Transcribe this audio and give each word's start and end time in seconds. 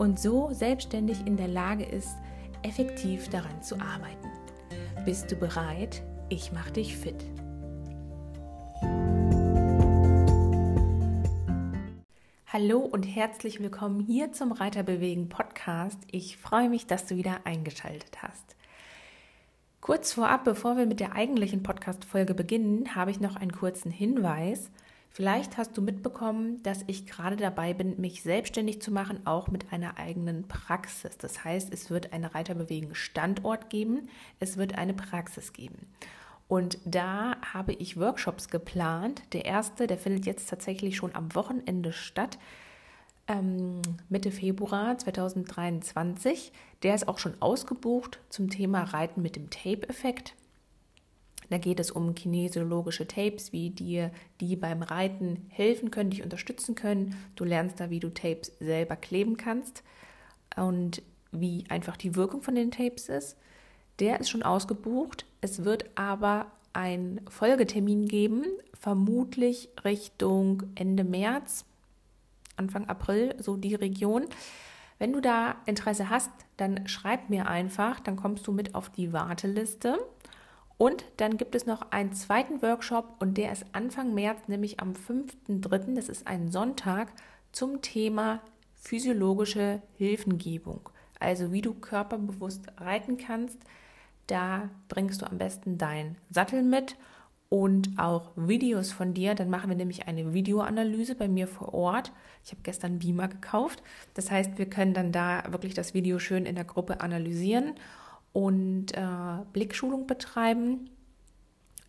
und 0.00 0.18
so 0.18 0.48
selbstständig 0.52 1.26
in 1.26 1.36
der 1.36 1.46
Lage 1.46 1.84
ist, 1.84 2.16
effektiv 2.62 3.28
daran 3.28 3.62
zu 3.62 3.78
arbeiten. 3.78 4.30
Bist 5.04 5.30
du 5.30 5.36
bereit? 5.36 6.02
Ich 6.30 6.52
mache 6.52 6.72
dich 6.72 6.96
fit. 6.96 7.22
Hallo 12.46 12.78
und 12.78 13.02
herzlich 13.02 13.60
willkommen 13.60 14.00
hier 14.00 14.32
zum 14.32 14.52
Reiterbewegen 14.52 15.28
Podcast. 15.28 15.98
Ich 16.10 16.38
freue 16.38 16.70
mich, 16.70 16.86
dass 16.86 17.04
du 17.04 17.16
wieder 17.16 17.40
eingeschaltet 17.44 18.22
hast. 18.22 18.56
Kurz 19.82 20.14
vorab, 20.14 20.44
bevor 20.44 20.78
wir 20.78 20.86
mit 20.86 21.00
der 21.00 21.12
eigentlichen 21.14 21.62
Podcast-Folge 21.62 22.32
beginnen, 22.32 22.94
habe 22.94 23.10
ich 23.10 23.20
noch 23.20 23.36
einen 23.36 23.52
kurzen 23.52 23.90
Hinweis. 23.90 24.70
Vielleicht 25.12 25.56
hast 25.56 25.76
du 25.76 25.82
mitbekommen, 25.82 26.62
dass 26.62 26.84
ich 26.86 27.04
gerade 27.04 27.36
dabei 27.36 27.74
bin, 27.74 28.00
mich 28.00 28.22
selbstständig 28.22 28.80
zu 28.80 28.92
machen, 28.92 29.26
auch 29.26 29.48
mit 29.48 29.72
einer 29.72 29.98
eigenen 29.98 30.46
Praxis. 30.46 31.18
Das 31.18 31.44
heißt, 31.44 31.72
es 31.74 31.90
wird 31.90 32.12
einen 32.12 32.26
Reiterbewegen 32.26 32.94
Standort 32.94 33.70
geben, 33.70 34.08
es 34.38 34.56
wird 34.56 34.78
eine 34.78 34.94
Praxis 34.94 35.52
geben. 35.52 35.88
Und 36.46 36.78
da 36.84 37.36
habe 37.42 37.72
ich 37.72 37.98
Workshops 37.98 38.48
geplant. 38.48 39.22
Der 39.32 39.44
erste, 39.44 39.88
der 39.88 39.98
findet 39.98 40.26
jetzt 40.26 40.48
tatsächlich 40.48 40.96
schon 40.96 41.14
am 41.14 41.34
Wochenende 41.34 41.92
statt, 41.92 42.38
ähm, 43.26 43.82
Mitte 44.08 44.30
Februar 44.30 44.96
2023. 44.96 46.52
Der 46.82 46.94
ist 46.94 47.08
auch 47.08 47.18
schon 47.18 47.34
ausgebucht 47.40 48.20
zum 48.28 48.48
Thema 48.48 48.82
Reiten 48.84 49.22
mit 49.22 49.36
dem 49.36 49.50
Tape-Effekt. 49.50 50.34
Da 51.50 51.58
geht 51.58 51.80
es 51.80 51.90
um 51.90 52.14
kinesiologische 52.14 53.06
Tapes, 53.06 53.52
wie 53.52 53.70
dir 53.70 54.10
die 54.40 54.56
beim 54.56 54.82
Reiten 54.82 55.46
helfen 55.48 55.90
können, 55.90 56.10
dich 56.10 56.22
unterstützen 56.22 56.76
können. 56.76 57.16
Du 57.34 57.44
lernst 57.44 57.80
da, 57.80 57.90
wie 57.90 58.00
du 58.00 58.08
Tapes 58.08 58.52
selber 58.60 58.96
kleben 58.96 59.36
kannst 59.36 59.82
und 60.56 61.02
wie 61.32 61.64
einfach 61.68 61.96
die 61.96 62.14
Wirkung 62.14 62.42
von 62.42 62.54
den 62.54 62.70
Tapes 62.70 63.08
ist. 63.08 63.36
Der 63.98 64.20
ist 64.20 64.30
schon 64.30 64.42
ausgebucht. 64.42 65.26
Es 65.40 65.64
wird 65.64 65.84
aber 65.96 66.46
ein 66.72 67.20
Folgetermin 67.28 68.06
geben, 68.06 68.44
vermutlich 68.78 69.68
Richtung 69.84 70.62
Ende 70.76 71.04
März, 71.04 71.64
Anfang 72.56 72.88
April, 72.88 73.34
so 73.38 73.56
die 73.56 73.74
Region. 73.74 74.26
Wenn 74.98 75.12
du 75.12 75.20
da 75.20 75.56
Interesse 75.66 76.10
hast, 76.10 76.30
dann 76.58 76.86
schreib 76.86 77.30
mir 77.30 77.48
einfach, 77.48 78.00
dann 78.00 78.16
kommst 78.16 78.46
du 78.46 78.52
mit 78.52 78.74
auf 78.74 78.90
die 78.90 79.12
Warteliste. 79.12 79.98
Und 80.80 81.04
dann 81.18 81.36
gibt 81.36 81.54
es 81.54 81.66
noch 81.66 81.92
einen 81.92 82.14
zweiten 82.14 82.62
Workshop 82.62 83.16
und 83.18 83.36
der 83.36 83.52
ist 83.52 83.66
Anfang 83.72 84.14
März, 84.14 84.38
nämlich 84.46 84.80
am 84.80 84.94
5.3., 84.94 85.94
das 85.94 86.08
ist 86.08 86.26
ein 86.26 86.50
Sonntag, 86.50 87.12
zum 87.52 87.82
Thema 87.82 88.40
physiologische 88.76 89.82
Hilfengebung. 89.98 90.88
Also 91.18 91.52
wie 91.52 91.60
du 91.60 91.74
körperbewusst 91.74 92.62
reiten 92.78 93.18
kannst. 93.18 93.58
Da 94.26 94.70
bringst 94.88 95.20
du 95.20 95.26
am 95.26 95.36
besten 95.36 95.76
deinen 95.76 96.16
Sattel 96.30 96.62
mit 96.62 96.96
und 97.50 97.98
auch 97.98 98.30
Videos 98.34 98.90
von 98.90 99.12
dir. 99.12 99.34
Dann 99.34 99.50
machen 99.50 99.68
wir 99.68 99.76
nämlich 99.76 100.08
eine 100.08 100.32
Videoanalyse 100.32 101.14
bei 101.14 101.28
mir 101.28 101.46
vor 101.46 101.74
Ort. 101.74 102.10
Ich 102.42 102.52
habe 102.52 102.62
gestern 102.62 103.00
Beamer 103.00 103.28
gekauft. 103.28 103.82
Das 104.14 104.30
heißt, 104.30 104.56
wir 104.56 104.64
können 104.64 104.94
dann 104.94 105.12
da 105.12 105.42
wirklich 105.50 105.74
das 105.74 105.92
Video 105.92 106.18
schön 106.18 106.46
in 106.46 106.54
der 106.54 106.64
Gruppe 106.64 107.02
analysieren 107.02 107.74
und 108.32 108.92
äh, 108.96 109.44
Blickschulung 109.52 110.06
betreiben. 110.06 110.90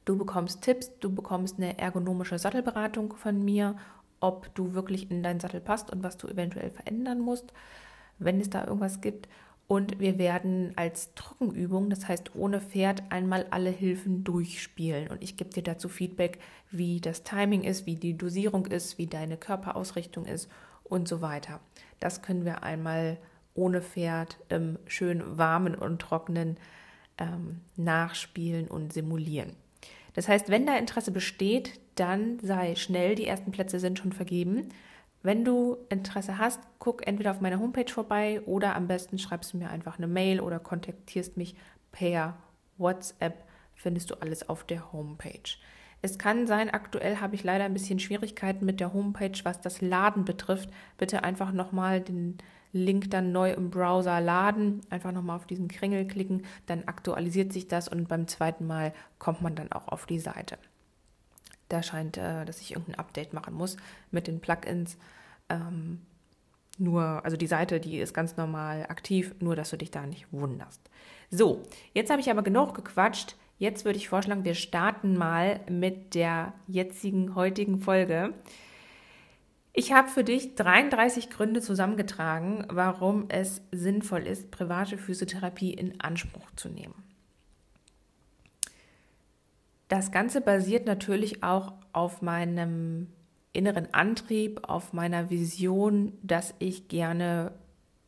Du 0.05 0.17
bekommst 0.17 0.61
Tipps, 0.63 0.91
du 0.99 1.13
bekommst 1.13 1.57
eine 1.57 1.77
ergonomische 1.77 2.39
Sattelberatung 2.39 3.13
von 3.13 3.43
mir, 3.43 3.75
ob 4.19 4.53
du 4.55 4.73
wirklich 4.73 5.11
in 5.11 5.23
deinen 5.23 5.39
Sattel 5.39 5.61
passt 5.61 5.91
und 5.91 6.03
was 6.03 6.17
du 6.17 6.27
eventuell 6.27 6.71
verändern 6.71 7.19
musst, 7.19 7.53
wenn 8.17 8.39
es 8.39 8.49
da 8.49 8.65
irgendwas 8.65 9.01
gibt. 9.01 9.27
Und 9.67 9.99
wir 9.99 10.17
werden 10.17 10.73
als 10.75 11.13
Trockenübung, 11.15 11.89
das 11.89 12.07
heißt 12.07 12.35
ohne 12.35 12.59
Pferd, 12.59 13.03
einmal 13.09 13.45
alle 13.51 13.69
Hilfen 13.69 14.23
durchspielen. 14.25 15.07
Und 15.07 15.23
ich 15.23 15.37
gebe 15.37 15.49
dir 15.49 15.63
dazu 15.63 15.87
Feedback, 15.87 16.39
wie 16.71 16.99
das 16.99 17.23
Timing 17.23 17.63
ist, 17.63 17.85
wie 17.85 17.95
die 17.95 18.17
Dosierung 18.17 18.65
ist, 18.65 18.97
wie 18.97 19.07
deine 19.07 19.37
Körperausrichtung 19.37 20.25
ist 20.25 20.49
und 20.83 21.07
so 21.07 21.21
weiter. 21.21 21.61
Das 22.01 22.21
können 22.21 22.43
wir 22.43 22.63
einmal 22.63 23.17
ohne 23.53 23.81
Pferd 23.81 24.37
im 24.49 24.79
schön 24.87 25.37
warmen 25.37 25.75
und 25.75 25.99
trockenen 25.99 26.57
ähm, 27.17 27.61
nachspielen 27.75 28.67
und 28.67 28.93
simulieren. 28.93 29.55
Das 30.13 30.27
heißt, 30.27 30.49
wenn 30.49 30.65
da 30.65 30.77
Interesse 30.77 31.11
besteht, 31.11 31.79
dann 31.95 32.39
sei 32.39 32.75
schnell, 32.75 33.15
die 33.15 33.27
ersten 33.27 33.51
Plätze 33.51 33.79
sind 33.79 33.99
schon 33.99 34.11
vergeben. 34.11 34.69
Wenn 35.23 35.45
du 35.45 35.77
Interesse 35.89 36.37
hast, 36.37 36.59
guck 36.79 37.05
entweder 37.05 37.31
auf 37.31 37.41
meiner 37.41 37.59
Homepage 37.59 37.91
vorbei 37.91 38.41
oder 38.45 38.75
am 38.75 38.87
besten 38.87 39.19
schreibst 39.19 39.53
du 39.53 39.57
mir 39.57 39.69
einfach 39.69 39.97
eine 39.97 40.07
Mail 40.07 40.39
oder 40.39 40.59
kontaktierst 40.59 41.37
mich 41.37 41.55
per 41.91 42.37
WhatsApp. 42.77 43.45
Findest 43.75 44.11
du 44.11 44.15
alles 44.15 44.49
auf 44.49 44.63
der 44.63 44.91
Homepage. 44.91 45.57
Es 46.01 46.17
kann 46.17 46.47
sein, 46.47 46.71
aktuell 46.71 47.17
habe 47.17 47.35
ich 47.35 47.43
leider 47.43 47.65
ein 47.65 47.73
bisschen 47.73 47.99
Schwierigkeiten 47.99 48.65
mit 48.65 48.79
der 48.79 48.93
Homepage, 48.93 49.39
was 49.43 49.61
das 49.61 49.81
Laden 49.81 50.25
betrifft. 50.25 50.69
Bitte 50.97 51.23
einfach 51.23 51.51
nochmal 51.51 52.01
den 52.01 52.37
Link 52.73 53.11
dann 53.11 53.31
neu 53.31 53.51
im 53.51 53.69
Browser 53.69 54.21
laden, 54.21 54.81
einfach 54.89 55.11
nochmal 55.11 55.35
auf 55.35 55.45
diesen 55.45 55.67
Kringel 55.67 56.05
klicken, 56.05 56.43
dann 56.65 56.83
aktualisiert 56.85 57.51
sich 57.51 57.67
das 57.67 57.87
und 57.87 58.07
beim 58.07 58.27
zweiten 58.27 58.65
Mal 58.67 58.93
kommt 59.19 59.41
man 59.41 59.55
dann 59.55 59.71
auch 59.71 59.87
auf 59.87 60.05
die 60.05 60.19
Seite. 60.19 60.57
Da 61.69 61.83
scheint, 61.83 62.17
äh, 62.17 62.45
dass 62.45 62.61
ich 62.61 62.71
irgendein 62.71 62.99
Update 62.99 63.33
machen 63.33 63.53
muss 63.53 63.77
mit 64.11 64.27
den 64.27 64.39
Plugins. 64.39 64.97
Ähm, 65.49 66.01
nur, 66.77 67.23
also 67.23 67.37
die 67.37 67.47
Seite, 67.47 67.79
die 67.79 67.99
ist 67.99 68.13
ganz 68.13 68.37
normal 68.37 68.83
aktiv, 68.89 69.35
nur 69.39 69.55
dass 69.55 69.69
du 69.69 69.77
dich 69.77 69.91
da 69.91 70.05
nicht 70.05 70.31
wunderst. 70.31 70.81
So, 71.29 71.63
jetzt 71.93 72.09
habe 72.09 72.21
ich 72.21 72.29
aber 72.31 72.41
genug 72.41 72.73
gequatscht. 72.73 73.35
Jetzt 73.57 73.85
würde 73.85 73.97
ich 73.97 74.09
vorschlagen, 74.09 74.43
wir 74.43 74.55
starten 74.55 75.15
mal 75.15 75.59
mit 75.69 76.15
der 76.15 76.53
jetzigen, 76.67 77.35
heutigen 77.35 77.79
Folge. 77.79 78.33
Ich 79.73 79.93
habe 79.93 80.09
für 80.09 80.23
dich 80.23 80.55
33 80.55 81.29
Gründe 81.29 81.61
zusammengetragen, 81.61 82.65
warum 82.69 83.25
es 83.29 83.61
sinnvoll 83.71 84.27
ist, 84.27 84.51
private 84.51 84.97
Physiotherapie 84.97 85.73
in 85.73 86.01
Anspruch 86.01 86.51
zu 86.55 86.69
nehmen. 86.69 86.95
Das 89.87 90.11
Ganze 90.11 90.41
basiert 90.41 90.85
natürlich 90.85 91.43
auch 91.43 91.73
auf 91.93 92.21
meinem 92.21 93.07
inneren 93.53 93.93
Antrieb, 93.93 94.61
auf 94.69 94.93
meiner 94.93 95.29
Vision, 95.29 96.17
dass 96.21 96.53
ich 96.59 96.87
gerne 96.87 97.51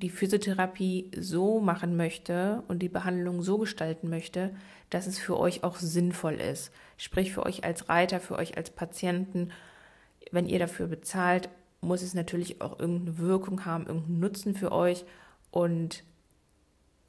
die 0.02 0.10
Physiotherapie 0.10 1.12
so 1.18 1.60
machen 1.60 1.96
möchte 1.96 2.64
und 2.68 2.80
die 2.80 2.90
Behandlung 2.90 3.42
so 3.42 3.58
gestalten 3.58 4.10
möchte, 4.10 4.54
dass 4.90 5.08
es 5.08 5.18
für 5.18 5.38
euch 5.40 5.64
auch 5.64 5.78
sinnvoll 5.78 6.36
ist. 6.36 6.72
Sprich 6.98 7.32
für 7.34 7.46
euch 7.46 7.64
als 7.64 7.88
Reiter, 7.90 8.20
für 8.20 8.36
euch 8.36 8.58
als 8.58 8.70
Patienten 8.70 9.50
wenn 10.32 10.48
ihr 10.48 10.60
dafür 10.60 10.88
bezahlt, 10.88 11.50
muss 11.82 12.02
es 12.02 12.14
natürlich 12.14 12.62
auch 12.62 12.80
irgendeine 12.80 13.18
Wirkung 13.18 13.66
haben, 13.66 13.88
irgendeinen 13.88 14.20
Nutzen 14.20 14.56
für 14.56 14.72
euch. 14.72 15.06
Und 15.52 16.04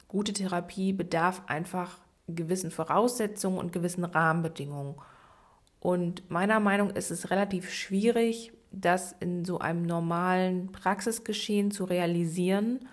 gute 0.07 0.33
Therapie 0.33 0.93
bedarf 0.93 1.43
einfach 1.47 1.99
gewissen 2.27 2.71
Voraussetzungen 2.71 3.57
und 3.57 3.71
gewissen 3.71 4.03
Rahmenbedingungen. 4.03 4.95
Und 5.79 6.29
meiner 6.29 6.59
Meinung 6.59 6.89
nach 6.89 6.95
ist 6.95 7.11
es 7.11 7.29
relativ 7.29 7.71
schwierig, 7.71 8.51
das 8.71 9.15
in 9.19 9.45
so 9.45 9.59
einem 9.59 9.83
normalen 9.83 10.71
Praxisgeschehen 10.71 11.71
zu 11.71 11.85
realisieren. 11.85 12.87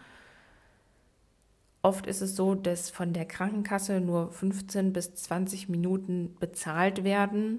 Oft 1.81 2.07
ist 2.07 2.21
es 2.21 2.37
so, 2.37 2.55
dass 2.55 2.91
von 2.91 3.13
der 3.13 3.25
Krankenkasse 3.25 4.01
nur 4.01 4.31
15 4.31 4.93
bis 4.93 5.15
20 5.15 5.69
Minuten 5.69 6.37
bezahlt 6.39 7.03
werden 7.03 7.59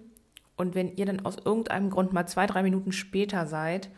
und 0.55 0.75
wenn 0.75 0.95
ihr 0.95 1.05
dann 1.05 1.25
aus 1.25 1.37
irgendeinem 1.43 1.89
Grund 1.89 2.13
mal 2.13 2.27
zwei, 2.27 2.45
drei 2.45 2.63
Minuten 2.63 2.91
später 2.91 3.47
seid 3.47 3.89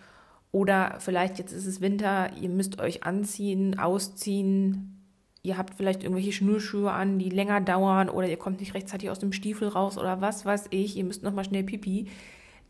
oder 0.52 0.96
vielleicht 1.00 1.38
jetzt 1.38 1.52
ist 1.52 1.66
es 1.66 1.82
Winter, 1.82 2.32
ihr 2.40 2.50
müsst 2.50 2.80
euch 2.80 3.04
anziehen, 3.04 3.78
ausziehen, 3.78 5.04
ihr 5.44 5.58
habt 5.58 5.76
vielleicht 5.76 6.04
irgendwelche 6.04 6.32
Schnürschuhe 6.32 6.92
an, 6.92 7.20
die 7.20 7.30
länger 7.30 7.62
dauern 7.62 8.10
oder 8.10 8.28
ihr 8.28 8.38
kommt 8.38 8.62
nicht 8.62 8.74
rechtzeitig 8.74 9.10
aus 9.10 9.20
dem 9.20 9.34
Stiefel 9.34 9.68
raus 9.68 9.98
oder 9.98 10.22
was 10.22 10.46
weiß 10.46 10.68
ich, 10.70 10.96
ihr 10.96 11.04
müsst 11.04 11.24
nochmal 11.24 11.46
schnell 11.46 11.64
pipi, 11.64 12.08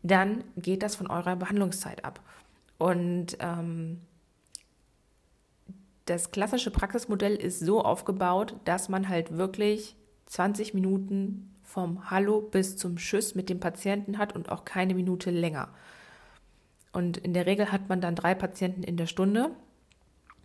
dann 0.02 0.44
geht 0.56 0.82
das 0.82 0.96
von 0.96 1.06
eurer 1.06 1.36
Behandlungszeit 1.36 2.04
ab. 2.04 2.20
Und 2.78 3.38
ähm, 3.40 4.00
das 6.04 6.30
klassische 6.30 6.70
Praxismodell 6.70 7.34
ist 7.34 7.60
so 7.60 7.82
aufgebaut, 7.82 8.54
dass 8.64 8.88
man 8.88 9.08
halt 9.08 9.36
wirklich 9.36 9.96
20 10.26 10.74
Minuten 10.74 11.55
vom 11.76 12.08
Hallo 12.10 12.40
bis 12.40 12.78
zum 12.78 12.96
Tschüss 12.96 13.34
mit 13.34 13.50
dem 13.50 13.60
Patienten 13.60 14.16
hat 14.16 14.34
und 14.34 14.50
auch 14.50 14.64
keine 14.64 14.94
Minute 14.94 15.30
länger. 15.30 15.68
Und 16.90 17.18
in 17.18 17.34
der 17.34 17.44
Regel 17.44 17.70
hat 17.70 17.90
man 17.90 18.00
dann 18.00 18.14
drei 18.14 18.34
Patienten 18.34 18.82
in 18.82 18.96
der 18.96 19.04
Stunde. 19.04 19.50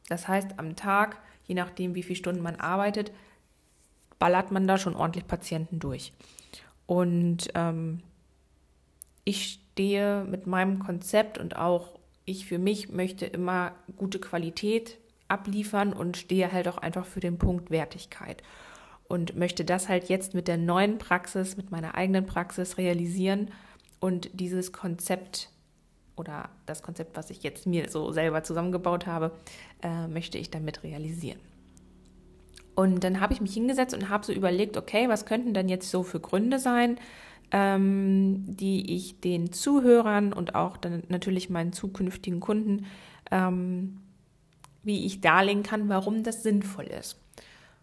Das 0.09 0.27
heißt, 0.27 0.59
am 0.59 0.75
Tag, 0.75 1.21
je 1.45 1.55
nachdem, 1.55 1.95
wie 1.95 2.03
viele 2.03 2.17
Stunden 2.17 2.41
man 2.41 2.57
arbeitet, 2.57 3.13
ballert 4.19 4.51
man 4.51 4.67
da 4.67 4.77
schon 4.77 4.93
ordentlich 4.93 5.25
Patienten 5.25 5.79
durch. 5.79 6.11
Und 6.85 7.47
ähm, 7.55 8.03
ich 9.23 9.61
stehe 9.73 10.25
mit 10.25 10.47
meinem 10.47 10.79
Konzept 10.79 11.37
und 11.37 11.55
auch 11.55 11.97
ich 12.25 12.45
für 12.45 12.59
mich 12.59 12.89
möchte 12.89 13.25
immer 13.25 13.71
gute 13.95 14.19
Qualität 14.19 14.97
abliefern 15.29 15.93
und 15.93 16.17
stehe 16.17 16.51
halt 16.51 16.67
auch 16.67 16.77
einfach 16.77 17.05
für 17.05 17.21
den 17.21 17.37
Punkt 17.37 17.71
Wertigkeit 17.71 18.43
und 19.11 19.35
möchte 19.35 19.65
das 19.65 19.89
halt 19.89 20.07
jetzt 20.07 20.33
mit 20.33 20.47
der 20.47 20.57
neuen 20.57 20.97
Praxis, 20.97 21.57
mit 21.57 21.69
meiner 21.69 21.95
eigenen 21.95 22.25
Praxis 22.25 22.77
realisieren 22.77 23.51
und 23.99 24.29
dieses 24.33 24.71
Konzept 24.71 25.49
oder 26.15 26.49
das 26.65 26.81
Konzept, 26.81 27.17
was 27.17 27.29
ich 27.29 27.43
jetzt 27.43 27.67
mir 27.67 27.89
so 27.89 28.13
selber 28.13 28.43
zusammengebaut 28.43 29.07
habe, 29.07 29.31
äh, 29.83 30.07
möchte 30.07 30.37
ich 30.37 30.49
damit 30.49 30.83
realisieren. 30.83 31.39
Und 32.73 33.03
dann 33.03 33.19
habe 33.19 33.33
ich 33.33 33.41
mich 33.41 33.53
hingesetzt 33.53 33.93
und 33.93 34.07
habe 34.07 34.25
so 34.25 34.31
überlegt, 34.31 34.77
okay, 34.77 35.09
was 35.09 35.25
könnten 35.25 35.53
denn 35.53 35.67
jetzt 35.67 35.91
so 35.91 36.03
für 36.03 36.21
Gründe 36.21 36.57
sein, 36.57 36.97
ähm, 37.51 38.45
die 38.47 38.95
ich 38.95 39.19
den 39.19 39.51
Zuhörern 39.51 40.31
und 40.31 40.55
auch 40.55 40.77
dann 40.77 41.03
natürlich 41.09 41.49
meinen 41.49 41.73
zukünftigen 41.73 42.39
Kunden, 42.39 42.85
ähm, 43.29 43.97
wie 44.83 45.05
ich 45.05 45.19
darlegen 45.19 45.63
kann, 45.63 45.89
warum 45.89 46.23
das 46.23 46.43
sinnvoll 46.43 46.85
ist. 46.85 47.17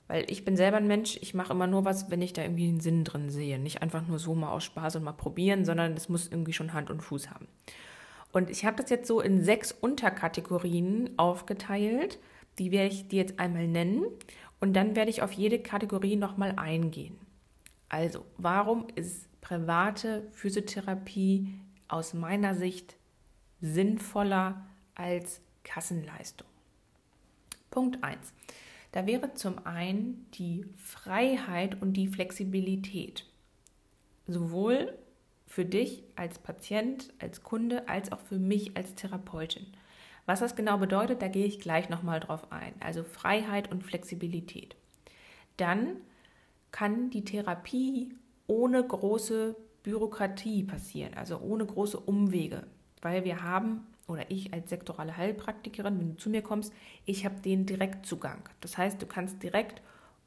Weil 0.08 0.30
ich 0.30 0.44
bin 0.44 0.56
selber 0.56 0.78
ein 0.78 0.86
Mensch, 0.86 1.18
ich 1.20 1.34
mache 1.34 1.52
immer 1.52 1.66
nur 1.66 1.84
was, 1.84 2.10
wenn 2.10 2.22
ich 2.22 2.32
da 2.32 2.42
irgendwie 2.42 2.68
einen 2.68 2.80
Sinn 2.80 3.04
drin 3.04 3.28
sehe. 3.28 3.58
Nicht 3.58 3.82
einfach 3.82 4.06
nur 4.06 4.18
so 4.18 4.34
mal 4.34 4.50
aus 4.50 4.64
Spaß 4.64 4.96
und 4.96 5.04
mal 5.04 5.12
probieren, 5.12 5.64
sondern 5.64 5.92
es 5.92 6.08
muss 6.08 6.28
irgendwie 6.28 6.54
schon 6.54 6.72
Hand 6.72 6.90
und 6.90 7.02
Fuß 7.02 7.30
haben. 7.30 7.46
Und 8.32 8.50
ich 8.50 8.64
habe 8.64 8.80
das 8.80 8.90
jetzt 8.90 9.06
so 9.06 9.20
in 9.20 9.44
sechs 9.44 9.70
Unterkategorien 9.70 11.10
aufgeteilt. 11.18 12.18
Die 12.58 12.72
werde 12.72 12.92
ich 12.92 13.08
dir 13.08 13.20
jetzt 13.20 13.38
einmal 13.38 13.68
nennen 13.68 14.06
und 14.60 14.74
dann 14.74 14.96
werde 14.96 15.10
ich 15.10 15.22
auf 15.22 15.32
jede 15.32 15.60
Kategorie 15.60 16.16
nochmal 16.16 16.54
eingehen. 16.56 17.18
Also, 17.88 18.24
warum 18.36 18.86
ist 18.96 19.28
private 19.40 20.26
Physiotherapie 20.32 21.54
aus 21.86 22.12
meiner 22.12 22.54
Sicht 22.54 22.96
sinnvoller 23.60 24.66
als 24.94 25.40
Kassenleistung? 25.64 26.48
Punkt 27.70 28.02
1. 28.02 28.32
Da 28.92 29.06
wäre 29.06 29.34
zum 29.34 29.66
einen 29.66 30.26
die 30.34 30.64
Freiheit 30.76 31.80
und 31.82 31.92
die 31.92 32.08
Flexibilität. 32.08 33.26
Sowohl 34.26 34.96
für 35.46 35.64
dich 35.64 36.02
als 36.16 36.38
Patient, 36.38 37.12
als 37.18 37.42
Kunde, 37.42 37.88
als 37.88 38.12
auch 38.12 38.20
für 38.20 38.38
mich 38.38 38.76
als 38.76 38.94
Therapeutin. 38.94 39.66
Was 40.26 40.40
das 40.40 40.56
genau 40.56 40.76
bedeutet, 40.76 41.22
da 41.22 41.28
gehe 41.28 41.46
ich 41.46 41.60
gleich 41.60 41.88
nochmal 41.88 42.20
drauf 42.20 42.52
ein. 42.52 42.74
Also 42.80 43.02
Freiheit 43.02 43.70
und 43.70 43.82
Flexibilität. 43.82 44.76
Dann 45.56 45.96
kann 46.70 47.10
die 47.10 47.24
Therapie 47.24 48.14
ohne 48.46 48.86
große 48.86 49.56
Bürokratie 49.82 50.64
passieren, 50.64 51.14
also 51.14 51.38
ohne 51.38 51.64
große 51.64 51.98
Umwege, 51.98 52.66
weil 53.00 53.24
wir 53.24 53.42
haben 53.42 53.86
oder 54.08 54.30
ich 54.30 54.52
als 54.52 54.70
sektorale 54.70 55.16
Heilpraktikerin, 55.16 56.00
wenn 56.00 56.10
du 56.12 56.16
zu 56.16 56.30
mir 56.30 56.42
kommst, 56.42 56.72
ich 57.04 57.24
habe 57.24 57.40
den 57.40 57.66
Direktzugang. 57.66 58.48
Das 58.60 58.76
heißt, 58.76 59.00
du 59.00 59.06
kannst 59.06 59.42
direkt 59.42 59.80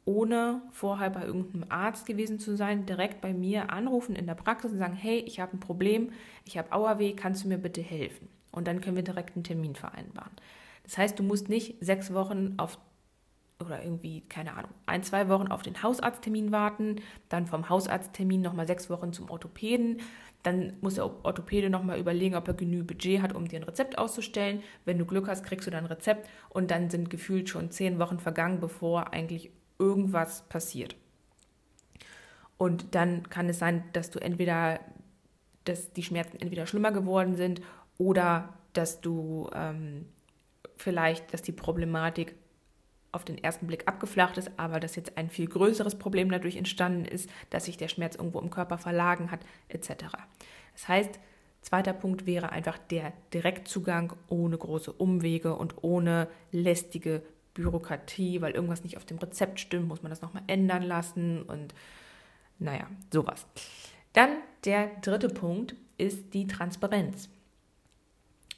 ohne 0.05 0.61
vorher 0.71 1.09
bei 1.09 1.25
irgendeinem 1.25 1.65
Arzt 1.69 2.05
gewesen 2.05 2.39
zu 2.39 2.55
sein, 2.55 2.85
direkt 2.85 3.21
bei 3.21 3.33
mir 3.33 3.71
anrufen 3.71 4.15
in 4.15 4.25
der 4.25 4.35
Praxis 4.35 4.71
und 4.71 4.79
sagen, 4.79 4.95
hey, 4.95 5.19
ich 5.19 5.39
habe 5.39 5.57
ein 5.57 5.59
Problem, 5.59 6.11
ich 6.45 6.57
habe 6.57 6.71
Auerweh, 6.71 7.13
kannst 7.13 7.43
du 7.43 7.47
mir 7.47 7.57
bitte 7.57 7.81
helfen? 7.81 8.29
Und 8.51 8.67
dann 8.67 8.81
können 8.81 8.95
wir 8.95 9.03
direkt 9.03 9.35
einen 9.35 9.43
Termin 9.43 9.75
vereinbaren. 9.75 10.31
Das 10.83 10.97
heißt, 10.97 11.19
du 11.19 11.23
musst 11.23 11.49
nicht 11.49 11.75
sechs 11.81 12.13
Wochen 12.13 12.55
auf 12.57 12.79
oder 13.59 13.83
irgendwie, 13.83 14.21
keine 14.21 14.55
Ahnung, 14.55 14.71
ein, 14.87 15.03
zwei 15.03 15.29
Wochen 15.29 15.47
auf 15.49 15.61
den 15.61 15.83
Hausarzttermin 15.83 16.51
warten, 16.51 16.95
dann 17.29 17.45
vom 17.45 17.69
Hausarzttermin 17.69 18.41
nochmal 18.41 18.65
sechs 18.65 18.89
Wochen 18.89 19.13
zum 19.13 19.29
Orthopäden. 19.29 20.01
Dann 20.43 20.73
muss 20.81 20.95
der 20.95 21.05
Orthopäde 21.05 21.69
nochmal 21.69 21.99
überlegen, 21.99 22.35
ob 22.35 22.47
er 22.47 22.53
genügend 22.53 22.87
Budget 22.87 23.21
hat, 23.21 23.33
um 23.33 23.47
dir 23.47 23.59
ein 23.59 23.63
Rezept 23.63 23.97
auszustellen. 23.97 24.63
Wenn 24.85 24.97
du 24.97 25.05
Glück 25.05 25.27
hast, 25.27 25.45
kriegst 25.45 25.67
du 25.67 25.71
dann 25.71 25.85
ein 25.85 25.91
Rezept 25.91 26.27
und 26.49 26.71
dann 26.71 26.89
sind 26.89 27.09
gefühlt 27.09 27.49
schon 27.49 27.71
zehn 27.71 27.99
Wochen 27.99 28.19
vergangen, 28.19 28.59
bevor 28.59 29.13
eigentlich 29.13 29.51
irgendwas 29.77 30.43
passiert. 30.49 30.95
Und 32.57 32.93
dann 32.93 33.29
kann 33.29 33.49
es 33.49 33.59
sein, 33.59 33.83
dass 33.93 34.11
du 34.11 34.19
entweder, 34.19 34.79
dass 35.65 35.93
die 35.93 36.03
Schmerzen 36.03 36.39
entweder 36.39 36.67
schlimmer 36.67 36.91
geworden 36.91 37.35
sind 37.35 37.61
oder 37.97 38.53
dass 38.73 39.01
du 39.01 39.49
ähm, 39.53 40.05
vielleicht, 40.77 41.33
dass 41.33 41.41
die 41.41 41.51
Problematik 41.51 42.35
auf 43.11 43.25
den 43.25 43.37
ersten 43.37 43.67
Blick 43.67 43.87
abgeflacht 43.87 44.37
ist, 44.37 44.51
aber 44.57 44.79
dass 44.79 44.95
jetzt 44.95 45.17
ein 45.17 45.29
viel 45.29 45.47
größeres 45.47 45.95
Problem 45.95 46.29
dadurch 46.31 46.55
entstanden 46.55 47.05
ist, 47.05 47.29
dass 47.49 47.65
sich 47.65 47.77
der 47.77 47.87
Schmerz 47.87 48.15
irgendwo 48.15 48.39
im 48.39 48.49
Körper 48.49 48.77
verlagen 48.77 49.31
hat, 49.31 49.41
etc. 49.69 50.05
Das 50.73 50.87
heißt, 50.87 51.19
zweiter 51.61 51.93
Punkt 51.93 52.25
wäre 52.25 52.51
einfach 52.51 52.77
der 52.77 53.13
Direktzugang 53.33 54.13
ohne 54.27 54.57
große 54.57 54.91
Umwege 54.91 55.55
und 55.55 55.83
ohne 55.83 56.27
lästige 56.51 57.21
Bürokratie, 57.53 58.41
weil 58.41 58.53
irgendwas 58.53 58.83
nicht 58.83 58.97
auf 58.97 59.05
dem 59.05 59.17
Rezept 59.17 59.59
stimmt, 59.59 59.87
muss 59.87 60.03
man 60.03 60.09
das 60.09 60.21
nochmal 60.21 60.43
ändern 60.47 60.83
lassen 60.83 61.43
und 61.43 61.73
naja, 62.59 62.87
sowas. 63.11 63.45
Dann 64.13 64.29
der 64.65 64.87
dritte 65.01 65.29
Punkt 65.29 65.75
ist 65.97 66.33
die 66.33 66.47
Transparenz 66.47 67.29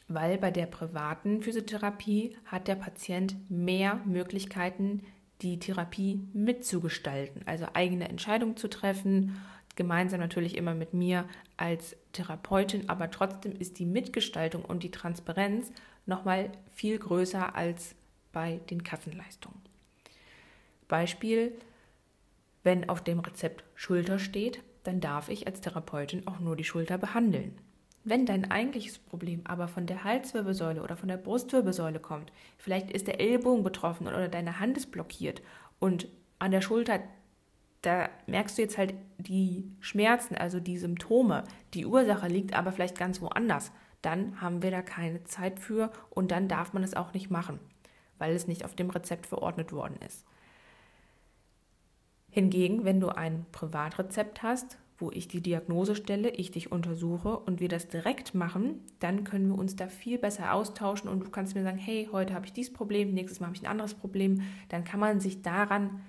weil 0.07 0.37
bei 0.37 0.51
der 0.51 0.65
privaten 0.65 1.41
Physiotherapie 1.41 2.37
hat 2.45 2.67
der 2.67 2.75
Patient 2.75 3.35
mehr 3.49 4.01
Möglichkeiten, 4.05 5.01
die 5.41 5.59
Therapie 5.59 6.21
mitzugestalten, 6.33 7.41
also 7.45 7.65
eigene 7.73 8.07
Entscheidungen 8.07 8.57
zu 8.57 8.69
treffen, 8.69 9.41
gemeinsam 9.75 10.19
natürlich 10.19 10.55
immer 10.57 10.75
mit 10.75 10.93
mir 10.93 11.27
als 11.57 11.95
Therapeutin, 12.11 12.89
aber 12.89 13.09
trotzdem 13.11 13.53
ist 13.53 13.79
die 13.79 13.85
Mitgestaltung 13.85 14.63
und 14.63 14.83
die 14.83 14.91
Transparenz 14.91 15.71
nochmal 16.05 16.51
viel 16.71 16.97
größer 16.99 17.55
als 17.55 17.95
bei 18.31 18.59
den 18.69 18.83
Kassenleistungen. 18.83 19.59
Beispiel, 20.87 21.53
wenn 22.63 22.87
auf 22.89 23.01
dem 23.03 23.19
Rezept 23.19 23.63
Schulter 23.75 24.19
steht, 24.19 24.61
dann 24.83 24.99
darf 24.99 25.29
ich 25.29 25.47
als 25.47 25.61
Therapeutin 25.61 26.27
auch 26.27 26.39
nur 26.39 26.55
die 26.55 26.63
Schulter 26.63 26.97
behandeln. 26.97 27.57
Wenn 28.05 28.25
dein 28.25 28.51
eigentliches 28.51 28.99
Problem 28.99 29.41
aber 29.45 29.67
von 29.67 29.85
der 29.85 30.03
Halswirbelsäule 30.03 30.83
oder 30.83 30.97
von 30.97 31.07
der 31.07 31.17
Brustwirbelsäule 31.17 31.99
kommt, 31.99 32.33
vielleicht 32.57 32.91
ist 32.91 33.07
der 33.07 33.21
Ellbogen 33.21 33.63
betroffen 33.63 34.07
oder 34.07 34.27
deine 34.27 34.59
Hand 34.59 34.75
ist 34.77 34.91
blockiert 34.91 35.41
und 35.79 36.07
an 36.39 36.51
der 36.51 36.61
Schulter, 36.61 36.99
da 37.81 38.09
merkst 38.27 38.57
du 38.57 38.61
jetzt 38.61 38.77
halt 38.77 38.93
die 39.17 39.71
Schmerzen, 39.79 40.35
also 40.35 40.59
die 40.59 40.77
Symptome. 40.77 41.43
Die 41.73 41.85
Ursache 41.85 42.27
liegt 42.27 42.53
aber 42.53 42.71
vielleicht 42.71 42.97
ganz 42.97 43.21
woanders. 43.21 43.71
Dann 44.01 44.41
haben 44.41 44.61
wir 44.61 44.71
da 44.71 44.81
keine 44.81 45.23
Zeit 45.23 45.59
für 45.59 45.91
und 46.09 46.31
dann 46.31 46.49
darf 46.49 46.73
man 46.73 46.83
es 46.83 46.95
auch 46.95 47.13
nicht 47.13 47.29
machen, 47.29 47.59
weil 48.17 48.33
es 48.33 48.47
nicht 48.47 48.65
auf 48.65 48.75
dem 48.75 48.89
Rezept 48.89 49.25
verordnet 49.25 49.71
worden 49.71 49.97
ist. 50.05 50.25
Hingegen, 52.29 52.83
wenn 52.83 52.99
du 52.99 53.09
ein 53.09 53.45
Privatrezept 53.51 54.43
hast, 54.43 54.77
wo 54.97 55.11
ich 55.11 55.27
die 55.27 55.41
Diagnose 55.41 55.95
stelle, 55.95 56.29
ich 56.29 56.51
dich 56.51 56.71
untersuche 56.71 57.37
und 57.37 57.59
wir 57.59 57.69
das 57.69 57.87
direkt 57.87 58.35
machen, 58.35 58.81
dann 58.99 59.23
können 59.23 59.49
wir 59.49 59.57
uns 59.57 59.75
da 59.75 59.87
viel 59.87 60.17
besser 60.17 60.53
austauschen 60.53 61.09
und 61.09 61.21
du 61.21 61.29
kannst 61.29 61.55
mir 61.55 61.63
sagen, 61.63 61.77
hey, 61.77 62.09
heute 62.11 62.33
habe 62.33 62.45
ich 62.45 62.53
dieses 62.53 62.73
Problem, 62.73 63.13
nächstes 63.13 63.39
Mal 63.39 63.47
habe 63.47 63.55
ich 63.55 63.63
ein 63.63 63.71
anderes 63.71 63.93
Problem. 63.93 64.41
Dann 64.69 64.83
kann 64.83 64.99
man 64.99 65.19
sich 65.19 65.41
daran, 65.41 66.01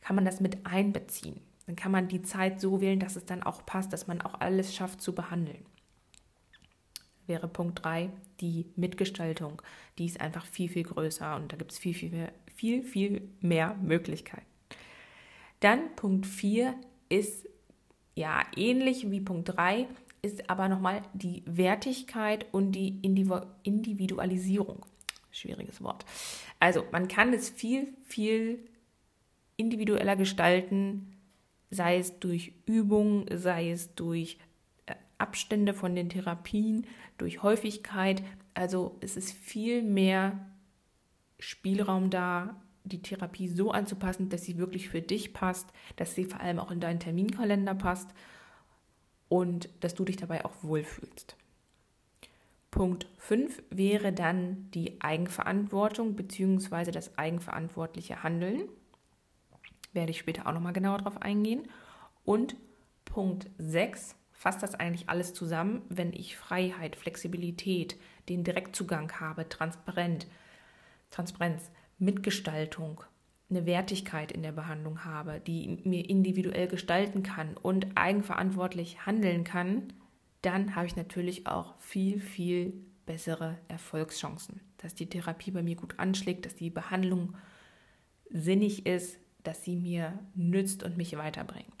kann 0.00 0.16
man 0.16 0.24
das 0.24 0.40
mit 0.40 0.64
einbeziehen. 0.64 1.40
Dann 1.66 1.76
kann 1.76 1.92
man 1.92 2.08
die 2.08 2.22
Zeit 2.22 2.60
so 2.60 2.80
wählen, 2.80 3.00
dass 3.00 3.16
es 3.16 3.24
dann 3.24 3.42
auch 3.42 3.64
passt, 3.64 3.92
dass 3.92 4.06
man 4.06 4.20
auch 4.20 4.40
alles 4.40 4.74
schafft 4.74 5.00
zu 5.00 5.14
behandeln. 5.14 5.64
Wäre 7.26 7.48
Punkt 7.48 7.82
3 7.84 8.10
die 8.40 8.66
Mitgestaltung. 8.76 9.62
Die 9.98 10.04
ist 10.04 10.20
einfach 10.20 10.44
viel, 10.44 10.68
viel 10.68 10.82
größer 10.82 11.36
und 11.36 11.52
da 11.52 11.56
gibt 11.56 11.72
es 11.72 11.78
viel, 11.78 11.94
viel 11.94 12.10
mehr, 12.10 12.32
viel, 12.54 12.82
viel 12.82 13.28
mehr 13.40 13.76
Möglichkeiten. 13.82 14.46
Dann 15.60 15.94
Punkt 15.96 16.26
4 16.26 16.74
ist 17.08 17.48
ja, 18.14 18.42
ähnlich 18.56 19.10
wie 19.10 19.20
Punkt 19.20 19.56
3 19.56 19.88
ist 20.22 20.48
aber 20.48 20.68
nochmal 20.68 21.02
die 21.12 21.42
Wertigkeit 21.46 22.46
und 22.52 22.72
die 22.72 22.98
Individualisierung. 23.02 24.86
Schwieriges 25.30 25.82
Wort. 25.82 26.06
Also 26.60 26.84
man 26.92 27.08
kann 27.08 27.32
es 27.34 27.50
viel, 27.50 27.88
viel 28.04 28.64
individueller 29.56 30.16
gestalten, 30.16 31.14
sei 31.70 31.98
es 31.98 32.20
durch 32.20 32.52
Übung, 32.66 33.26
sei 33.30 33.70
es 33.70 33.94
durch 33.94 34.38
äh, 34.86 34.94
Abstände 35.18 35.74
von 35.74 35.94
den 35.94 36.08
Therapien, 36.08 36.86
durch 37.18 37.42
Häufigkeit. 37.42 38.22
Also 38.54 38.96
es 39.00 39.16
ist 39.16 39.32
viel 39.32 39.82
mehr 39.82 40.46
Spielraum 41.38 42.10
da, 42.10 42.62
die 42.84 43.02
Therapie 43.02 43.48
so 43.48 43.70
anzupassen, 43.70 44.28
dass 44.28 44.44
sie 44.44 44.58
wirklich 44.58 44.88
für 44.88 45.02
dich 45.02 45.32
passt, 45.32 45.68
dass 45.96 46.14
sie 46.14 46.26
vor 46.26 46.40
allem 46.40 46.58
auch 46.58 46.70
in 46.70 46.80
deinen 46.80 47.00
Terminkalender 47.00 47.74
passt 47.74 48.10
und 49.28 49.68
dass 49.80 49.94
du 49.94 50.04
dich 50.04 50.16
dabei 50.16 50.44
auch 50.44 50.52
wohlfühlst. 50.62 51.36
Punkt 52.70 53.06
5 53.18 53.62
wäre 53.70 54.12
dann 54.12 54.70
die 54.72 55.00
Eigenverantwortung 55.00 56.16
bzw. 56.16 56.90
das 56.90 57.16
eigenverantwortliche 57.16 58.22
Handeln. 58.22 58.68
Werde 59.92 60.10
ich 60.10 60.18
später 60.18 60.46
auch 60.46 60.52
nochmal 60.52 60.72
genauer 60.72 60.98
drauf 60.98 61.22
eingehen. 61.22 61.68
Und 62.24 62.56
Punkt 63.04 63.48
6 63.58 64.16
fasst 64.32 64.62
das 64.62 64.74
eigentlich 64.74 65.08
alles 65.08 65.32
zusammen, 65.32 65.82
wenn 65.88 66.12
ich 66.12 66.36
Freiheit, 66.36 66.96
Flexibilität, 66.96 67.96
den 68.28 68.44
Direktzugang 68.44 69.20
habe, 69.20 69.48
transparent, 69.48 70.26
Transparenz, 71.10 71.70
Mitgestaltung, 72.04 73.02
eine 73.50 73.66
Wertigkeit 73.66 74.32
in 74.32 74.42
der 74.42 74.52
Behandlung 74.52 75.04
habe, 75.04 75.40
die 75.40 75.80
mir 75.84 76.08
individuell 76.08 76.66
gestalten 76.68 77.22
kann 77.22 77.56
und 77.56 77.86
eigenverantwortlich 77.96 79.06
handeln 79.06 79.44
kann, 79.44 79.92
dann 80.42 80.74
habe 80.76 80.86
ich 80.86 80.96
natürlich 80.96 81.46
auch 81.46 81.74
viel, 81.78 82.20
viel 82.20 82.72
bessere 83.06 83.58
Erfolgschancen. 83.68 84.60
Dass 84.78 84.94
die 84.94 85.08
Therapie 85.08 85.50
bei 85.50 85.62
mir 85.62 85.76
gut 85.76 85.98
anschlägt, 85.98 86.46
dass 86.46 86.54
die 86.54 86.70
Behandlung 86.70 87.34
sinnig 88.30 88.86
ist, 88.86 89.18
dass 89.42 89.62
sie 89.62 89.76
mir 89.76 90.18
nützt 90.34 90.82
und 90.82 90.96
mich 90.96 91.16
weiterbringt. 91.16 91.73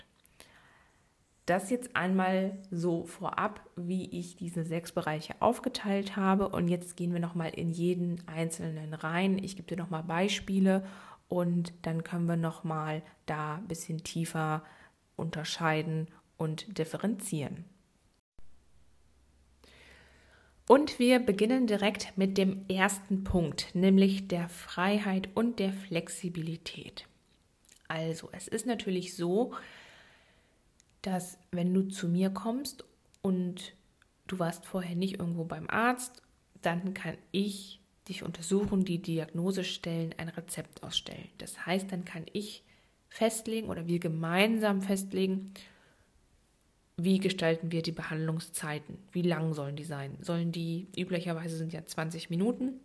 Das 1.46 1.68
jetzt 1.68 1.94
einmal 1.94 2.56
so 2.70 3.04
vorab, 3.04 3.60
wie 3.76 4.18
ich 4.18 4.36
diese 4.36 4.64
sechs 4.64 4.92
Bereiche 4.92 5.34
aufgeteilt 5.40 6.16
habe. 6.16 6.48
Und 6.48 6.68
jetzt 6.68 6.96
gehen 6.96 7.12
wir 7.12 7.20
nochmal 7.20 7.50
in 7.50 7.70
jeden 7.70 8.26
einzelnen 8.26 8.94
rein. 8.94 9.38
Ich 9.42 9.56
gebe 9.56 9.68
dir 9.68 9.76
nochmal 9.76 10.04
Beispiele 10.04 10.86
und 11.28 11.74
dann 11.82 12.02
können 12.02 12.26
wir 12.26 12.36
nochmal 12.36 13.02
da 13.26 13.56
ein 13.56 13.68
bisschen 13.68 14.04
tiefer 14.04 14.64
unterscheiden 15.16 16.08
und 16.36 16.78
differenzieren. 16.78 17.64
Und 20.66 20.98
wir 20.98 21.18
beginnen 21.18 21.66
direkt 21.66 22.16
mit 22.16 22.38
dem 22.38 22.64
ersten 22.68 23.22
Punkt, 23.22 23.74
nämlich 23.74 24.28
der 24.28 24.48
Freiheit 24.48 25.28
und 25.34 25.58
der 25.58 25.74
Flexibilität. 25.74 27.06
Also, 27.86 28.30
es 28.32 28.48
ist 28.48 28.64
natürlich 28.64 29.14
so, 29.14 29.52
dass 31.06 31.38
wenn 31.50 31.72
du 31.72 31.82
zu 31.82 32.08
mir 32.08 32.30
kommst 32.30 32.84
und 33.22 33.74
du 34.26 34.38
warst 34.38 34.66
vorher 34.66 34.96
nicht 34.96 35.20
irgendwo 35.20 35.44
beim 35.44 35.68
Arzt, 35.68 36.22
dann 36.62 36.94
kann 36.94 37.16
ich 37.30 37.80
dich 38.08 38.22
untersuchen, 38.22 38.84
die 38.84 39.00
Diagnose 39.00 39.64
stellen, 39.64 40.14
ein 40.18 40.28
Rezept 40.28 40.82
ausstellen. 40.82 41.28
Das 41.38 41.66
heißt, 41.66 41.90
dann 41.90 42.04
kann 42.04 42.24
ich 42.32 42.62
festlegen 43.08 43.68
oder 43.68 43.86
wir 43.86 43.98
gemeinsam 43.98 44.82
festlegen, 44.82 45.52
wie 46.96 47.18
gestalten 47.18 47.72
wir 47.72 47.82
die 47.82 47.92
Behandlungszeiten? 47.92 48.98
Wie 49.12 49.22
lang 49.22 49.52
sollen 49.52 49.76
die 49.76 49.84
sein? 49.84 50.16
Sollen 50.20 50.52
die, 50.52 50.86
üblicherweise 50.96 51.56
sind 51.56 51.72
ja 51.72 51.84
20 51.84 52.30
Minuten, 52.30 52.80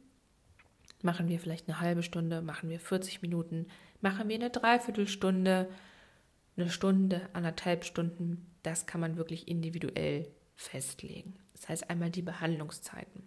machen 1.01 1.27
wir 1.27 1.39
vielleicht 1.39 1.67
eine 1.67 1.79
halbe 1.79 2.03
Stunde, 2.03 2.41
machen 2.41 2.69
wir 2.69 2.79
40 2.79 3.21
Minuten, 3.21 3.67
machen 4.01 4.27
wir 4.27 4.35
eine 4.35 4.49
Dreiviertelstunde, 4.49 5.69
eine 6.60 6.70
Stunde, 6.70 7.30
anderthalb 7.34 7.86
Stunden, 7.86 8.46
das 8.63 8.86
kann 8.86 9.01
man 9.01 9.18
wirklich 9.18 9.48
individuell 9.48 10.28
festlegen. 10.56 11.36
Das 11.54 11.70
heißt 11.70 11.89
einmal 11.89 12.10
die 12.10 12.22
Behandlungszeiten. 12.22 13.24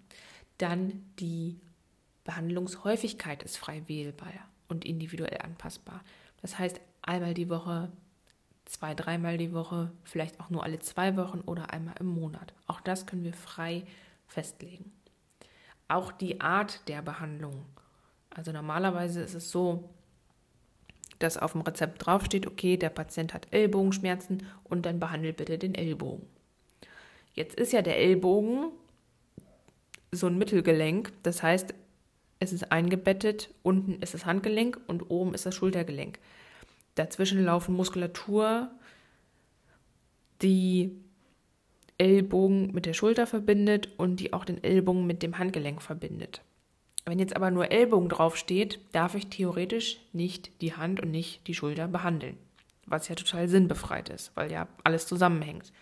Dann 0.58 1.04
die 1.18 1.60
Behandlungshäufigkeit 2.24 3.42
ist 3.42 3.56
frei 3.56 3.82
wählbar 3.86 4.32
und 4.68 4.84
individuell 4.84 5.38
anpassbar. 5.38 6.02
Das 6.40 6.58
heißt 6.58 6.80
einmal 7.02 7.34
die 7.34 7.48
Woche, 7.48 7.90
zwei, 8.64 8.94
dreimal 8.94 9.38
die 9.38 9.52
Woche, 9.52 9.92
vielleicht 10.04 10.40
auch 10.40 10.50
nur 10.50 10.64
alle 10.64 10.78
zwei 10.78 11.16
Wochen 11.16 11.40
oder 11.40 11.72
einmal 11.72 11.94
im 12.00 12.06
Monat. 12.06 12.54
Auch 12.66 12.80
das 12.80 13.06
können 13.06 13.24
wir 13.24 13.34
frei 13.34 13.84
festlegen. 14.26 14.92
Auch 15.88 16.12
die 16.12 16.40
Art 16.40 16.88
der 16.88 17.02
Behandlung. 17.02 17.66
Also 18.30 18.52
normalerweise 18.52 19.20
ist 19.20 19.34
es 19.34 19.50
so, 19.50 19.90
dass 21.22 21.38
auf 21.38 21.52
dem 21.52 21.60
Rezept 21.62 22.04
draufsteht, 22.04 22.46
okay, 22.46 22.76
der 22.76 22.90
Patient 22.90 23.34
hat 23.34 23.48
Ellbogenschmerzen 23.50 24.46
und 24.64 24.86
dann 24.86 25.00
behandelt 25.00 25.36
bitte 25.36 25.58
den 25.58 25.74
Ellbogen. 25.74 26.26
Jetzt 27.34 27.54
ist 27.54 27.72
ja 27.72 27.82
der 27.82 27.98
Ellbogen 27.98 28.70
so 30.10 30.26
ein 30.26 30.36
Mittelgelenk, 30.36 31.12
das 31.22 31.42
heißt, 31.42 31.74
es 32.38 32.52
ist 32.52 32.72
eingebettet, 32.72 33.50
unten 33.62 34.02
ist 34.02 34.14
das 34.14 34.26
Handgelenk 34.26 34.78
und 34.86 35.10
oben 35.10 35.32
ist 35.32 35.46
das 35.46 35.54
Schultergelenk. 35.54 36.18
Dazwischen 36.96 37.42
laufen 37.44 37.74
Muskulatur, 37.74 38.70
die 40.42 40.90
Ellbogen 41.98 42.72
mit 42.72 42.84
der 42.84 42.94
Schulter 42.94 43.26
verbindet 43.26 43.88
und 43.96 44.16
die 44.16 44.32
auch 44.32 44.44
den 44.44 44.62
Ellbogen 44.62 45.06
mit 45.06 45.22
dem 45.22 45.38
Handgelenk 45.38 45.80
verbindet. 45.80 46.42
Wenn 47.04 47.18
jetzt 47.18 47.34
aber 47.34 47.50
nur 47.50 47.70
Ellbogen 47.70 48.08
draufsteht, 48.08 48.78
darf 48.92 49.14
ich 49.14 49.28
theoretisch 49.28 49.98
nicht 50.12 50.62
die 50.62 50.74
Hand 50.74 51.00
und 51.00 51.10
nicht 51.10 51.46
die 51.46 51.54
Schulter 51.54 51.88
behandeln. 51.88 52.36
Was 52.86 53.08
ja 53.08 53.14
total 53.14 53.48
sinnbefreit 53.48 54.08
ist, 54.08 54.32
weil 54.36 54.52
ja 54.52 54.68
alles 54.84 55.06
zusammenhängt. 55.06 55.72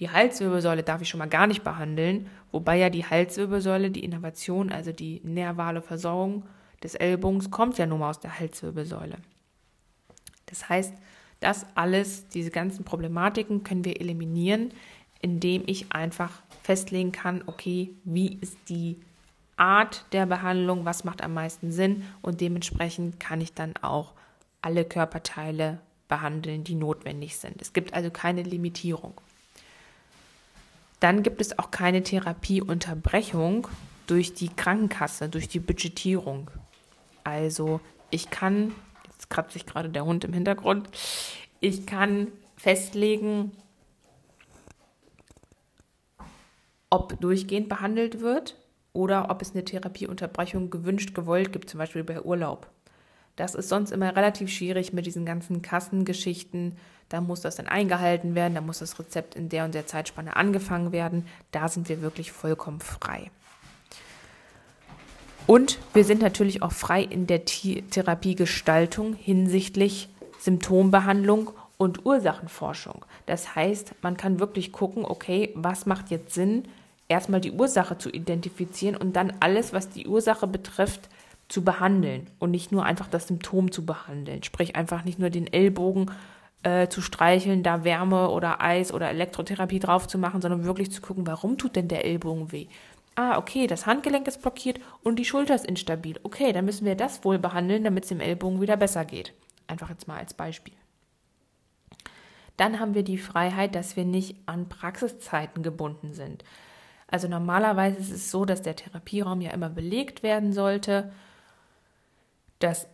Die 0.00 0.10
Halswirbelsäule 0.10 0.82
darf 0.82 1.00
ich 1.02 1.08
schon 1.08 1.18
mal 1.18 1.28
gar 1.28 1.46
nicht 1.46 1.62
behandeln, 1.62 2.28
wobei 2.50 2.76
ja 2.76 2.90
die 2.90 3.04
Halswirbelsäule, 3.04 3.90
die 3.90 4.04
Innervation, 4.04 4.72
also 4.72 4.92
die 4.92 5.20
nervale 5.24 5.82
Versorgung 5.82 6.44
des 6.82 6.94
Ellbogens, 6.94 7.50
kommt 7.50 7.78
ja 7.78 7.86
nun 7.86 8.00
mal 8.00 8.10
aus 8.10 8.20
der 8.20 8.38
Halswirbelsäule. 8.38 9.18
Das 10.46 10.68
heißt, 10.68 10.94
das 11.40 11.66
alles, 11.74 12.28
diese 12.28 12.50
ganzen 12.50 12.84
Problematiken 12.84 13.64
können 13.64 13.84
wir 13.84 14.00
eliminieren, 14.00 14.72
indem 15.20 15.62
ich 15.66 15.92
einfach 15.92 16.42
festlegen 16.62 17.12
kann, 17.12 17.42
okay, 17.46 17.94
wie 18.04 18.38
ist 18.40 18.56
die 18.68 19.00
Art 19.56 20.04
der 20.12 20.26
Behandlung, 20.26 20.84
was 20.84 21.04
macht 21.04 21.22
am 21.22 21.34
meisten 21.34 21.70
Sinn 21.70 22.04
und 22.22 22.40
dementsprechend 22.40 23.20
kann 23.20 23.40
ich 23.40 23.54
dann 23.54 23.74
auch 23.82 24.12
alle 24.62 24.84
Körperteile 24.84 25.78
behandeln, 26.08 26.64
die 26.64 26.74
notwendig 26.74 27.36
sind. 27.36 27.60
Es 27.60 27.72
gibt 27.72 27.94
also 27.94 28.10
keine 28.10 28.42
Limitierung. 28.42 29.14
Dann 31.00 31.22
gibt 31.22 31.40
es 31.40 31.58
auch 31.58 31.70
keine 31.70 32.02
Therapieunterbrechung 32.02 33.68
durch 34.06 34.34
die 34.34 34.48
Krankenkasse, 34.48 35.28
durch 35.28 35.48
die 35.48 35.60
Budgetierung. 35.60 36.50
Also 37.24 37.80
ich 38.10 38.30
kann, 38.30 38.74
jetzt 39.10 39.30
kratzt 39.30 39.52
sich 39.52 39.66
gerade 39.66 39.88
der 39.88 40.04
Hund 40.04 40.24
im 40.24 40.32
Hintergrund, 40.32 40.88
ich 41.60 41.86
kann 41.86 42.28
festlegen, 42.56 43.52
ob 46.90 47.20
durchgehend 47.20 47.68
behandelt 47.68 48.20
wird 48.20 48.56
oder 48.94 49.28
ob 49.28 49.42
es 49.42 49.52
eine 49.52 49.64
Therapieunterbrechung 49.64 50.70
gewünscht, 50.70 51.14
gewollt 51.14 51.52
gibt, 51.52 51.68
zum 51.68 51.78
Beispiel 51.78 52.04
bei 52.04 52.22
Urlaub. 52.22 52.68
Das 53.36 53.54
ist 53.54 53.68
sonst 53.68 53.90
immer 53.90 54.16
relativ 54.16 54.48
schwierig 54.48 54.92
mit 54.94 55.04
diesen 55.04 55.26
ganzen 55.26 55.60
Kassengeschichten. 55.60 56.76
Da 57.08 57.20
muss 57.20 57.42
das 57.42 57.56
dann 57.56 57.66
eingehalten 57.66 58.34
werden, 58.34 58.54
da 58.54 58.60
muss 58.60 58.78
das 58.78 58.98
Rezept 58.98 59.34
in 59.34 59.48
der 59.48 59.64
und 59.64 59.74
der 59.74 59.86
Zeitspanne 59.86 60.36
angefangen 60.36 60.92
werden. 60.92 61.26
Da 61.50 61.68
sind 61.68 61.88
wir 61.88 62.00
wirklich 62.00 62.32
vollkommen 62.32 62.80
frei. 62.80 63.30
Und 65.46 65.78
wir 65.92 66.04
sind 66.04 66.22
natürlich 66.22 66.62
auch 66.62 66.72
frei 66.72 67.02
in 67.02 67.26
der 67.26 67.44
Therapiegestaltung 67.44 69.14
hinsichtlich 69.14 70.08
Symptombehandlung 70.38 71.50
und 71.76 72.06
Ursachenforschung. 72.06 73.04
Das 73.26 73.54
heißt, 73.54 73.94
man 74.00 74.16
kann 74.16 74.40
wirklich 74.40 74.72
gucken, 74.72 75.04
okay, 75.04 75.50
was 75.54 75.84
macht 75.84 76.10
jetzt 76.10 76.32
Sinn, 76.32 76.64
erstmal 77.08 77.40
die 77.40 77.52
Ursache 77.52 77.98
zu 77.98 78.10
identifizieren 78.10 78.96
und 78.96 79.14
dann 79.14 79.32
alles, 79.40 79.72
was 79.72 79.90
die 79.90 80.06
Ursache 80.06 80.46
betrifft, 80.46 81.08
zu 81.48 81.62
behandeln 81.62 82.26
und 82.38 82.50
nicht 82.50 82.72
nur 82.72 82.84
einfach 82.84 83.08
das 83.08 83.28
Symptom 83.28 83.70
zu 83.70 83.84
behandeln. 83.84 84.42
Sprich 84.42 84.76
einfach 84.76 85.04
nicht 85.04 85.18
nur 85.18 85.30
den 85.30 85.52
Ellbogen 85.52 86.10
äh, 86.62 86.88
zu 86.88 87.02
streicheln, 87.02 87.62
da 87.62 87.84
Wärme 87.84 88.30
oder 88.30 88.62
Eis 88.62 88.92
oder 88.92 89.10
Elektrotherapie 89.10 89.78
drauf 89.78 90.08
zu 90.08 90.18
machen, 90.18 90.40
sondern 90.40 90.64
wirklich 90.64 90.90
zu 90.90 91.02
gucken, 91.02 91.26
warum 91.26 91.58
tut 91.58 91.76
denn 91.76 91.88
der 91.88 92.04
Ellbogen 92.04 92.50
weh? 92.50 92.66
Ah, 93.16 93.38
okay, 93.38 93.66
das 93.66 93.86
Handgelenk 93.86 94.26
ist 94.26 94.42
blockiert 94.42 94.80
und 95.02 95.18
die 95.18 95.24
Schulter 95.24 95.54
ist 95.54 95.66
instabil. 95.66 96.18
Okay, 96.24 96.52
dann 96.52 96.64
müssen 96.64 96.84
wir 96.84 96.96
das 96.96 97.24
wohl 97.24 97.38
behandeln, 97.38 97.84
damit 97.84 98.04
es 98.04 98.08
dem 98.08 98.20
Ellbogen 98.20 98.60
wieder 98.60 98.76
besser 98.76 99.04
geht. 99.04 99.32
Einfach 99.68 99.90
jetzt 99.90 100.08
mal 100.08 100.18
als 100.18 100.34
Beispiel. 100.34 100.74
Dann 102.56 102.80
haben 102.80 102.94
wir 102.94 103.02
die 103.02 103.18
Freiheit, 103.18 103.74
dass 103.74 103.96
wir 103.96 104.04
nicht 104.04 104.36
an 104.46 104.68
Praxiszeiten 104.68 105.62
gebunden 105.62 106.14
sind. 106.14 106.44
Also 107.14 107.28
normalerweise 107.28 107.96
ist 108.00 108.10
es 108.10 108.32
so, 108.32 108.44
dass 108.44 108.62
der 108.62 108.74
Therapieraum 108.74 109.40
ja 109.40 109.52
immer 109.52 109.68
belegt 109.68 110.24
werden 110.24 110.52
sollte, 110.52 111.12
dass 112.58 112.88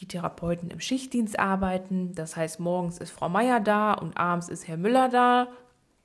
die 0.00 0.08
Therapeuten 0.08 0.70
im 0.70 0.80
Schichtdienst 0.80 1.38
arbeiten. 1.38 2.14
Das 2.14 2.36
heißt, 2.36 2.58
morgens 2.58 2.96
ist 2.96 3.10
Frau 3.10 3.28
Meier 3.28 3.60
da 3.60 3.92
und 3.92 4.16
abends 4.16 4.48
ist 4.48 4.66
Herr 4.66 4.78
Müller 4.78 5.10
da. 5.10 5.48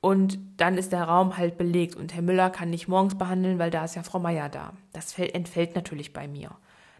Und 0.02 0.38
dann 0.58 0.76
ist 0.76 0.92
der 0.92 1.04
Raum 1.04 1.38
halt 1.38 1.56
belegt 1.56 1.96
und 1.96 2.12
Herr 2.12 2.20
Müller 2.20 2.50
kann 2.50 2.68
nicht 2.68 2.88
morgens 2.88 3.16
behandeln, 3.16 3.58
weil 3.58 3.70
da 3.70 3.86
ist 3.86 3.94
ja 3.94 4.02
Frau 4.02 4.18
Meier 4.18 4.50
da. 4.50 4.74
Das 4.92 5.18
entfällt 5.18 5.74
natürlich 5.74 6.12
bei 6.12 6.28
mir. 6.28 6.50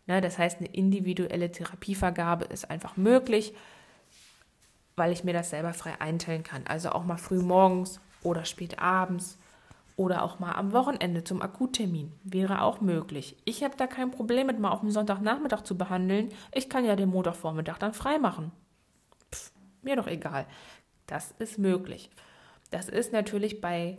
Ne, 0.07 0.23
das 0.23 0.39
heißt, 0.39 0.61
eine 0.61 0.71
individuelle 0.71 1.53
Therapievergabe 1.53 2.47
ist 2.47 2.71
einfach 2.71 2.97
möglich, 2.97 3.53
weil 4.97 5.13
ich 5.13 5.23
mir 5.23 5.35
das 5.35 5.51
selber 5.51 5.75
frei 5.75 6.01
einteilen 6.01 6.45
kann. 6.45 6.67
Also 6.67 6.93
auch 6.93 7.05
mal 7.05 7.19
früh 7.19 7.43
morgens 7.43 8.01
oder 8.23 8.47
spät 8.47 8.79
abends 8.79 9.37
oder 9.97 10.23
auch 10.23 10.39
mal 10.39 10.53
am 10.53 10.73
Wochenende 10.73 11.25
zum 11.25 11.43
Akuttermin 11.43 12.13
wäre 12.25 12.63
auch 12.63 12.81
möglich. 12.81 13.37
Ich 13.45 13.63
habe 13.63 13.77
da 13.77 13.87
kein 13.87 14.11
Problem 14.11 14.47
mit, 14.47 14.59
mal 14.59 14.71
auf 14.71 14.81
dem 14.81 14.91
Sonntagnachmittag 14.91 15.63
zu 15.63 15.77
behandeln. 15.77 16.31
Ich 16.53 16.69
kann 16.69 16.85
ja 16.85 16.97
den 16.97 17.11
Montagvormittag 17.11 17.79
dann 17.79 17.95
frei 17.95 18.19
machen. 18.19 18.53
Pff, 19.33 19.53
mir 19.83 19.97
doch 19.97 20.07
egal. 20.07 20.47
Das 21.07 21.33
ist 21.39 21.59
möglich. 21.59 22.11
Das 22.71 22.89
ist 22.89 23.13
natürlich 23.13 23.61
bei 23.61 23.99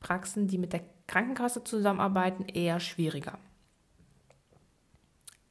Praxen, 0.00 0.46
die 0.46 0.58
mit 0.58 0.72
der 0.72 0.82
Krankenkasse 1.08 1.64
zusammenarbeiten, 1.64 2.44
eher 2.46 2.78
schwieriger. 2.80 3.38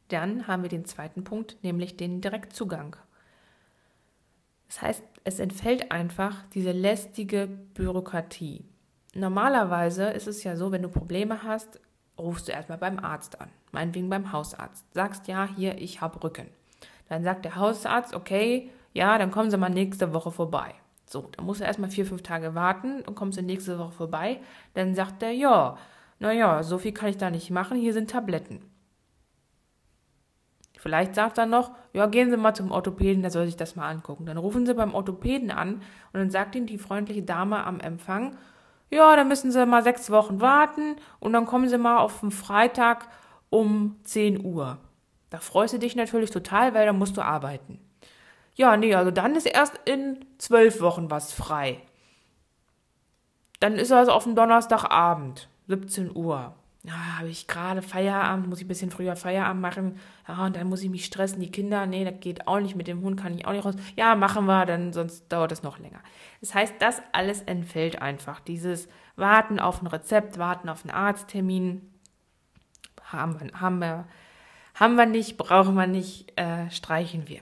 Dann 0.07 0.47
haben 0.47 0.63
wir 0.63 0.69
den 0.69 0.85
zweiten 0.85 1.23
Punkt, 1.23 1.57
nämlich 1.63 1.97
den 1.97 2.21
Direktzugang. 2.21 2.95
Das 4.67 4.81
heißt, 4.81 5.03
es 5.23 5.39
entfällt 5.39 5.91
einfach 5.91 6.45
diese 6.53 6.71
lästige 6.71 7.47
Bürokratie. 7.47 8.65
Normalerweise 9.13 10.05
ist 10.09 10.27
es 10.27 10.43
ja 10.43 10.55
so, 10.55 10.71
wenn 10.71 10.83
du 10.83 10.89
Probleme 10.89 11.43
hast, 11.43 11.79
rufst 12.17 12.47
du 12.47 12.51
erstmal 12.51 12.77
beim 12.77 12.99
Arzt 12.99 13.39
an, 13.41 13.49
meinetwegen 13.71 14.09
beim 14.09 14.31
Hausarzt. 14.31 14.85
Sagst 14.93 15.27
ja, 15.27 15.47
hier, 15.55 15.77
ich 15.77 16.01
habe 16.01 16.21
Rücken. 16.23 16.47
Dann 17.09 17.23
sagt 17.23 17.45
der 17.45 17.55
Hausarzt, 17.55 18.13
okay, 18.13 18.69
ja, 18.93 19.17
dann 19.17 19.31
kommen 19.31 19.49
Sie 19.49 19.57
mal 19.57 19.69
nächste 19.69 20.13
Woche 20.13 20.31
vorbei. 20.31 20.73
So, 21.05 21.29
dann 21.35 21.45
musst 21.45 21.61
du 21.61 21.65
erstmal 21.65 21.89
vier, 21.89 22.05
fünf 22.05 22.21
Tage 22.21 22.53
warten 22.53 23.01
und 23.01 23.15
kommst 23.15 23.37
du 23.37 23.41
nächste 23.41 23.79
Woche 23.79 23.93
vorbei. 23.93 24.41
Dann 24.73 24.93
sagt 24.93 25.23
er, 25.23 25.31
ja, 25.31 25.77
naja, 26.19 26.63
so 26.63 26.77
viel 26.77 26.91
kann 26.91 27.09
ich 27.09 27.17
da 27.17 27.29
nicht 27.29 27.49
machen, 27.49 27.77
hier 27.77 27.93
sind 27.93 28.09
Tabletten. 28.09 28.61
Vielleicht 30.77 31.15
sagt 31.15 31.37
er 31.37 31.45
noch, 31.45 31.71
ja, 31.93 32.05
gehen 32.05 32.29
Sie 32.29 32.37
mal 32.37 32.53
zum 32.53 32.71
Orthopäden, 32.71 33.21
der 33.21 33.31
soll 33.31 33.45
sich 33.45 33.55
das 33.55 33.75
mal 33.75 33.89
angucken. 33.89 34.25
Dann 34.25 34.37
rufen 34.37 34.65
Sie 34.65 34.73
beim 34.73 34.93
Orthopäden 34.93 35.49
an 35.51 35.75
und 35.75 35.83
dann 36.13 36.29
sagt 36.29 36.55
Ihnen 36.55 36.67
die 36.67 36.77
freundliche 36.77 37.23
Dame 37.23 37.63
am 37.63 37.79
Empfang, 37.79 38.37
ja, 38.89 39.15
dann 39.15 39.27
müssen 39.27 39.51
Sie 39.51 39.65
mal 39.65 39.83
sechs 39.83 40.09
Wochen 40.11 40.39
warten 40.41 40.95
und 41.19 41.33
dann 41.33 41.45
kommen 41.45 41.67
Sie 41.67 41.77
mal 41.77 41.97
auf 41.97 42.21
den 42.21 42.31
Freitag 42.31 43.09
um 43.49 43.97
10 44.03 44.45
Uhr. 44.45 44.77
Da 45.29 45.39
freust 45.39 45.73
du 45.73 45.79
dich 45.79 45.95
natürlich 45.95 46.31
total, 46.31 46.73
weil 46.73 46.85
dann 46.85 46.97
musst 46.97 47.17
du 47.17 47.21
arbeiten. 47.21 47.79
Ja, 48.55 48.77
nee, 48.77 48.95
also 48.95 49.11
dann 49.11 49.35
ist 49.35 49.45
erst 49.45 49.79
in 49.85 50.25
zwölf 50.37 50.81
Wochen 50.81 51.11
was 51.11 51.33
frei. 51.33 51.81
Dann 53.59 53.75
ist 53.75 53.91
er 53.91 53.97
also 53.97 54.11
auf 54.11 54.23
dem 54.23 54.35
Donnerstagabend, 54.35 55.49
17 55.67 56.15
Uhr 56.15 56.53
ja, 56.87 57.17
habe 57.17 57.27
ich 57.27 57.47
gerade 57.47 57.81
Feierabend, 57.81 58.47
muss 58.47 58.59
ich 58.59 58.65
ein 58.65 58.69
bisschen 58.69 58.91
früher 58.91 59.17
Feierabend 59.17 59.61
machen. 59.61 59.99
Ja, 60.25 60.45
und 60.45 60.55
dann 60.55 60.69
muss 60.69 60.81
ich 60.81 60.89
mich 60.89 61.03
stressen, 61.03 61.41
die 61.41 61.51
Kinder, 61.51 61.85
nee, 61.85 62.05
das 62.05 62.21
geht 62.21 62.47
auch 62.47 62.61
nicht, 62.61 62.77
mit 62.77 62.87
dem 62.87 63.01
Hund 63.01 63.19
kann 63.19 63.37
ich 63.37 63.45
auch 63.45 63.51
nicht 63.51 63.65
raus. 63.65 63.75
Ja, 63.97 64.15
machen 64.15 64.45
wir, 64.45 64.65
dann 64.65 64.93
sonst 64.93 65.27
dauert 65.29 65.51
es 65.51 65.63
noch 65.63 65.79
länger. 65.79 65.99
Das 66.39 66.55
heißt, 66.55 66.75
das 66.79 67.01
alles 67.11 67.41
entfällt 67.41 68.01
einfach. 68.01 68.39
Dieses 68.39 68.87
Warten 69.17 69.59
auf 69.59 69.81
ein 69.81 69.87
Rezept, 69.87 70.37
Warten 70.37 70.69
auf 70.69 70.85
einen 70.85 70.95
Arzttermin, 70.95 71.81
haben 73.03 73.37
wir, 73.39 73.59
haben 73.59 73.79
wir, 73.79 74.05
haben 74.75 74.95
wir 74.95 75.05
nicht, 75.05 75.35
brauchen 75.35 75.75
wir 75.75 75.87
nicht, 75.87 76.39
äh, 76.39 76.71
streichen 76.71 77.27
wir 77.27 77.41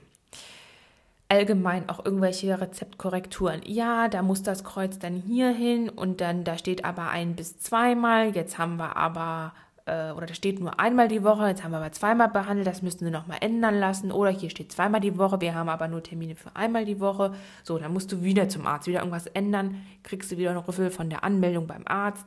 allgemein 1.30 1.90
auch 1.90 2.06
irgendwelche 2.06 2.60
Rezeptkorrekturen. 2.60 3.62
Ja, 3.66 4.08
da 4.08 4.22
muss 4.22 4.44
das 4.44 4.64
Kreuz 4.64 5.00
dann 5.00 5.16
hier 5.16 5.50
hin 5.50 5.90
und 5.90 6.22
dann 6.22 6.44
da 6.44 6.58
steht 6.58 6.86
aber 6.86 7.10
ein 7.10 7.36
bis 7.36 7.60
zweimal. 7.60 8.36
Jetzt 8.36 8.58
haben 8.58 8.78
wir 8.78 8.96
aber 8.96 9.54
äh, 9.86 10.12
oder 10.12 10.26
da 10.26 10.34
steht 10.34 10.60
nur 10.60 10.80
einmal 10.80 11.08
die 11.08 11.24
Woche, 11.24 11.48
jetzt 11.48 11.64
haben 11.64 11.72
wir 11.72 11.78
aber 11.78 11.92
zweimal 11.92 12.30
behandelt, 12.30 12.68
das 12.68 12.82
müssten 12.82 13.06
wir 13.06 13.12
nochmal 13.12 13.38
ändern 13.42 13.80
lassen. 13.80 14.12
Oder 14.12 14.32
hier 14.32 14.50
steht 14.50 14.72
zweimal 14.72 15.02
die 15.02 15.18
Woche, 15.18 15.42
wir 15.42 15.56
haben 15.56 15.70
aber 15.70 15.88
nur 15.88 16.04
Termine 16.04 16.36
für 16.36 16.56
einmal 16.56 16.86
die 16.86 17.00
Woche. 17.00 17.34
So, 17.64 17.78
dann 17.78 17.94
musst 17.94 18.12
du 18.12 18.24
wieder 18.24 18.50
zum 18.50 18.66
Arzt, 18.68 18.88
wieder 18.88 19.00
irgendwas 19.00 19.28
ändern, 19.28 19.82
kriegst 20.04 20.32
du 20.32 20.38
wieder 20.38 20.52
einen 20.52 20.60
Rüffel 20.60 20.92
von 20.92 21.10
der 21.10 21.24
Anmeldung 21.24 21.68
beim 21.68 21.84
Arzt, 21.86 22.26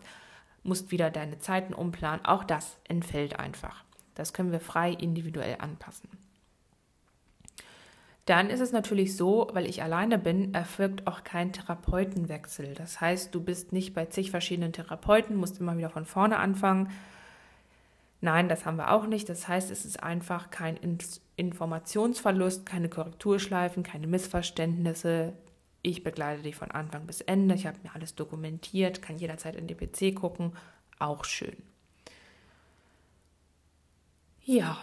musst 0.63 0.91
wieder 0.91 1.11
deine 1.11 1.39
Zeiten 1.39 1.75
umplanen. 1.75 2.25
Auch 2.25 2.45
das 2.45 2.79
entfällt 2.89 3.39
einfach. 3.39 3.85
Das 4.15 4.33
können 4.33 4.53
wir 4.53 4.61
frei 4.61 4.93
individuell 4.93 5.57
anpassen. 5.61 6.09
Dann 8.29 8.51
ist 8.51 8.61
es 8.61 8.73
natürlich 8.73 9.17
so, 9.17 9.49
weil 9.55 9.65
ich 9.65 9.83
alleine 9.83 10.19
bin, 10.19 10.53
erfolgt 10.53 11.07
auch 11.07 11.25
kein 11.25 11.51
Therapeutenwechsel. 11.51 12.75
Das 12.75 13.01
heißt, 13.01 13.35
du 13.35 13.43
bist 13.43 13.73
nicht 13.73 13.95
bei 13.95 14.05
zig 14.05 14.31
verschiedenen 14.31 14.75
Therapeuten, 14.75 15.35
musst 15.35 15.61
immer 15.61 15.79
wieder 15.79 15.89
von 15.89 16.05
vorne 16.05 16.39
anfangen. 16.39 16.91
Nein, 18.21 18.51
das 18.51 18.67
haben 18.67 18.77
wir 18.77 18.93
auch 18.93 19.07
nicht. 19.07 19.31
Das 19.31 19.49
heißt, 19.49 19.71
es 19.71 19.87
ist 19.87 20.03
einfach 20.03 20.51
kein 20.51 20.79
Informationsverlust, 21.37 22.67
keine 22.67 22.91
Korrekturschleifen, 22.91 23.83
keine 23.83 24.07
Missverständnisse. 24.07 25.33
Ich 25.81 26.05
begleite 26.05 26.43
dich 26.43 26.55
von 26.55 26.71
Anfang 26.71 27.07
bis 27.07 27.23
Ende. 27.23 27.55
Ich 27.55 27.67
habe 27.67 27.79
mir 27.83 27.95
alles 27.95 28.15
dokumentiert, 28.15 29.01
kann 29.01 29.17
jederzeit 29.17 29.57
in 29.57 29.69
die 29.69 29.75
PC 29.75 30.15
gucken. 30.15 30.53
Auch 30.99 31.25
schön. 31.25 31.57
Ja, 34.45 34.77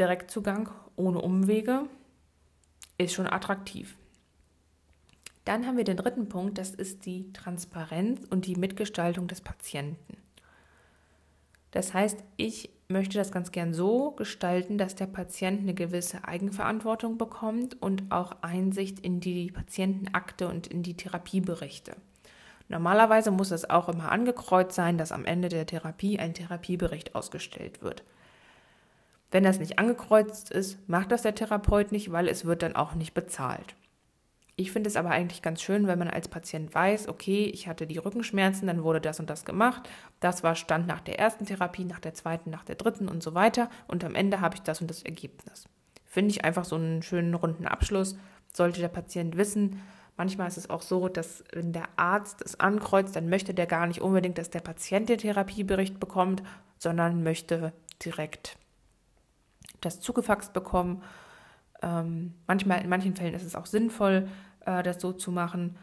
Direktzugang 0.00 0.68
ohne 0.96 1.20
Umwege 1.20 1.86
ist 3.04 3.14
schon 3.14 3.26
attraktiv. 3.26 3.96
Dann 5.44 5.66
haben 5.66 5.76
wir 5.76 5.84
den 5.84 5.96
dritten 5.96 6.28
Punkt, 6.28 6.58
das 6.58 6.70
ist 6.70 7.06
die 7.06 7.32
Transparenz 7.32 8.26
und 8.28 8.46
die 8.46 8.56
Mitgestaltung 8.56 9.26
des 9.26 9.40
Patienten. 9.40 10.16
Das 11.70 11.94
heißt, 11.94 12.22
ich 12.36 12.70
möchte 12.88 13.16
das 13.16 13.32
ganz 13.32 13.52
gern 13.52 13.72
so 13.72 14.10
gestalten, 14.10 14.76
dass 14.76 14.96
der 14.96 15.06
Patient 15.06 15.60
eine 15.60 15.74
gewisse 15.74 16.24
Eigenverantwortung 16.24 17.16
bekommt 17.16 17.80
und 17.80 18.10
auch 18.10 18.42
Einsicht 18.42 19.00
in 19.00 19.20
die 19.20 19.50
Patientenakte 19.50 20.48
und 20.48 20.66
in 20.66 20.82
die 20.82 20.96
Therapieberichte. 20.96 21.96
Normalerweise 22.68 23.30
muss 23.30 23.50
es 23.50 23.68
auch 23.68 23.88
immer 23.88 24.12
angekreuzt 24.12 24.74
sein, 24.74 24.98
dass 24.98 25.12
am 25.12 25.24
Ende 25.24 25.48
der 25.48 25.66
Therapie 25.66 26.18
ein 26.18 26.34
Therapiebericht 26.34 27.14
ausgestellt 27.14 27.82
wird. 27.82 28.04
Wenn 29.30 29.44
das 29.44 29.60
nicht 29.60 29.78
angekreuzt 29.78 30.50
ist, 30.50 30.78
macht 30.88 31.12
das 31.12 31.22
der 31.22 31.34
Therapeut 31.34 31.92
nicht, 31.92 32.10
weil 32.12 32.28
es 32.28 32.44
wird 32.44 32.62
dann 32.62 32.76
auch 32.76 32.94
nicht 32.94 33.14
bezahlt. 33.14 33.74
Ich 34.56 34.72
finde 34.72 34.88
es 34.88 34.96
aber 34.96 35.10
eigentlich 35.10 35.40
ganz 35.40 35.62
schön, 35.62 35.86
wenn 35.86 35.98
man 35.98 36.10
als 36.10 36.28
Patient 36.28 36.74
weiß, 36.74 37.08
okay, 37.08 37.44
ich 37.44 37.66
hatte 37.66 37.86
die 37.86 37.96
Rückenschmerzen, 37.96 38.66
dann 38.66 38.82
wurde 38.82 39.00
das 39.00 39.18
und 39.18 39.30
das 39.30 39.46
gemacht. 39.46 39.88
Das 40.20 40.42
war 40.42 40.54
Stand 40.54 40.86
nach 40.86 41.00
der 41.00 41.18
ersten 41.18 41.46
Therapie, 41.46 41.84
nach 41.84 42.00
der 42.00 42.12
zweiten, 42.12 42.50
nach 42.50 42.64
der 42.64 42.74
dritten 42.74 43.08
und 43.08 43.22
so 43.22 43.32
weiter. 43.32 43.70
Und 43.88 44.04
am 44.04 44.14
Ende 44.14 44.42
habe 44.42 44.56
ich 44.56 44.62
das 44.62 44.82
und 44.82 44.90
das 44.90 45.02
Ergebnis. 45.02 45.64
Finde 46.04 46.32
ich 46.32 46.44
einfach 46.44 46.66
so 46.66 46.76
einen 46.76 47.02
schönen 47.02 47.32
runden 47.32 47.66
Abschluss. 47.66 48.18
Sollte 48.52 48.80
der 48.80 48.88
Patient 48.88 49.38
wissen. 49.38 49.80
Manchmal 50.18 50.48
ist 50.48 50.58
es 50.58 50.68
auch 50.68 50.82
so, 50.82 51.08
dass 51.08 51.42
wenn 51.54 51.72
der 51.72 51.88
Arzt 51.96 52.42
es 52.42 52.60
ankreuzt, 52.60 53.16
dann 53.16 53.30
möchte 53.30 53.54
der 53.54 53.66
gar 53.66 53.86
nicht 53.86 54.02
unbedingt, 54.02 54.36
dass 54.36 54.50
der 54.50 54.60
Patient 54.60 55.08
den 55.08 55.16
Therapiebericht 55.16 55.98
bekommt, 55.98 56.42
sondern 56.76 57.22
möchte 57.22 57.72
direkt 58.04 58.58
das 59.80 60.00
zugefaxt 60.00 60.52
bekommen. 60.52 61.02
Ähm, 61.82 62.34
manchmal, 62.46 62.82
in 62.82 62.88
manchen 62.88 63.16
Fällen 63.16 63.34
ist 63.34 63.44
es 63.44 63.54
auch 63.54 63.66
sinnvoll, 63.66 64.28
äh, 64.66 64.82
das 64.82 65.00
so 65.00 65.12
zu 65.12 65.32
machen. 65.32 65.76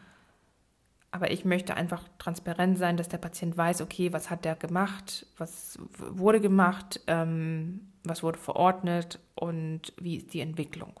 Aber 1.10 1.30
ich 1.30 1.44
möchte 1.44 1.74
einfach 1.74 2.04
transparent 2.18 2.78
sein, 2.78 2.96
dass 2.96 3.08
der 3.08 3.18
Patient 3.18 3.56
weiß, 3.56 3.80
okay, 3.80 4.12
was 4.12 4.30
hat 4.30 4.44
der 4.44 4.56
gemacht, 4.56 5.26
was 5.38 5.78
wurde 5.98 6.40
gemacht, 6.40 7.00
ähm, 7.06 7.92
was 8.04 8.22
wurde 8.22 8.38
verordnet 8.38 9.18
und 9.34 9.94
wie 9.98 10.16
ist 10.16 10.34
die 10.34 10.40
Entwicklung. 10.40 11.00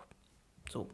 So. 0.70 0.88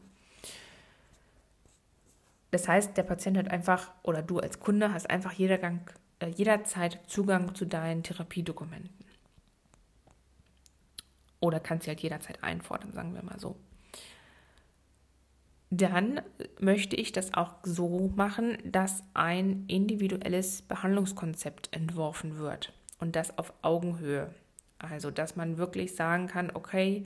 Das 2.50 2.68
heißt, 2.68 2.96
der 2.96 3.04
Patient 3.04 3.36
hat 3.36 3.50
einfach, 3.50 3.90
oder 4.02 4.22
du 4.22 4.38
als 4.38 4.60
Kunde 4.60 4.92
hast 4.92 5.08
einfach 5.10 5.32
jeder 5.32 5.58
Gang, 5.58 5.92
äh, 6.18 6.28
jederzeit 6.28 7.00
Zugang 7.06 7.54
zu 7.54 7.66
deinen 7.66 8.02
Therapiedokumenten. 8.02 9.03
Oder 11.44 11.60
kannst 11.60 11.84
sie 11.84 11.90
halt 11.90 12.00
jederzeit 12.00 12.42
einfordern, 12.42 12.92
sagen 12.92 13.14
wir 13.14 13.22
mal 13.22 13.38
so. 13.38 13.54
Dann 15.68 16.22
möchte 16.58 16.96
ich 16.96 17.12
das 17.12 17.34
auch 17.34 17.56
so 17.64 18.10
machen, 18.16 18.56
dass 18.64 19.04
ein 19.12 19.66
individuelles 19.66 20.62
Behandlungskonzept 20.62 21.68
entworfen 21.72 22.38
wird 22.38 22.72
und 22.98 23.14
das 23.14 23.36
auf 23.36 23.52
Augenhöhe. 23.60 24.34
Also, 24.78 25.10
dass 25.10 25.36
man 25.36 25.58
wirklich 25.58 25.94
sagen 25.94 26.28
kann, 26.28 26.50
okay, 26.54 27.04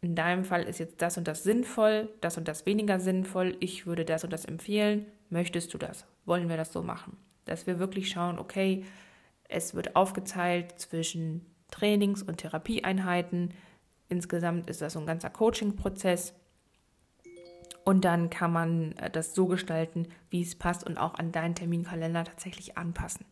in 0.00 0.14
deinem 0.14 0.46
Fall 0.46 0.62
ist 0.62 0.78
jetzt 0.78 1.02
das 1.02 1.18
und 1.18 1.28
das 1.28 1.42
sinnvoll, 1.42 2.08
das 2.22 2.38
und 2.38 2.48
das 2.48 2.64
weniger 2.64 2.98
sinnvoll, 2.98 3.58
ich 3.60 3.86
würde 3.86 4.06
das 4.06 4.24
und 4.24 4.32
das 4.32 4.46
empfehlen, 4.46 5.04
möchtest 5.28 5.74
du 5.74 5.78
das? 5.78 6.06
Wollen 6.24 6.48
wir 6.48 6.56
das 6.56 6.72
so 6.72 6.82
machen? 6.82 7.18
Dass 7.44 7.66
wir 7.66 7.78
wirklich 7.78 8.08
schauen, 8.08 8.38
okay, 8.38 8.86
es 9.50 9.74
wird 9.74 9.96
aufgeteilt 9.96 10.78
zwischen 10.78 11.44
Trainings- 11.74 12.22
und 12.22 12.38
Therapieeinheiten. 12.38 13.52
Insgesamt 14.08 14.70
ist 14.70 14.80
das 14.80 14.92
so 14.92 15.00
ein 15.00 15.06
ganzer 15.06 15.30
Coaching-Prozess. 15.30 16.34
Und 17.84 18.04
dann 18.04 18.30
kann 18.30 18.52
man 18.52 18.92
äh, 18.92 19.10
das 19.10 19.34
so 19.34 19.46
gestalten, 19.46 20.06
wie 20.30 20.42
es 20.42 20.54
passt 20.54 20.86
und 20.86 20.96
auch 20.96 21.14
an 21.14 21.32
deinen 21.32 21.54
Terminkalender 21.54 22.24
tatsächlich 22.24 22.78
anpassen. 22.78 23.26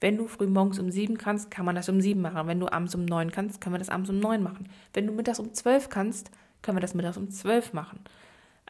Wenn 0.00 0.16
du 0.16 0.26
früh 0.26 0.48
morgens 0.48 0.80
um 0.80 0.90
sieben 0.90 1.18
kannst, 1.18 1.50
kann 1.50 1.64
man 1.64 1.76
das 1.76 1.88
um 1.88 2.00
sieben 2.00 2.22
machen. 2.22 2.48
Wenn 2.48 2.58
du 2.58 2.72
abends 2.72 2.94
um 2.94 3.04
neun 3.04 3.30
kannst, 3.30 3.60
können 3.60 3.74
wir 3.74 3.78
das 3.78 3.90
abends 3.90 4.10
um 4.10 4.18
neun 4.18 4.42
machen. 4.42 4.68
Wenn 4.92 5.06
du 5.06 5.12
mittags 5.12 5.38
um 5.38 5.52
zwölf 5.54 5.88
kannst, 5.90 6.32
können 6.62 6.78
wir 6.78 6.80
das 6.82 6.94
mittags 6.94 7.16
um 7.16 7.30
zwölf 7.30 7.72
machen. 7.72 8.00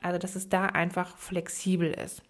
Also, 0.03 0.19
dass 0.19 0.35
es 0.37 0.49
da 0.49 0.67
einfach 0.67 1.17
flexibel 1.17 1.93
ist. 1.93 2.23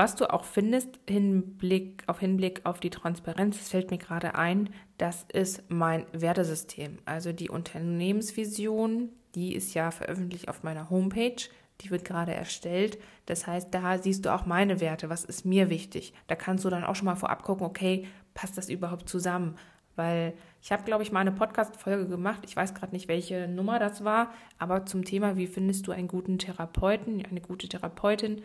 Was 0.00 0.14
du 0.14 0.32
auch 0.32 0.44
findest, 0.44 0.98
Hinblick, 1.06 2.04
auf 2.06 2.20
Hinblick 2.20 2.62
auf 2.64 2.80
die 2.80 2.88
Transparenz, 2.88 3.58
das 3.58 3.68
fällt 3.68 3.90
mir 3.90 3.98
gerade 3.98 4.34
ein, 4.34 4.70
das 4.96 5.26
ist 5.30 5.64
mein 5.68 6.06
Wertesystem. 6.12 7.00
Also 7.04 7.34
die 7.34 7.50
Unternehmensvision, 7.50 9.10
die 9.34 9.54
ist 9.54 9.74
ja 9.74 9.90
veröffentlicht 9.90 10.48
auf 10.48 10.62
meiner 10.62 10.88
Homepage. 10.88 11.36
Die 11.82 11.90
wird 11.90 12.06
gerade 12.06 12.32
erstellt. 12.32 12.96
Das 13.26 13.46
heißt, 13.46 13.74
da 13.74 13.98
siehst 13.98 14.24
du 14.24 14.34
auch 14.34 14.46
meine 14.46 14.80
Werte. 14.80 15.10
Was 15.10 15.22
ist 15.26 15.44
mir 15.44 15.68
wichtig? 15.68 16.14
Da 16.28 16.34
kannst 16.34 16.64
du 16.64 16.70
dann 16.70 16.84
auch 16.84 16.96
schon 16.96 17.04
mal 17.04 17.16
vorab 17.16 17.42
gucken, 17.42 17.66
okay, 17.66 18.06
passt 18.32 18.56
das 18.56 18.70
überhaupt 18.70 19.06
zusammen? 19.06 19.58
Weil 19.96 20.32
ich 20.62 20.72
habe, 20.72 20.84
glaube 20.84 21.02
ich, 21.02 21.12
mal 21.12 21.20
eine 21.20 21.32
Podcast-Folge 21.32 22.08
gemacht. 22.08 22.40
Ich 22.46 22.56
weiß 22.56 22.72
gerade 22.72 22.94
nicht, 22.94 23.08
welche 23.08 23.48
Nummer 23.48 23.78
das 23.78 24.02
war, 24.02 24.32
aber 24.58 24.86
zum 24.86 25.04
Thema, 25.04 25.36
wie 25.36 25.46
findest 25.46 25.86
du 25.86 25.92
einen 25.92 26.08
guten 26.08 26.38
Therapeuten, 26.38 27.22
eine 27.22 27.42
gute 27.42 27.68
Therapeutin? 27.68 28.40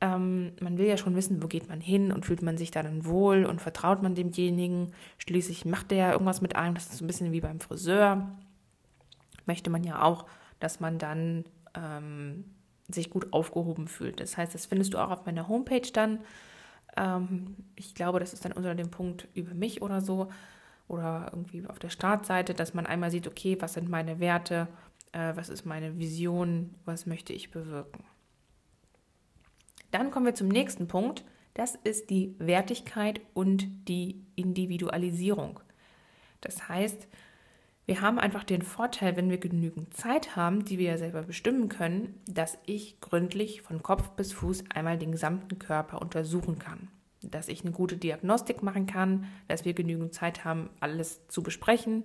Ähm, 0.00 0.52
man 0.60 0.78
will 0.78 0.86
ja 0.86 0.96
schon 0.96 1.14
wissen, 1.14 1.42
wo 1.42 1.46
geht 1.46 1.68
man 1.68 1.80
hin 1.80 2.10
und 2.10 2.24
fühlt 2.24 2.42
man 2.42 2.56
sich 2.56 2.70
da 2.70 2.82
dann 2.82 3.04
wohl 3.04 3.44
und 3.44 3.60
vertraut 3.60 4.02
man 4.02 4.14
demjenigen. 4.14 4.92
Schließlich 5.18 5.64
macht 5.64 5.90
der 5.90 5.98
ja 5.98 6.12
irgendwas 6.12 6.40
mit 6.40 6.56
einem. 6.56 6.74
Das 6.74 6.86
ist 6.86 6.98
so 6.98 7.04
ein 7.04 7.06
bisschen 7.06 7.32
wie 7.32 7.40
beim 7.40 7.60
Friseur. 7.60 8.30
Möchte 9.46 9.68
man 9.68 9.84
ja 9.84 10.02
auch, 10.02 10.26
dass 10.58 10.80
man 10.80 10.98
dann 10.98 11.44
ähm, 11.74 12.44
sich 12.88 13.10
gut 13.10 13.32
aufgehoben 13.32 13.88
fühlt. 13.88 14.20
Das 14.20 14.36
heißt, 14.36 14.54
das 14.54 14.66
findest 14.66 14.94
du 14.94 14.98
auch 14.98 15.10
auf 15.10 15.26
meiner 15.26 15.48
Homepage 15.48 15.90
dann. 15.92 16.20
Ähm, 16.96 17.56
ich 17.76 17.94
glaube, 17.94 18.20
das 18.20 18.32
ist 18.32 18.44
dann 18.44 18.52
unter 18.52 18.74
dem 18.74 18.90
Punkt 18.90 19.28
über 19.34 19.54
mich 19.54 19.82
oder 19.82 20.00
so 20.00 20.28
oder 20.88 21.28
irgendwie 21.32 21.66
auf 21.66 21.78
der 21.78 21.90
Startseite, 21.90 22.54
dass 22.54 22.74
man 22.74 22.86
einmal 22.86 23.10
sieht, 23.10 23.28
okay, 23.28 23.56
was 23.60 23.74
sind 23.74 23.88
meine 23.88 24.18
Werte, 24.18 24.66
äh, 25.12 25.36
was 25.36 25.48
ist 25.48 25.64
meine 25.64 25.98
Vision, 25.98 26.74
was 26.84 27.06
möchte 27.06 27.32
ich 27.32 27.50
bewirken. 27.50 28.04
Dann 29.90 30.10
kommen 30.10 30.26
wir 30.26 30.34
zum 30.34 30.48
nächsten 30.48 30.88
Punkt. 30.88 31.24
Das 31.54 31.74
ist 31.74 32.10
die 32.10 32.34
Wertigkeit 32.38 33.20
und 33.34 33.88
die 33.88 34.24
Individualisierung. 34.36 35.60
Das 36.40 36.68
heißt, 36.68 37.08
wir 37.86 38.00
haben 38.00 38.20
einfach 38.20 38.44
den 38.44 38.62
Vorteil, 38.62 39.16
wenn 39.16 39.30
wir 39.30 39.38
genügend 39.38 39.94
Zeit 39.94 40.36
haben, 40.36 40.64
die 40.64 40.78
wir 40.78 40.90
ja 40.90 40.96
selber 40.96 41.22
bestimmen 41.22 41.68
können, 41.68 42.20
dass 42.26 42.56
ich 42.66 43.00
gründlich 43.00 43.62
von 43.62 43.82
Kopf 43.82 44.10
bis 44.10 44.32
Fuß 44.32 44.64
einmal 44.72 44.96
den 44.96 45.10
gesamten 45.10 45.58
Körper 45.58 46.00
untersuchen 46.00 46.60
kann. 46.60 46.88
Dass 47.22 47.48
ich 47.48 47.62
eine 47.62 47.72
gute 47.72 47.96
Diagnostik 47.96 48.62
machen 48.62 48.86
kann, 48.86 49.26
dass 49.48 49.64
wir 49.64 49.74
genügend 49.74 50.14
Zeit 50.14 50.44
haben, 50.44 50.70
alles 50.78 51.26
zu 51.26 51.42
besprechen 51.42 52.04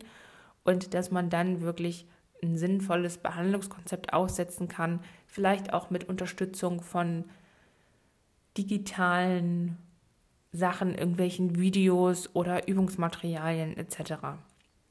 und 0.63 0.95
dass 0.95 1.11
man 1.11 1.29
dann 1.29 1.61
wirklich 1.61 2.07
ein 2.41 2.57
sinnvolles 2.57 3.19
Behandlungskonzept 3.19 4.11
aussetzen 4.11 4.67
kann, 4.67 5.01
vielleicht 5.27 5.71
auch 5.71 5.91
mit 5.91 6.09
Unterstützung 6.09 6.81
von 6.81 7.25
digitalen 8.57 9.77
Sachen, 10.51 10.95
irgendwelchen 10.95 11.59
Videos 11.59 12.33
oder 12.33 12.67
Übungsmaterialien 12.67 13.77
etc. 13.77 14.13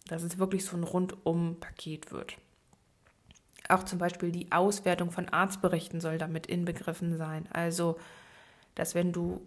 Dass 0.06 0.22
es 0.22 0.38
wirklich 0.38 0.64
so 0.64 0.76
ein 0.76 0.82
Rundum-Paket 0.82 2.12
wird. 2.12 2.36
Auch 3.68 3.84
zum 3.84 3.98
Beispiel 3.98 4.30
die 4.30 4.52
Auswertung 4.52 5.10
von 5.10 5.28
Arztberichten 5.28 6.00
soll 6.00 6.18
damit 6.18 6.46
inbegriffen 6.46 7.16
sein. 7.16 7.48
Also, 7.50 7.98
dass 8.74 8.94
wenn 8.94 9.12
du 9.12 9.40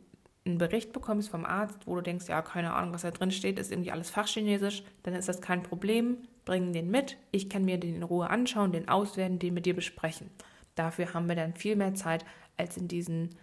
einen 0.47 0.57
Bericht 0.57 0.93
bekommst 0.93 1.29
vom 1.29 1.45
Arzt, 1.45 1.85
wo 1.85 1.95
du 1.95 2.01
denkst, 2.01 2.27
ja, 2.27 2.41
keine 2.41 2.73
Ahnung, 2.73 2.93
was 2.93 3.03
da 3.03 3.11
drin 3.11 3.31
steht, 3.31 3.59
ist 3.59 3.71
irgendwie 3.71 3.91
alles 3.91 4.09
Fachchinesisch, 4.09 4.83
dann 5.03 5.13
ist 5.13 5.29
das 5.29 5.41
kein 5.41 5.61
Problem. 5.61 6.17
Bring 6.45 6.73
den 6.73 6.89
mit. 6.89 7.17
Ich 7.31 7.49
kann 7.49 7.65
mir 7.65 7.77
den 7.77 7.95
in 7.95 8.03
Ruhe 8.03 8.29
anschauen, 8.29 8.71
den 8.71 8.87
auswerten, 8.87 9.37
den 9.37 9.53
mit 9.53 9.65
dir 9.65 9.75
besprechen. 9.75 10.31
Dafür 10.75 11.13
haben 11.13 11.27
wir 11.27 11.35
dann 11.35 11.53
viel 11.53 11.75
mehr 11.75 11.93
Zeit 11.93 12.25
als 12.55 12.77
in 12.77 12.87
diesen 12.87 13.35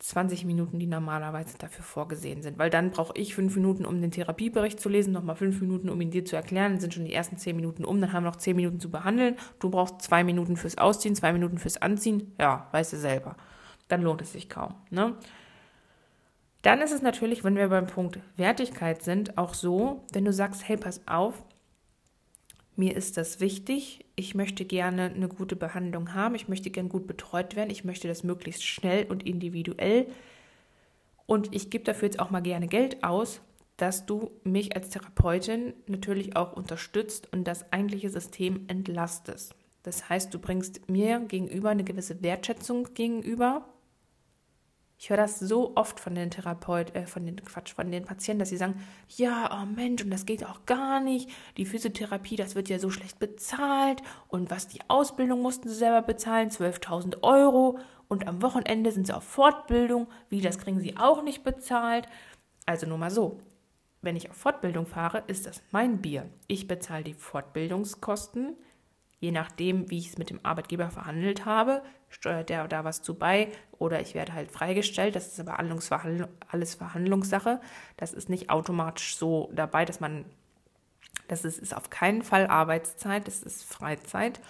20 0.00 0.46
Minuten, 0.46 0.78
die 0.78 0.86
normalerweise 0.86 1.58
dafür 1.58 1.84
vorgesehen 1.84 2.42
sind. 2.42 2.58
Weil 2.58 2.70
dann 2.70 2.90
brauche 2.90 3.12
ich 3.16 3.34
fünf 3.34 3.54
Minuten, 3.54 3.84
um 3.84 4.00
den 4.00 4.10
Therapiebericht 4.10 4.80
zu 4.80 4.88
lesen, 4.88 5.12
nochmal 5.12 5.36
fünf 5.36 5.60
Minuten, 5.60 5.90
um 5.90 6.00
ihn 6.00 6.10
dir 6.10 6.24
zu 6.24 6.36
erklären. 6.36 6.72
Dann 6.72 6.80
sind 6.80 6.94
schon 6.94 7.04
die 7.04 7.12
ersten 7.12 7.36
zehn 7.36 7.54
Minuten 7.54 7.84
um, 7.84 8.00
dann 8.00 8.12
haben 8.12 8.24
wir 8.24 8.30
noch 8.30 8.36
zehn 8.36 8.56
Minuten 8.56 8.80
zu 8.80 8.90
behandeln. 8.90 9.36
Du 9.58 9.68
brauchst 9.68 10.00
zwei 10.00 10.24
Minuten 10.24 10.56
fürs 10.56 10.78
Ausziehen, 10.78 11.14
zwei 11.14 11.32
Minuten 11.32 11.58
fürs 11.58 11.80
Anziehen. 11.80 12.32
Ja, 12.40 12.68
weißt 12.72 12.94
du 12.94 12.96
selber. 12.96 13.36
Dann 13.88 14.02
lohnt 14.02 14.22
es 14.22 14.32
sich 14.32 14.48
kaum. 14.48 14.74
Ne? 14.88 15.16
Dann 16.62 16.80
ist 16.80 16.92
es 16.92 17.02
natürlich, 17.02 17.44
wenn 17.44 17.56
wir 17.56 17.68
beim 17.68 17.86
Punkt 17.86 18.18
Wertigkeit 18.36 19.02
sind, 19.02 19.36
auch 19.36 19.54
so, 19.54 20.04
wenn 20.12 20.24
du 20.24 20.32
sagst, 20.32 20.66
hey, 20.66 20.76
pass 20.76 21.02
auf, 21.06 21.42
mir 22.80 22.96
ist 22.96 23.16
das 23.16 23.38
wichtig, 23.38 24.04
ich 24.16 24.34
möchte 24.34 24.64
gerne 24.64 25.04
eine 25.04 25.28
gute 25.28 25.54
Behandlung 25.54 26.14
haben, 26.14 26.34
ich 26.34 26.48
möchte 26.48 26.70
gerne 26.70 26.88
gut 26.88 27.06
betreut 27.06 27.54
werden, 27.54 27.70
ich 27.70 27.84
möchte 27.84 28.08
das 28.08 28.24
möglichst 28.24 28.64
schnell 28.64 29.06
und 29.08 29.24
individuell. 29.24 30.06
Und 31.26 31.54
ich 31.54 31.70
gebe 31.70 31.84
dafür 31.84 32.08
jetzt 32.08 32.18
auch 32.18 32.30
mal 32.30 32.40
gerne 32.40 32.66
Geld 32.66 33.04
aus, 33.04 33.40
dass 33.76 34.04
du 34.06 34.32
mich 34.42 34.74
als 34.74 34.88
Therapeutin 34.90 35.74
natürlich 35.86 36.36
auch 36.36 36.54
unterstützt 36.54 37.32
und 37.32 37.44
das 37.44 37.72
eigentliche 37.72 38.10
System 38.10 38.64
entlastest. 38.66 39.54
Das 39.82 40.08
heißt, 40.08 40.34
du 40.34 40.38
bringst 40.38 40.90
mir 40.90 41.20
gegenüber 41.20 41.70
eine 41.70 41.84
gewisse 41.84 42.22
Wertschätzung 42.22 42.92
gegenüber 42.94 43.68
ich 45.00 45.08
höre 45.08 45.16
das 45.16 45.38
so 45.38 45.74
oft 45.76 45.98
von 45.98 46.14
den 46.14 46.30
Therapeuten, 46.30 46.94
äh, 46.94 47.06
von 47.06 47.24
den 47.24 47.42
Quatsch, 47.42 47.72
von 47.72 47.90
den 47.90 48.04
Patienten, 48.04 48.40
dass 48.40 48.50
sie 48.50 48.58
sagen, 48.58 48.86
ja, 49.08 49.50
oh 49.50 49.64
Mensch, 49.64 50.04
und 50.04 50.10
das 50.10 50.26
geht 50.26 50.44
auch 50.44 50.66
gar 50.66 51.00
nicht. 51.00 51.30
Die 51.56 51.64
Physiotherapie, 51.64 52.36
das 52.36 52.54
wird 52.54 52.68
ja 52.68 52.78
so 52.78 52.90
schlecht 52.90 53.18
bezahlt. 53.18 54.02
Und 54.28 54.50
was 54.50 54.68
die 54.68 54.82
Ausbildung 54.88 55.40
mussten 55.40 55.70
sie 55.70 55.74
selber 55.74 56.02
bezahlen, 56.02 56.50
12.000 56.50 57.22
Euro. 57.22 57.78
Und 58.08 58.28
am 58.28 58.42
Wochenende 58.42 58.92
sind 58.92 59.06
sie 59.06 59.16
auf 59.16 59.24
Fortbildung. 59.24 60.06
Wie, 60.28 60.42
das 60.42 60.58
kriegen 60.58 60.80
sie 60.80 60.98
auch 60.98 61.22
nicht 61.22 61.44
bezahlt. 61.44 62.06
Also 62.66 62.86
nur 62.86 62.98
mal 62.98 63.10
so. 63.10 63.38
Wenn 64.02 64.16
ich 64.16 64.28
auf 64.28 64.36
Fortbildung 64.36 64.84
fahre, 64.84 65.24
ist 65.28 65.46
das 65.46 65.62
mein 65.70 66.02
Bier. 66.02 66.28
Ich 66.46 66.68
bezahle 66.68 67.04
die 67.04 67.14
Fortbildungskosten 67.14 68.54
Je 69.20 69.32
nachdem, 69.32 69.90
wie 69.90 69.98
ich 69.98 70.08
es 70.08 70.18
mit 70.18 70.30
dem 70.30 70.40
Arbeitgeber 70.42 70.90
verhandelt 70.90 71.44
habe, 71.44 71.82
steuert 72.10 72.50
der 72.50 72.68
da 72.68 72.84
was 72.84 73.02
zu 73.02 73.14
bei 73.14 73.48
oder 73.78 74.00
ich 74.00 74.14
werde 74.14 74.34
halt 74.34 74.50
freigestellt. 74.50 75.16
Das 75.16 75.28
ist 75.28 75.40
aber 75.40 75.58
alles 75.58 76.74
Verhandlungssache. 76.74 77.60
Das 77.96 78.12
ist 78.12 78.28
nicht 78.28 78.50
automatisch 78.50 79.16
so 79.16 79.48
dabei, 79.54 79.84
dass 79.84 80.00
man, 80.00 80.24
das 81.28 81.44
ist, 81.44 81.58
ist 81.58 81.74
auf 81.74 81.88
keinen 81.88 82.22
Fall 82.22 82.46
Arbeitszeit, 82.48 83.26
das 83.26 83.42
ist 83.42 83.64
Freizeit. 83.64 84.40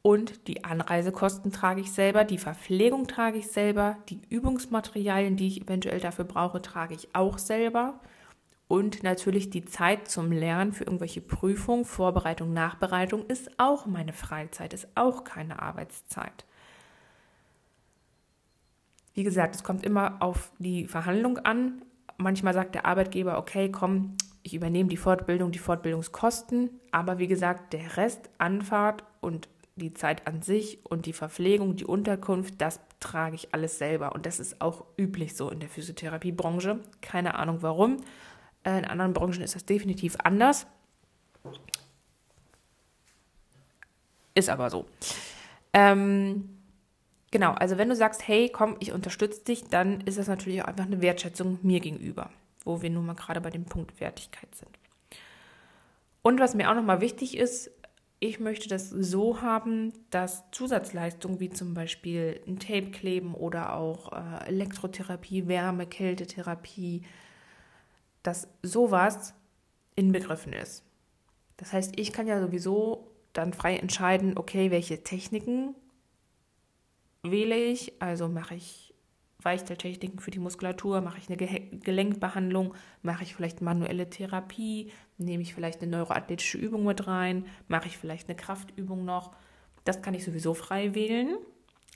Und 0.00 0.46
die 0.46 0.64
Anreisekosten 0.64 1.52
trage 1.52 1.80
ich 1.80 1.92
selber, 1.92 2.24
die 2.24 2.38
Verpflegung 2.38 3.08
trage 3.08 3.38
ich 3.38 3.48
selber, 3.48 3.98
die 4.08 4.20
Übungsmaterialien, 4.30 5.36
die 5.36 5.48
ich 5.48 5.62
eventuell 5.62 6.00
dafür 6.00 6.24
brauche, 6.24 6.62
trage 6.62 6.94
ich 6.94 7.14
auch 7.14 7.36
selber. 7.36 8.00
Und 8.68 9.02
natürlich 9.02 9.50
die 9.50 9.64
Zeit 9.64 10.08
zum 10.08 10.30
Lernen 10.30 10.72
für 10.72 10.84
irgendwelche 10.84 11.22
Prüfungen, 11.22 11.84
Vorbereitung, 11.84 12.52
Nachbereitung 12.52 13.26
ist 13.26 13.50
auch 13.58 13.86
meine 13.86 14.12
Freizeit, 14.12 14.72
ist 14.72 14.88
auch 14.94 15.24
keine 15.24 15.60
Arbeitszeit. 15.60 16.44
Wie 19.18 19.24
gesagt, 19.24 19.56
es 19.56 19.64
kommt 19.64 19.84
immer 19.84 20.18
auf 20.20 20.52
die 20.60 20.86
Verhandlung 20.86 21.38
an. 21.38 21.82
Manchmal 22.18 22.54
sagt 22.54 22.76
der 22.76 22.86
Arbeitgeber, 22.86 23.36
okay, 23.36 23.68
komm, 23.68 24.16
ich 24.44 24.54
übernehme 24.54 24.88
die 24.88 24.96
Fortbildung, 24.96 25.50
die 25.50 25.58
Fortbildungskosten, 25.58 26.70
aber 26.92 27.18
wie 27.18 27.26
gesagt, 27.26 27.72
der 27.72 27.96
Rest, 27.96 28.30
Anfahrt 28.38 29.02
und 29.20 29.48
die 29.74 29.92
Zeit 29.92 30.28
an 30.28 30.42
sich 30.42 30.86
und 30.88 31.04
die 31.04 31.12
Verpflegung, 31.12 31.74
die 31.74 31.84
Unterkunft, 31.84 32.60
das 32.60 32.78
trage 33.00 33.34
ich 33.34 33.52
alles 33.52 33.78
selber. 33.78 34.12
Und 34.12 34.24
das 34.24 34.38
ist 34.38 34.60
auch 34.60 34.84
üblich 34.96 35.34
so 35.34 35.50
in 35.50 35.58
der 35.58 35.68
Physiotherapiebranche. 35.68 36.78
Keine 37.00 37.34
Ahnung 37.34 37.58
warum. 37.62 37.96
Äh, 38.62 38.78
in 38.78 38.84
anderen 38.84 39.14
Branchen 39.14 39.42
ist 39.42 39.56
das 39.56 39.66
definitiv 39.66 40.16
anders. 40.22 40.68
Ist 44.36 44.48
aber 44.48 44.70
so. 44.70 44.86
Ähm, 45.72 46.57
genau, 47.30 47.52
also 47.52 47.78
wenn 47.78 47.88
du 47.88 47.96
sagst, 47.96 48.26
hey, 48.26 48.48
komm, 48.48 48.76
ich 48.80 48.92
unterstütze 48.92 49.44
dich, 49.44 49.64
dann 49.64 50.00
ist 50.02 50.18
das 50.18 50.28
natürlich 50.28 50.62
auch 50.62 50.68
einfach 50.68 50.86
eine 50.86 51.00
Wertschätzung 51.00 51.58
mir 51.62 51.80
gegenüber, 51.80 52.30
wo 52.64 52.82
wir 52.82 52.90
nun 52.90 53.06
mal 53.06 53.14
gerade 53.14 53.40
bei 53.40 53.50
dem 53.50 53.64
Punkt 53.64 54.00
Wertigkeit 54.00 54.54
sind. 54.54 54.78
Und 56.22 56.40
was 56.40 56.54
mir 56.54 56.70
auch 56.70 56.74
nochmal 56.74 57.00
wichtig 57.00 57.36
ist, 57.36 57.70
ich 58.20 58.40
möchte 58.40 58.68
das 58.68 58.90
so 58.90 59.42
haben, 59.42 59.92
dass 60.10 60.50
Zusatzleistungen 60.50 61.38
wie 61.38 61.50
zum 61.50 61.74
Beispiel 61.74 62.40
ein 62.46 62.58
Tape 62.58 62.90
kleben 62.90 63.34
oder 63.34 63.74
auch 63.74 64.12
äh, 64.12 64.48
Elektrotherapie, 64.48 65.46
Wärme, 65.46 65.86
Kältetherapie, 65.86 67.02
dass 68.24 68.48
sowas 68.62 69.34
inbegriffen 69.94 70.52
ist. 70.52 70.82
Das 71.58 71.72
heißt, 71.72 71.98
ich 71.98 72.12
kann 72.12 72.26
ja 72.26 72.40
sowieso 72.40 73.12
dann 73.32 73.52
frei 73.52 73.76
entscheiden, 73.76 74.36
okay, 74.36 74.70
welche 74.70 75.02
Techniken 75.04 75.74
wähle 77.22 77.56
ich, 77.56 78.00
also 78.00 78.28
mache 78.28 78.54
ich 78.54 78.94
Weichteiltechniken 79.40 80.18
für 80.18 80.32
die 80.32 80.40
Muskulatur, 80.40 81.00
mache 81.00 81.18
ich 81.18 81.28
eine 81.28 81.36
Gelenkbehandlung, 81.36 82.74
mache 83.02 83.22
ich 83.22 83.34
vielleicht 83.34 83.60
manuelle 83.60 84.10
Therapie, 84.10 84.90
nehme 85.16 85.42
ich 85.42 85.54
vielleicht 85.54 85.80
eine 85.80 85.92
neuroathletische 85.92 86.58
Übung 86.58 86.84
mit 86.84 87.06
rein, 87.06 87.46
mache 87.68 87.86
ich 87.86 87.98
vielleicht 87.98 88.28
eine 88.28 88.36
Kraftübung 88.36 89.04
noch. 89.04 89.32
Das 89.84 90.02
kann 90.02 90.14
ich 90.14 90.24
sowieso 90.24 90.54
frei 90.54 90.94
wählen, 90.94 91.36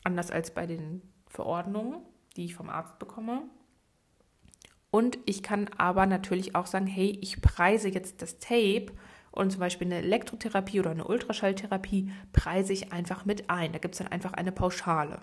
anders 0.04 0.30
als 0.30 0.54
bei 0.54 0.66
den 0.66 1.02
Verordnungen, 1.26 1.98
die 2.37 2.44
ich 2.44 2.54
vom 2.54 2.70
Arzt 2.70 2.98
bekomme. 3.00 3.42
Und 4.92 5.18
ich 5.24 5.42
kann 5.42 5.68
aber 5.78 6.06
natürlich 6.06 6.54
auch 6.54 6.66
sagen, 6.66 6.87
hey, 6.87 7.18
ich 7.20 7.40
preise 7.40 7.88
jetzt 7.88 8.22
das 8.22 8.38
Tape 8.38 8.92
und 9.32 9.50
zum 9.50 9.60
Beispiel 9.60 9.86
eine 9.88 9.96
Elektrotherapie 9.96 10.78
oder 10.78 10.90
eine 10.90 11.04
Ultraschalltherapie 11.04 12.12
preise 12.32 12.72
ich 12.72 12.92
einfach 12.92 13.24
mit 13.24 13.50
ein. 13.50 13.72
Da 13.72 13.78
gibt 13.78 13.94
es 13.94 13.98
dann 13.98 14.08
einfach 14.08 14.34
eine 14.34 14.52
Pauschale. 14.52 15.20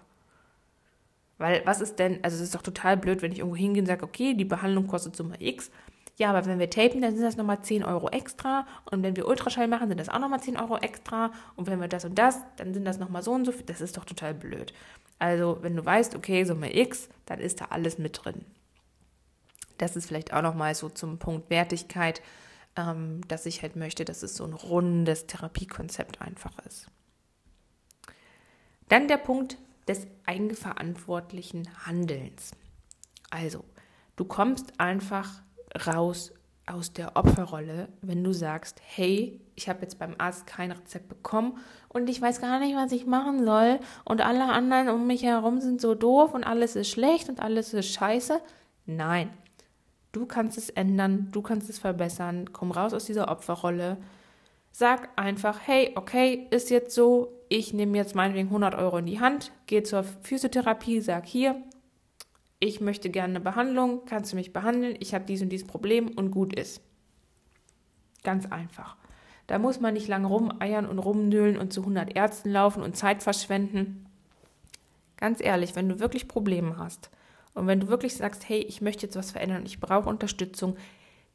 Weil 1.38 1.62
was 1.66 1.80
ist 1.80 2.00
denn, 2.00 2.20
also 2.24 2.36
es 2.36 2.42
ist 2.42 2.56
doch 2.56 2.64
total 2.64 2.98
blöd, 2.98 3.22
wenn 3.22 3.32
ich 3.32 3.40
irgendwo 3.40 3.56
hingehe 3.56 3.82
und 3.82 3.88
sage, 3.88 4.04
okay, 4.04 4.34
die 4.34 4.46
Behandlung 4.46 4.88
kostet 4.88 5.16
Summe 5.16 5.36
X. 5.40 5.72
Ja, 6.18 6.32
aber 6.32 6.46
wenn 6.46 6.60
wir 6.60 6.70
tapen, 6.70 7.02
dann 7.02 7.16
sind 7.16 7.24
das 7.24 7.38
nochmal 7.38 7.62
10 7.62 7.86
Euro 7.86 8.10
extra. 8.10 8.68
Und 8.92 9.04
wenn 9.04 9.16
wir 9.16 9.26
Ultraschall 9.26 9.70
machen, 9.70 9.88
sind 9.88 10.00
das 10.00 10.10
auch 10.10 10.20
nochmal 10.20 10.42
10 10.42 10.58
Euro 10.58 10.78
extra. 10.78 11.32
Und 11.56 11.68
wenn 11.68 11.80
wir 11.80 11.88
das 11.88 12.04
und 12.04 12.20
das, 12.20 12.40
dann 12.58 12.74
sind 12.74 12.84
das 12.84 13.00
nochmal 13.00 13.24
so 13.24 13.32
und 13.32 13.46
so. 13.46 13.54
Das 13.66 13.80
ist 13.80 13.96
doch 13.96 14.04
total 14.04 14.34
blöd. 14.34 14.74
Also, 15.18 15.60
wenn 15.62 15.78
du 15.78 15.86
weißt, 15.86 16.16
okay, 16.16 16.44
Summe 16.44 16.76
X, 16.76 17.08
dann 17.26 17.40
ist 17.40 17.62
da 17.62 17.68
alles 17.70 18.00
mit 18.00 18.26
drin. 18.26 18.44
Das 19.78 19.96
ist 19.96 20.08
vielleicht 20.08 20.34
auch 20.34 20.42
nochmal 20.42 20.76
so 20.76 20.90
zum 20.90 21.20
Punkt 21.20 21.50
Wertigkeit, 21.50 22.22
ähm, 22.76 23.22
dass 23.28 23.46
ich 23.46 23.62
halt 23.62 23.76
möchte, 23.76 24.06
dass 24.06 24.24
es 24.24 24.36
so 24.36 24.44
ein 24.44 24.54
rundes 24.54 25.28
Therapiekonzept 25.28 26.22
einfach 26.22 26.58
ist. 26.66 26.88
Dann 28.88 29.08
der 29.08 29.18
Punkt 29.18 29.58
des 29.88 30.08
eigenverantwortlichen 30.26 31.68
Handelns. 31.86 32.52
Also, 33.30 33.64
du 34.16 34.26
kommst 34.26 34.80
einfach 34.80 35.42
raus 35.86 36.32
aus 36.70 36.94
der 36.94 37.16
Opferrolle, 37.16 37.90
wenn 38.02 38.24
du 38.24 38.32
sagst, 38.32 38.80
hey, 38.84 39.40
ich 39.56 39.68
habe 39.68 39.82
jetzt 39.82 39.98
beim 40.00 40.16
Arzt 40.18 40.46
kein 40.46 40.72
Rezept 40.72 41.10
bekommen 41.10 41.58
und 41.88 42.10
ich 42.10 42.22
weiß 42.22 42.40
gar 42.40 42.60
nicht, 42.60 42.76
was 42.76 42.92
ich 42.92 43.06
machen 43.06 43.44
soll 43.44 43.80
und 44.06 44.22
alle 44.22 44.46
anderen 44.46 44.90
um 44.90 45.08
mich 45.08 45.24
herum 45.24 45.60
sind 45.60 45.82
so 45.82 45.96
doof 45.96 46.34
und 46.34 46.44
alles 46.44 46.76
ist 46.76 46.90
schlecht 46.90 47.30
und 47.30 47.40
alles 47.42 47.74
ist 47.74 47.92
scheiße. 47.92 48.40
Nein, 48.86 49.32
du 50.12 50.26
kannst 50.26 50.58
es 50.58 50.70
ändern, 50.70 51.30
du 51.32 51.42
kannst 51.42 51.70
es 51.70 51.80
verbessern, 51.80 52.52
komm 52.54 52.72
raus 52.72 52.94
aus 52.94 53.06
dieser 53.06 53.30
Opferrolle, 53.30 53.98
Sag 54.72 55.10
einfach, 55.16 55.60
hey, 55.66 55.92
okay, 55.96 56.48
ist 56.52 56.70
jetzt 56.70 56.94
so, 56.94 57.34
ich 57.50 57.74
nehme 57.74 57.98
jetzt 57.98 58.16
meinetwegen 58.16 58.50
100 58.50 58.76
Euro 58.76 59.00
in 59.00 59.08
die 59.08 59.20
Hand, 59.20 59.52
gehe 59.66 59.84
zur 59.84 60.04
Physiotherapie, 60.04 61.02
sag 61.02 61.26
hier, 61.26 61.62
ich 62.60 62.80
möchte 62.80 63.10
gerne 63.10 63.36
eine 63.36 63.40
Behandlung, 63.40 64.06
kannst 64.06 64.32
du 64.32 64.36
mich 64.36 64.54
behandeln, 64.54 64.96
ich 65.00 65.14
habe 65.14 65.26
dies 65.26 65.42
und 65.42 65.50
dieses 65.50 65.68
Problem 65.68 66.10
und 66.10 66.32
gut 66.32 66.58
ist. 66.58 66.82
Ganz 68.24 68.46
einfach. 68.46 68.96
Da 69.48 69.58
muss 69.58 69.80
man 69.80 69.96
nicht 69.96 70.08
lange 70.08 70.28
rumeiern 70.28 70.86
und 70.86 71.00
rumnöhlen 71.00 71.58
und 71.58 71.74
zu 71.74 71.82
100 71.82 72.16
Ärzten 72.16 72.52
laufen 72.52 72.84
und 72.84 72.96
Zeit 72.96 73.24
verschwenden. 73.24 74.06
Ganz 75.18 75.42
ehrlich, 75.42 75.76
wenn 75.76 75.90
du 75.90 76.00
wirklich 76.00 76.28
Probleme 76.28 76.78
hast 76.78 77.10
und 77.60 77.68
wenn 77.68 77.80
du 77.80 77.88
wirklich 77.88 78.16
sagst, 78.16 78.48
hey, 78.48 78.60
ich 78.60 78.82
möchte 78.82 79.06
jetzt 79.06 79.16
was 79.16 79.32
verändern 79.32 79.66
ich 79.66 79.80
brauche 79.80 80.10
Unterstützung, 80.10 80.78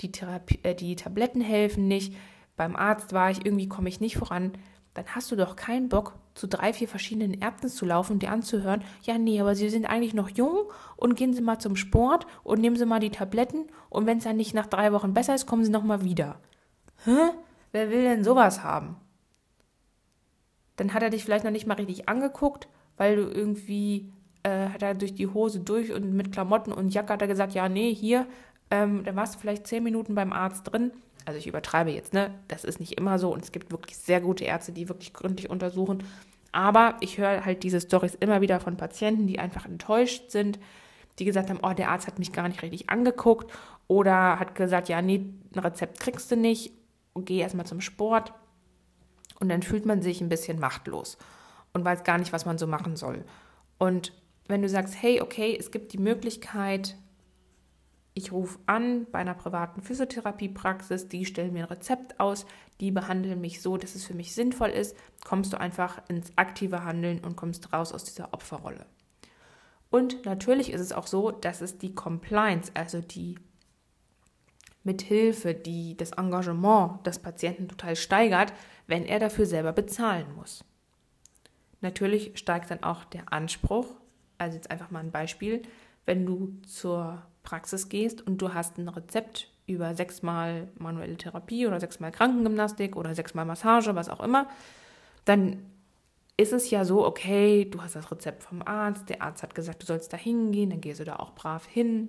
die, 0.01 0.11
Therapie, 0.11 0.59
äh, 0.63 0.75
die 0.75 0.97
Tabletten 0.97 1.41
helfen 1.41 1.87
nicht, 1.87 2.15
beim 2.57 2.77
Arzt 2.77 3.13
war 3.13 3.31
ich, 3.31 3.45
irgendwie 3.45 3.69
komme 3.69 3.89
ich 3.89 4.01
nicht 4.01 4.17
voran, 4.17 4.53
dann 4.95 5.07
hast 5.09 5.31
du 5.31 5.37
doch 5.37 5.57
keinen 5.57 5.89
Bock, 5.89 6.15
zu 6.35 6.49
drei, 6.49 6.73
vier 6.73 6.89
verschiedenen 6.89 7.41
Ärzten 7.41 7.69
zu 7.69 7.85
laufen 7.85 8.15
und 8.15 8.23
dir 8.23 8.31
anzuhören, 8.31 8.83
ja, 9.03 9.19
nee, 9.19 9.41
aber 9.41 9.55
Sie 9.55 9.69
sind 9.69 9.87
eigentlich 9.87 10.15
noch 10.15 10.29
jung 10.31 10.65
und 10.97 11.15
gehen 11.15 11.33
Sie 11.33 11.43
mal 11.43 11.59
zum 11.59 11.77
Sport 11.77 12.27
und 12.43 12.61
nehmen 12.61 12.77
Sie 12.77 12.87
mal 12.87 13.01
die 13.01 13.11
Tabletten 13.11 13.67
und 13.89 14.07
wenn 14.07 14.19
es 14.19 14.25
dann 14.25 14.37
nicht 14.37 14.55
nach 14.55 14.67
drei 14.67 14.93
Wochen 14.93 15.15
besser 15.15 15.35
ist, 15.35 15.47
kommen 15.47 15.65
Sie 15.65 15.71
nochmal 15.71 16.03
wieder. 16.03 16.41
Hä? 17.05 17.31
Wer 17.71 17.91
will 17.91 18.03
denn 18.03 18.25
sowas 18.25 18.63
haben? 18.63 18.97
Dann 20.77 20.93
hat 20.93 21.03
er 21.03 21.11
dich 21.11 21.25
vielleicht 21.25 21.45
noch 21.45 21.53
nicht 21.53 21.67
mal 21.67 21.75
richtig 21.75 22.09
angeguckt, 22.09 22.69
weil 22.97 23.17
du 23.17 23.23
irgendwie, 23.23 24.13
äh, 24.45 24.69
hat 24.69 24.83
er 24.83 24.95
durch 24.95 25.15
die 25.15 25.27
Hose 25.27 25.61
durch 25.61 25.93
und 25.93 26.15
mit 26.15 26.33
Klamotten 26.33 26.73
und 26.73 26.95
Jacke 26.95 27.13
hat 27.13 27.23
er 27.23 27.29
gesagt, 27.29 27.55
ja, 27.55 27.69
nee, 27.69 27.93
hier, 27.93 28.27
ähm, 28.71 29.03
dann 29.05 29.17
warst 29.17 29.35
du 29.35 29.39
vielleicht 29.41 29.67
zehn 29.67 29.83
Minuten 29.83 30.15
beim 30.15 30.33
Arzt 30.33 30.71
drin, 30.71 30.93
also 31.25 31.39
ich 31.39 31.47
übertreibe 31.47 31.91
jetzt, 31.91 32.13
ne? 32.13 32.33
Das 32.49 32.65
ist 32.65 32.81
nicht 32.81 32.93
immer 32.93 33.19
so 33.19 33.33
und 33.33 33.43
es 33.43 33.51
gibt 33.51 33.73
wirklich 33.73 33.97
sehr 33.97 34.21
gute 34.21 34.45
Ärzte, 34.45 34.73
die 34.73 34.89
wirklich 34.89 35.13
gründlich 35.13 35.51
untersuchen. 35.51 36.03
Aber 36.53 36.97
ich 37.01 37.19
höre 37.19 37.45
halt 37.45 37.65
diese 37.65 37.81
Stories 37.81 38.15
immer 38.15 38.41
wieder 38.41 38.61
von 38.61 38.77
Patienten, 38.77 39.27
die 39.27 39.41
einfach 39.41 39.67
enttäuscht 39.67 40.31
sind, 40.31 40.61
die 41.19 41.25
gesagt 41.25 41.51
haben, 41.51 41.61
oh, 41.63 41.73
der 41.73 41.91
Arzt 41.91 42.07
hat 42.07 42.19
mich 42.19 42.33
gar 42.33 42.47
nicht 42.47 42.63
richtig 42.63 42.91
angeguckt 42.91 43.53
oder 43.89 44.39
hat 44.39 44.55
gesagt, 44.55 44.89
ja, 44.89 45.03
nee, 45.03 45.27
ein 45.55 45.59
Rezept 45.59 45.99
kriegst 45.99 46.31
du 46.31 46.37
nicht 46.37 46.73
geh 47.17 47.39
erstmal 47.39 47.67
zum 47.67 47.81
Sport. 47.81 48.33
Und 49.41 49.49
dann 49.49 49.63
fühlt 49.63 49.87
man 49.87 50.03
sich 50.03 50.21
ein 50.21 50.29
bisschen 50.29 50.59
machtlos 50.59 51.19
und 51.73 51.85
weiß 51.85 52.05
gar 52.05 52.19
nicht, 52.19 52.33
was 52.33 52.47
man 52.47 52.59
so 52.59 52.67
machen 52.67 52.97
soll. 52.97 53.25
Und 53.79 54.13
wenn 54.47 54.63
du 54.63 54.69
sagst, 54.69 55.01
hey, 55.01 55.21
okay, 55.21 55.57
es 55.59 55.71
gibt 55.71 55.93
die 55.93 55.99
Möglichkeit, 55.99 56.97
ich 58.15 58.31
rufe 58.31 58.59
an 58.67 59.07
bei 59.11 59.19
einer 59.19 59.35
privaten 59.35 59.83
Physiotherapiepraxis, 59.83 61.09
die 61.09 61.27
stellen 61.27 61.53
mir 61.53 61.65
ein 61.65 61.69
Rezept 61.69 62.21
aus, 62.21 62.47
die 62.81 62.93
behandeln 62.93 63.41
mich 63.41 63.61
so, 63.61 63.77
dass 63.77 63.95
es 63.95 64.05
für 64.05 64.15
mich 64.15 64.35
sinnvoll 64.35 64.71
ist, 64.71 64.97
kommst 65.25 65.53
du 65.53 65.61
einfach 65.61 66.01
ins 66.09 66.33
aktive 66.37 66.85
Handeln 66.85 67.21
und 67.25 67.37
kommst 67.37 67.73
raus 67.73 67.93
aus 67.93 68.05
dieser 68.05 68.33
Opferrolle. 68.33 68.87
Und 69.91 70.25
natürlich 70.27 70.73
ist 70.73 70.81
es 70.81 70.93
auch 70.93 71.07
so, 71.07 71.31
dass 71.31 71.61
es 71.61 71.79
die 71.79 71.95
Compliance, 71.95 72.71
also 72.75 73.01
die 73.01 73.39
Mithilfe, 74.85 75.55
die 75.55 75.97
das 75.97 76.13
Engagement 76.13 77.05
des 77.07 77.19
Patienten 77.19 77.69
total 77.69 77.97
steigert, 77.97 78.53
wenn 78.87 79.05
er 79.05 79.19
dafür 79.19 79.47
selber 79.47 79.73
bezahlen 79.73 80.27
muss. 80.37 80.65
Natürlich 81.81 82.39
steigt 82.39 82.71
dann 82.71 82.83
auch 82.83 83.05
der 83.05 83.33
Anspruch, 83.33 83.87
also 84.39 84.57
jetzt 84.57 84.71
einfach 84.71 84.91
mal 84.91 85.01
ein 85.01 85.11
Beispiel, 85.11 85.63
wenn 86.07 86.27
du 86.27 86.55
zur 86.67 87.23
Praxis 87.43 87.89
gehst 87.89 88.27
und 88.27 88.43
du 88.43 88.55
hast 88.55 88.79
ein 88.79 88.89
Rezept 88.89 89.51
über 89.67 89.95
sechsmal 89.95 90.69
manuelle 90.79 91.17
Therapie 91.17 91.67
oder 91.67 91.81
sechsmal 91.81 92.13
Krankengymnastik 92.13 92.97
oder 92.97 93.15
sechsmal 93.15 93.45
Massage, 93.45 93.95
was 93.95 94.09
auch 94.09 94.21
immer, 94.21 94.49
dann 95.25 95.65
ist 96.37 96.53
es 96.53 96.71
ja 96.71 96.85
so, 96.85 97.07
okay, 97.07 97.65
du 97.65 97.81
hast 97.83 97.95
das 97.95 98.11
Rezept 98.11 98.43
vom 98.43 98.63
Arzt, 98.63 99.09
der 99.09 99.23
Arzt 99.23 99.43
hat 99.43 99.55
gesagt, 99.55 99.83
du 99.83 99.87
sollst 99.87 100.13
da 100.13 100.17
hingehen, 100.17 100.71
dann 100.71 100.81
gehst 100.81 101.01
du 101.01 101.05
da 101.05 101.17
auch 101.17 101.35
brav 101.35 101.65
hin. 101.67 102.09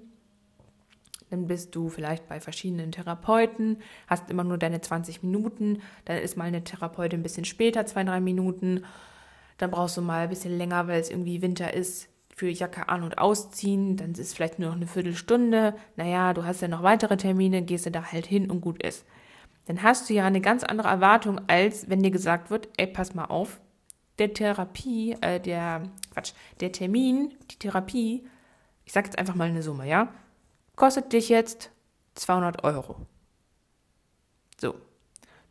Dann 1.30 1.48
bist 1.48 1.76
du 1.76 1.90
vielleicht 1.90 2.28
bei 2.28 2.40
verschiedenen 2.40 2.92
Therapeuten, 2.92 3.80
hast 4.08 4.30
immer 4.30 4.44
nur 4.44 4.58
deine 4.58 4.82
20 4.82 5.24
Minuten, 5.24 5.82
dann 6.06 6.18
ist 6.18 6.38
mal 6.38 6.46
eine 6.46 6.64
Therapeutin 6.64 7.20
ein 7.20 7.24
bisschen 7.24 7.46
später, 7.46 7.86
zwei, 7.86 8.04
drei 8.04 8.20
Minuten, 8.20 8.84
dann 9.58 9.72
brauchst 9.72 9.98
du 9.98 10.02
mal 10.02 10.24
ein 10.24 10.30
bisschen 10.30 10.58
länger, 10.58 10.88
weil 10.88 11.00
es 11.00 11.10
irgendwie 11.10 11.42
Winter 11.42 11.74
ist, 11.74 12.10
für 12.36 12.50
Jacke 12.50 12.90
an- 12.90 13.04
und 13.04 13.18
ausziehen, 13.18 13.96
dann 13.96 14.12
ist 14.12 14.20
es 14.20 14.34
vielleicht 14.34 14.60
nur 14.60 14.70
noch 14.70 14.76
eine 14.76 14.88
Viertelstunde. 14.88 15.74
Naja, 15.96 16.34
du 16.34 16.44
hast 16.44 16.62
ja 16.62 16.68
noch 16.68 16.84
weitere 16.84 17.16
Termine, 17.16 17.62
gehst 17.62 17.86
du 17.86 17.92
da 17.92 18.12
halt 18.12 18.26
hin 18.26 18.52
und 18.52 18.60
gut 18.60 18.84
ist. 18.84 19.06
Dann 19.68 19.82
hast 19.82 20.10
du 20.10 20.14
ja 20.14 20.26
eine 20.26 20.42
ganz 20.42 20.66
andere 20.66 20.90
Erwartung, 20.90 21.40
als 21.48 21.90
wenn 21.90 22.04
dir 22.04 22.12
gesagt 22.12 22.50
wird, 22.50 22.68
ey, 22.76 22.88
pass 22.88 23.16
mal 23.16 23.26
auf, 23.26 23.62
der 24.20 24.34
Therapie, 24.34 25.16
äh, 25.22 25.40
der, 25.40 25.84
Quatsch, 26.14 26.34
der 26.60 26.74
Termin, 26.74 27.34
die 27.52 27.58
Therapie, 27.58 28.28
ich 28.84 28.92
sag 28.92 29.06
jetzt 29.06 29.18
einfach 29.18 29.36
mal 29.36 29.48
eine 29.48 29.64
Summe, 29.64 29.88
ja, 29.88 30.14
kostet 30.76 31.14
dich 31.14 31.30
jetzt 31.30 31.72
200 32.16 32.66
Euro. 32.66 32.98
So. 34.60 34.76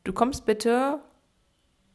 Du 0.04 0.12
kommst 0.12 0.44
bitte 0.44 1.00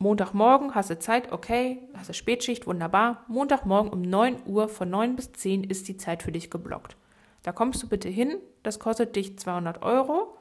Montagmorgen 0.02 0.76
hast 0.76 0.90
du 0.90 0.98
Zeit, 0.98 1.34
okay, 1.34 1.80
hast 1.94 2.08
du 2.08 2.14
Spätschicht, 2.14 2.66
wunderbar. 2.66 3.26
Montagmorgen 3.28 3.92
um 3.92 4.02
9 4.02 4.44
Uhr 4.46 4.70
von 4.70 4.90
9 4.90 5.18
bis 5.18 5.34
10 5.34 5.66
ist 5.66 5.90
die 5.90 5.98
Zeit 5.98 6.24
für 6.24 6.32
dich 6.32 6.50
geblockt. 6.50 6.96
Da 7.44 7.52
kommst 7.52 7.84
du 7.84 7.90
bitte 7.90 8.08
hin, 8.08 8.38
das 8.64 8.80
kostet 8.80 9.18
dich 9.18 9.38
200 9.38 9.82
Euro. 9.84 10.38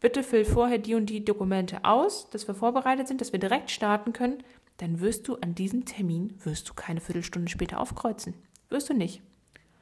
Bitte 0.00 0.22
füll 0.22 0.44
vorher 0.44 0.76
die 0.76 0.94
und 0.94 1.06
die 1.06 1.24
Dokumente 1.24 1.82
aus, 1.86 2.28
dass 2.28 2.46
wir 2.46 2.54
vorbereitet 2.54 3.08
sind, 3.08 3.22
dass 3.22 3.32
wir 3.32 3.40
direkt 3.40 3.70
starten 3.70 4.12
können. 4.12 4.42
Dann 4.76 5.00
wirst 5.00 5.28
du 5.28 5.36
an 5.36 5.54
diesem 5.54 5.86
Termin, 5.86 6.38
wirst 6.44 6.68
du 6.68 6.74
keine 6.74 7.00
Viertelstunde 7.00 7.50
später 7.50 7.80
aufkreuzen. 7.80 8.34
Wirst 8.68 8.90
du 8.90 8.94
nicht. 8.94 9.22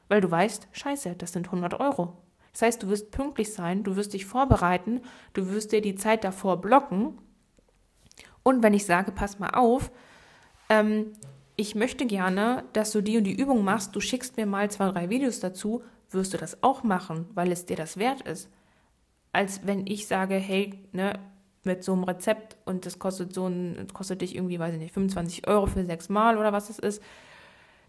Weil 0.07 0.21
du 0.21 0.31
weißt, 0.31 0.69
scheiße, 0.71 1.17
das 1.17 1.33
sind 1.33 1.47
100 1.47 1.81
Euro. 1.81 2.19
Das 2.53 2.63
heißt, 2.63 2.83
du 2.85 2.89
wirst 2.89 3.11
pünktlich 3.11 3.53
sein, 3.53 3.83
du 3.83 3.97
wirst 3.97 4.13
dich 4.13 4.27
vorbereiten, 4.27 5.01
du 5.33 5.51
wirst 5.51 5.73
dir 5.73 5.81
die 5.81 5.97
Zeit 5.97 6.23
davor 6.23 6.61
blocken 6.61 7.19
und 8.43 8.63
wenn 8.63 8.75
ich 8.75 8.87
sage, 8.87 9.13
pass 9.13 9.39
mal 9.39 9.51
auf, 9.51 9.91
ähm, 10.69 11.13
ich 11.57 11.75
möchte 11.75 12.07
gerne, 12.07 12.65
dass 12.73 12.93
du 12.93 13.03
die 13.03 13.19
und 13.19 13.25
die 13.25 13.39
Übung 13.39 13.65
machst, 13.65 13.95
du 13.95 14.01
schickst 14.01 14.37
mir 14.37 14.47
mal 14.47 14.71
zwei, 14.71 14.91
drei 14.91 15.11
Videos 15.11 15.41
dazu, 15.41 15.83
wirst 16.11 16.33
du 16.35 16.39
das 16.39 16.63
auch 16.63 16.83
machen, 16.83 17.27
weil 17.35 17.53
es 17.53 17.67
dir 17.67 17.77
das 17.77 17.97
wert 17.97 18.23
ist. 18.23 18.49
Als 19.33 19.61
wenn 19.65 19.87
ich 19.87 20.07
sage, 20.07 20.35
hey, 20.35 20.79
ne, 20.93 21.19
mit 21.65 21.85
so 21.85 21.93
einem 21.93 22.05
Rezept 22.05 22.57
und 22.65 22.87
das 22.87 22.99
kostet 22.99 23.33
so 23.35 23.47
ein, 23.47 23.87
kostet 23.93 24.23
dich 24.23 24.35
irgendwie, 24.35 24.59
weiß 24.59 24.75
ich 24.75 24.81
nicht, 24.81 24.95
25 24.95 25.47
Euro 25.47 25.67
für 25.67 25.85
sechs 25.85 26.09
Mal 26.09 26.37
oder 26.37 26.53
was 26.53 26.71
es 26.71 26.79
ist, 26.79 27.03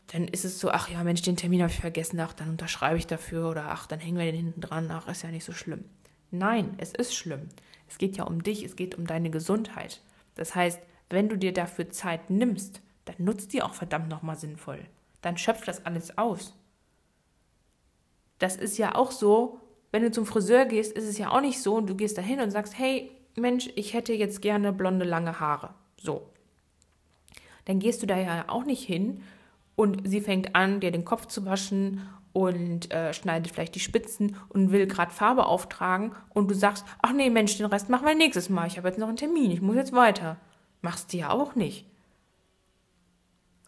dann 0.08 0.28
ist 0.28 0.46
es 0.46 0.60
so, 0.60 0.70
ach 0.70 0.90
ja, 0.90 1.04
Mensch, 1.04 1.22
den 1.22 1.38
Termin 1.38 1.62
habe 1.62 1.72
ich 1.72 1.80
vergessen, 1.80 2.20
ach, 2.20 2.34
dann 2.34 2.50
unterschreibe 2.50 2.98
ich 2.98 3.08
dafür 3.08 3.50
oder 3.50 3.70
ach, 3.70 3.88
dann 3.88 4.00
hängen 4.00 4.18
wir 4.18 4.26
den 4.26 4.36
hinten 4.36 4.62
dran, 4.62 4.92
ach, 4.92 5.08
ist 5.08 5.24
ja 5.24 5.32
nicht 5.32 5.46
so 5.46 5.54
schlimm. 5.54 5.86
Nein, 6.32 6.76
es 6.78 6.94
ist 6.94 7.16
schlimm. 7.16 7.50
Es 7.88 7.98
geht 7.98 8.18
ja 8.18 8.26
um 8.26 8.44
dich, 8.44 8.64
es 8.64 8.76
geht 8.76 8.96
um 8.96 9.08
deine 9.08 9.30
Gesundheit. 9.30 10.02
Das 10.36 10.56
heißt, 10.56 10.82
wenn 11.10 11.30
du 11.30 11.38
dir 11.38 11.54
dafür 11.54 11.90
Zeit 11.90 12.30
nimmst, 12.30 12.82
dann 13.06 13.16
nutzt 13.20 13.54
die 13.54 13.62
auch 13.62 13.74
verdammt 13.74 14.10
nochmal 14.10 14.38
sinnvoll. 14.38 14.86
Dann 15.22 15.38
schöpft 15.38 15.68
das 15.68 15.86
alles 15.86 16.18
aus. 16.18 16.58
Das 18.40 18.56
ist 18.56 18.78
ja 18.78 18.96
auch 18.96 19.12
so, 19.12 19.60
wenn 19.92 20.04
du 20.04 20.12
zum 20.12 20.26
Friseur 20.26 20.66
gehst, 20.66 20.92
ist 20.94 21.08
es 21.08 21.18
ja 21.18 21.30
auch 21.30 21.42
nicht 21.42 21.62
so 21.62 21.76
und 21.76 21.88
du 21.88 21.96
gehst 21.96 22.18
dahin 22.18 22.40
und 22.40 22.52
sagst, 22.52 22.78
hey, 22.78 23.12
Mensch, 23.36 23.70
ich 23.76 23.94
hätte 23.94 24.14
jetzt 24.14 24.42
gerne 24.42 24.74
blonde, 24.74 25.06
lange 25.06 25.40
Haare. 25.40 25.74
So. 25.98 26.30
Dann 27.66 27.80
gehst 27.80 28.02
du 28.02 28.08
da 28.08 28.18
ja 28.18 28.46
auch 28.50 28.66
nicht 28.66 28.84
hin 28.84 29.24
und 29.76 30.08
sie 30.08 30.22
fängt 30.22 30.56
an, 30.56 30.80
dir 30.80 30.92
den 30.92 31.06
Kopf 31.06 31.28
zu 31.28 31.46
waschen 31.46 32.02
und 32.34 32.92
äh, 32.92 33.14
schneidet 33.14 33.54
vielleicht 33.54 33.76
die 33.76 33.80
Spitzen 33.80 34.36
und 34.50 34.72
will 34.72 34.88
gerade 34.88 35.12
Farbe 35.12 35.46
auftragen 35.46 36.14
und 36.34 36.50
du 36.50 36.56
sagst, 36.56 36.84
ach 37.02 37.14
nee, 37.14 37.30
Mensch, 37.30 37.58
den 37.58 37.68
Rest 37.68 37.90
machen 37.90 38.08
wir 38.08 38.16
nächstes 38.16 38.50
Mal. 38.50 38.68
Ich 38.68 38.78
habe 38.78 38.88
jetzt 38.88 38.98
noch 38.98 39.08
einen 39.08 39.18
Termin, 39.18 39.52
ich 39.52 39.62
muss 39.62 39.76
jetzt 39.76 39.94
weiter. 39.94 40.38
Machst 40.82 41.14
du 41.14 41.18
ja 41.18 41.30
auch 41.30 41.56
nicht. 41.56 41.86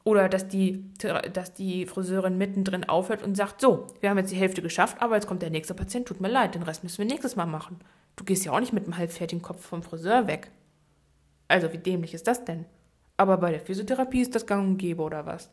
Oder 0.04 0.30
dass 0.30 0.48
die, 0.48 0.84
dass 1.34 1.54
die 1.54 1.86
Friseurin 1.86 2.38
mittendrin 2.38 2.84
aufhört 2.84 3.24
und 3.24 3.36
sagt, 3.36 3.62
so, 3.62 3.88
wir 4.02 4.10
haben 4.10 4.18
jetzt 4.18 4.32
die 4.32 4.38
Hälfte 4.38 4.62
geschafft, 4.62 4.98
aber 5.00 5.16
jetzt 5.16 5.28
kommt 5.28 5.42
der 5.42 5.50
nächste 5.50 5.74
Patient, 5.74 6.08
tut 6.08 6.22
mir 6.22 6.28
leid, 6.28 6.54
den 6.54 6.64
Rest 6.64 6.84
müssen 6.84 7.00
wir 7.00 7.06
nächstes 7.06 7.36
Mal 7.36 7.48
machen. 7.48 7.80
Du 8.16 8.24
gehst 8.24 8.46
ja 8.46 8.52
auch 8.52 8.60
nicht 8.60 8.74
mit 8.74 8.84
einem 8.84 8.98
halbfertigen 8.98 9.42
Kopf 9.42 9.66
vom 9.66 9.82
Friseur 9.82 10.28
weg. 10.28 10.52
Also 11.48 11.72
wie 11.74 11.78
dämlich 11.78 12.14
ist 12.14 12.28
das 12.28 12.46
denn? 12.46 12.66
Aber 13.18 13.38
bei 13.38 13.52
der 13.52 13.62
Physiotherapie 13.62 14.22
ist 14.22 14.36
das 14.36 14.46
gang 14.46 14.68
und 14.68 14.78
gäbe 14.78 15.02
oder 15.02 15.26
was? 15.26 15.50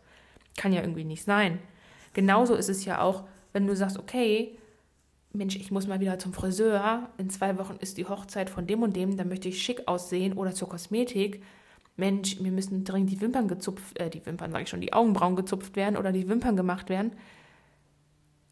Kann 0.57 0.73
ja 0.73 0.81
irgendwie 0.81 1.05
nicht 1.05 1.25
sein. 1.25 1.59
Genauso 2.13 2.55
ist 2.55 2.69
es 2.69 2.85
ja 2.85 3.01
auch, 3.01 3.25
wenn 3.53 3.67
du 3.67 3.77
sagst, 3.77 3.99
okay, 3.99 4.59
Mensch, 5.35 5.57
ich 5.57 5.71
muss 5.71 5.87
mal 5.87 6.01
wieder 6.01 6.19
zum 6.19 6.35
Friseur, 6.35 7.09
in 7.17 7.31
zwei 7.31 7.59
Wochen 7.59 7.77
ist 7.81 7.97
die 7.97 8.07
Hochzeit 8.07 8.51
von 8.51 8.67
dem 8.67 8.83
und 8.83 8.95
dem, 8.95 9.17
da 9.17 9.25
möchte 9.25 9.49
ich 9.49 9.63
schick 9.63 9.89
aussehen 9.89 10.35
oder 10.35 10.53
zur 10.53 10.69
Kosmetik. 10.69 11.43
Mensch, 11.97 12.39
mir 12.41 12.53
müssen 12.53 12.85
dringend 12.85 13.11
die 13.11 13.21
Wimpern 13.21 13.49
gezupft, 13.49 13.99
äh, 13.99 14.11
die 14.11 14.25
Wimpern 14.27 14.51
sage 14.51 14.65
ich 14.65 14.69
schon, 14.69 14.81
die 14.81 14.93
Augenbrauen 14.93 15.37
gezupft 15.37 15.77
werden 15.77 15.97
oder 15.97 16.13
die 16.13 16.29
Wimpern 16.29 16.57
gemacht 16.57 16.91
werden. 16.91 17.13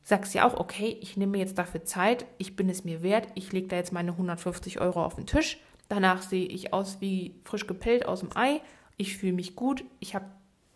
Sagst 0.02 0.34
ja 0.34 0.46
auch, 0.46 0.58
okay, 0.58 0.96
ich 1.00 1.16
nehme 1.16 1.32
mir 1.32 1.38
jetzt 1.38 1.58
dafür 1.58 1.84
Zeit, 1.84 2.24
ich 2.38 2.56
bin 2.56 2.70
es 2.70 2.84
mir 2.84 3.02
wert, 3.02 3.28
ich 3.34 3.52
lege 3.52 3.68
da 3.68 3.76
jetzt 3.76 3.92
meine 3.92 4.12
150 4.12 4.80
Euro 4.80 5.04
auf 5.04 5.16
den 5.16 5.26
Tisch. 5.26 5.58
Danach 5.88 6.22
sehe 6.22 6.46
ich 6.46 6.72
aus 6.72 7.00
wie 7.00 7.34
frisch 7.44 7.66
gepellt 7.66 8.06
aus 8.06 8.20
dem 8.20 8.34
Ei. 8.36 8.62
Ich 8.96 9.16
fühle 9.16 9.32
mich 9.32 9.56
gut, 9.56 9.84
ich 9.98 10.14
habe, 10.14 10.26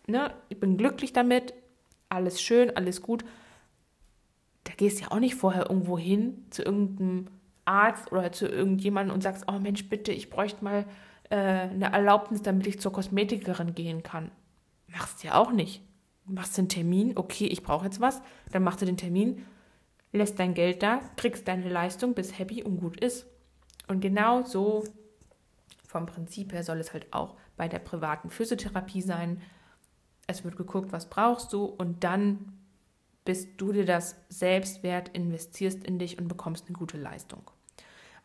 ne, 0.07 0.33
ich 0.49 0.59
bin 0.59 0.77
glücklich 0.77 1.13
damit, 1.13 1.53
alles 2.09 2.41
schön, 2.41 2.75
alles 2.75 3.01
gut. 3.01 3.25
Da 4.63 4.73
gehst 4.75 4.99
du 4.99 5.03
ja 5.03 5.11
auch 5.11 5.19
nicht 5.19 5.35
vorher 5.35 5.69
irgendwo 5.69 5.97
hin 5.97 6.45
zu 6.49 6.63
irgendeinem 6.63 7.27
Arzt 7.65 8.11
oder 8.11 8.31
zu 8.31 8.47
irgendjemandem 8.47 9.13
und 9.13 9.21
sagst, 9.21 9.45
oh 9.47 9.59
Mensch, 9.59 9.89
bitte, 9.89 10.11
ich 10.11 10.29
bräuchte 10.29 10.63
mal 10.63 10.85
äh, 11.29 11.35
eine 11.35 11.91
Erlaubnis, 11.91 12.41
damit 12.41 12.67
ich 12.67 12.79
zur 12.79 12.91
Kosmetikerin 12.91 13.75
gehen 13.75 14.03
kann. 14.03 14.31
Machst 14.87 15.23
du 15.23 15.27
ja 15.27 15.35
auch 15.35 15.51
nicht. 15.51 15.81
Machst 16.25 16.57
einen 16.57 16.69
Termin, 16.69 17.13
okay, 17.17 17.45
ich 17.45 17.61
brauche 17.61 17.85
jetzt 17.85 18.01
was, 18.01 18.21
dann 18.51 18.63
machst 18.63 18.81
du 18.81 18.85
den 18.85 18.97
Termin, 18.97 19.45
lässt 20.11 20.39
dein 20.39 20.55
Geld 20.55 20.81
da, 20.81 21.01
kriegst 21.17 21.47
deine 21.47 21.69
Leistung, 21.69 22.15
bist 22.15 22.39
happy 22.39 22.63
und 22.63 22.77
gut 22.77 22.99
ist. 22.99 23.27
Und 23.87 24.01
genau 24.01 24.43
so 24.43 24.83
vom 25.85 26.07
Prinzip 26.07 26.51
her 26.51 26.63
soll 26.63 26.79
es 26.79 26.93
halt 26.93 27.13
auch 27.13 27.35
bei 27.57 27.67
der 27.67 27.79
privaten 27.79 28.29
Physiotherapie 28.29 29.01
sein. 29.01 29.41
Es 30.27 30.43
wird 30.43 30.57
geguckt, 30.57 30.91
was 30.91 31.09
brauchst 31.09 31.53
du 31.53 31.65
und 31.65 32.03
dann 32.03 32.53
bist 33.23 33.49
du 33.57 33.71
dir 33.71 33.85
das 33.85 34.15
selbst 34.29 34.83
wert, 34.83 35.09
investierst 35.09 35.83
in 35.83 35.99
dich 35.99 36.17
und 36.17 36.27
bekommst 36.27 36.67
eine 36.67 36.77
gute 36.77 36.97
Leistung 36.97 37.49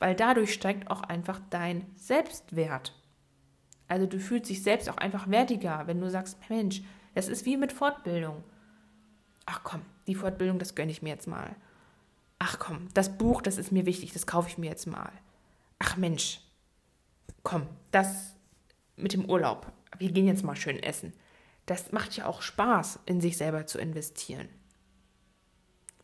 weil 0.00 0.16
dadurch 0.16 0.52
steigt 0.52 0.90
auch 0.90 1.02
einfach 1.02 1.40
dein 1.50 1.86
Selbstwert. 1.94 2.96
Also 3.86 4.06
du 4.06 4.18
fühlst 4.18 4.50
dich 4.50 4.62
selbst 4.62 4.88
auch 4.88 4.96
einfach 4.96 5.28
wertiger, 5.28 5.86
wenn 5.86 6.00
du 6.00 6.10
sagst, 6.10 6.38
Mensch, 6.48 6.82
das 7.14 7.28
ist 7.28 7.44
wie 7.44 7.56
mit 7.56 7.72
Fortbildung. 7.72 8.42
Ach 9.46 9.60
komm, 9.62 9.82
die 10.06 10.14
Fortbildung, 10.14 10.58
das 10.58 10.74
gönne 10.74 10.90
ich 10.90 11.02
mir 11.02 11.10
jetzt 11.10 11.28
mal. 11.28 11.54
Ach 12.38 12.58
komm, 12.58 12.88
das 12.94 13.18
Buch, 13.18 13.42
das 13.42 13.58
ist 13.58 13.72
mir 13.72 13.84
wichtig, 13.84 14.12
das 14.12 14.26
kaufe 14.26 14.48
ich 14.48 14.58
mir 14.58 14.70
jetzt 14.70 14.86
mal. 14.86 15.12
Ach 15.78 15.96
Mensch, 15.96 16.40
komm, 17.42 17.66
das 17.90 18.34
mit 18.96 19.12
dem 19.12 19.28
Urlaub, 19.28 19.70
wir 19.98 20.12
gehen 20.12 20.26
jetzt 20.26 20.44
mal 20.44 20.56
schön 20.56 20.82
essen. 20.82 21.12
Das 21.70 21.92
macht 21.92 22.16
ja 22.16 22.26
auch 22.26 22.42
Spaß, 22.42 22.98
in 23.06 23.20
sich 23.20 23.36
selber 23.36 23.64
zu 23.64 23.78
investieren. 23.78 24.48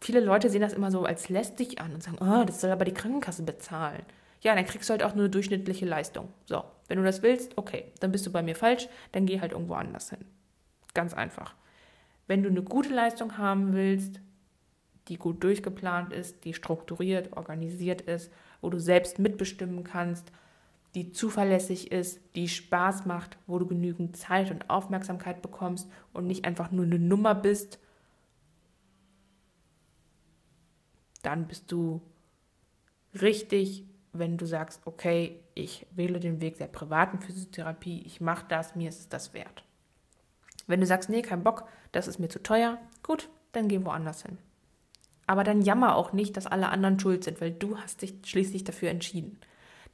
Viele 0.01 0.21
Leute 0.21 0.49
sehen 0.49 0.61
das 0.61 0.73
immer 0.73 0.93
so 0.93 1.05
als 1.05 1.29
lästig 1.29 1.81
an 1.81 1.93
und 1.93 2.05
sagen, 2.05 2.19
oh, 2.21 2.45
das 2.45 2.61
soll 2.61 2.71
aber 2.71 2.85
die 2.85 2.95
Krankenkasse 2.95 3.43
bezahlen. 3.43 4.05
Ja, 4.43 4.55
dann 4.55 4.65
kriegst 4.65 4.89
du 4.89 4.93
halt 4.93 5.03
auch 5.03 5.17
nur 5.17 5.25
eine 5.25 5.31
durchschnittliche 5.31 5.85
Leistung. 5.85 6.29
So, 6.45 6.63
wenn 6.87 6.99
du 6.99 7.03
das 7.03 7.25
willst, 7.25 7.59
okay, 7.59 7.87
dann 7.99 8.13
bist 8.13 8.25
du 8.25 8.31
bei 8.31 8.45
mir 8.45 8.55
falsch, 8.55 8.87
dann 9.11 9.27
geh 9.27 9.41
halt 9.41 9.51
irgendwo 9.51 9.75
anders 9.75 10.11
hin. 10.11 10.25
Ganz 10.95 11.15
einfach. 11.15 11.57
Wenn 12.29 12.45
du 12.45 12.49
eine 12.49 12.63
gute 12.63 12.95
Leistung 12.95 13.37
haben 13.37 13.73
willst, 13.73 14.21
die 15.09 15.17
gut 15.17 15.43
durchgeplant 15.43 16.13
ist, 16.13 16.45
die 16.45 16.55
strukturiert, 16.55 17.37
organisiert 17.37 18.03
ist, 18.03 18.31
wo 18.61 18.71
du 18.71 18.79
selbst 18.79 19.19
mitbestimmen 19.19 19.83
kannst, 19.83 20.31
die 20.97 21.13
zuverlässig 21.13 21.93
ist, 21.93 22.21
die 22.37 22.49
Spaß 22.49 23.05
macht, 23.05 23.37
wo 23.47 23.59
du 23.59 23.67
genügend 23.67 24.17
Zeit 24.17 24.51
und 24.51 24.71
Aufmerksamkeit 24.71 25.43
bekommst 25.43 25.91
und 26.15 26.27
nicht 26.27 26.47
einfach 26.47 26.71
nur 26.71 26.87
eine 26.87 26.99
Nummer 26.99 27.35
bist, 27.35 27.79
dann 31.23 31.47
bist 31.49 31.71
du 31.71 32.01
richtig, 33.21 33.85
wenn 34.15 34.39
du 34.39 34.47
sagst, 34.47 34.81
okay, 34.87 35.39
ich 35.55 35.87
wähle 35.91 36.19
den 36.19 36.41
Weg 36.41 36.57
der 36.57 36.69
privaten 36.69 37.21
Physiotherapie, 37.21 38.03
ich 38.07 38.23
mache 38.23 38.47
das, 38.49 38.75
mir 38.75 38.89
ist 38.89 39.13
das 39.13 39.35
wert. 39.35 39.65
Wenn 40.67 40.81
du 40.81 40.87
sagst, 40.87 41.11
nee, 41.11 41.21
kein 41.21 41.45
Bock, 41.45 41.69
das 41.93 42.09
ist 42.09 42.19
mir 42.19 42.31
zu 42.31 42.43
teuer, 42.43 42.79
gut, 43.03 43.29
dann 43.53 43.69
geh 43.69 43.85
woanders 43.85 44.23
hin. 44.23 44.39
Aber 45.27 45.45
dann 45.45 45.61
jammer 45.61 45.95
auch 45.95 46.15
nicht, 46.15 46.39
dass 46.39 46.47
alle 46.47 46.71
anderen 46.71 46.99
schuld 46.99 47.23
sind, 47.23 47.43
weil 47.43 47.53
du 47.53 47.77
hast 47.77 48.01
dich 48.01 48.15
schließlich 48.25 48.65
dafür 48.65 48.89
entschieden. 48.89 49.39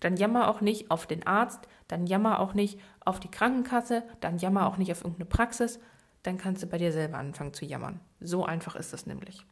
Dann 0.03 0.17
jammer 0.17 0.49
auch 0.49 0.61
nicht 0.61 0.91
auf 0.91 1.07
den 1.07 1.25
Arzt, 1.25 1.61
dann 1.87 2.07
jammer 2.07 2.41
auch 2.41 2.55
nicht 2.55 2.81
auf 3.05 3.21
die 3.21 3.31
Krankenkasse, 3.31 4.03
dann 4.19 4.39
jammer 4.39 4.67
auch 4.67 4.77
nicht 4.77 4.91
auf 4.91 5.05
irgendeine 5.05 5.27
Praxis, 5.27 5.79
dann 6.25 6.39
kannst 6.39 6.61
du 6.61 6.67
bei 6.67 6.77
dir 6.77 6.91
selber 6.91 7.19
anfangen 7.19 7.55
zu 7.55 7.65
jammern. 7.65 8.01
So 8.19 8.45
einfach 8.45 8.75
ist 8.75 8.93
es 8.93 9.07
nämlich. 9.07 9.47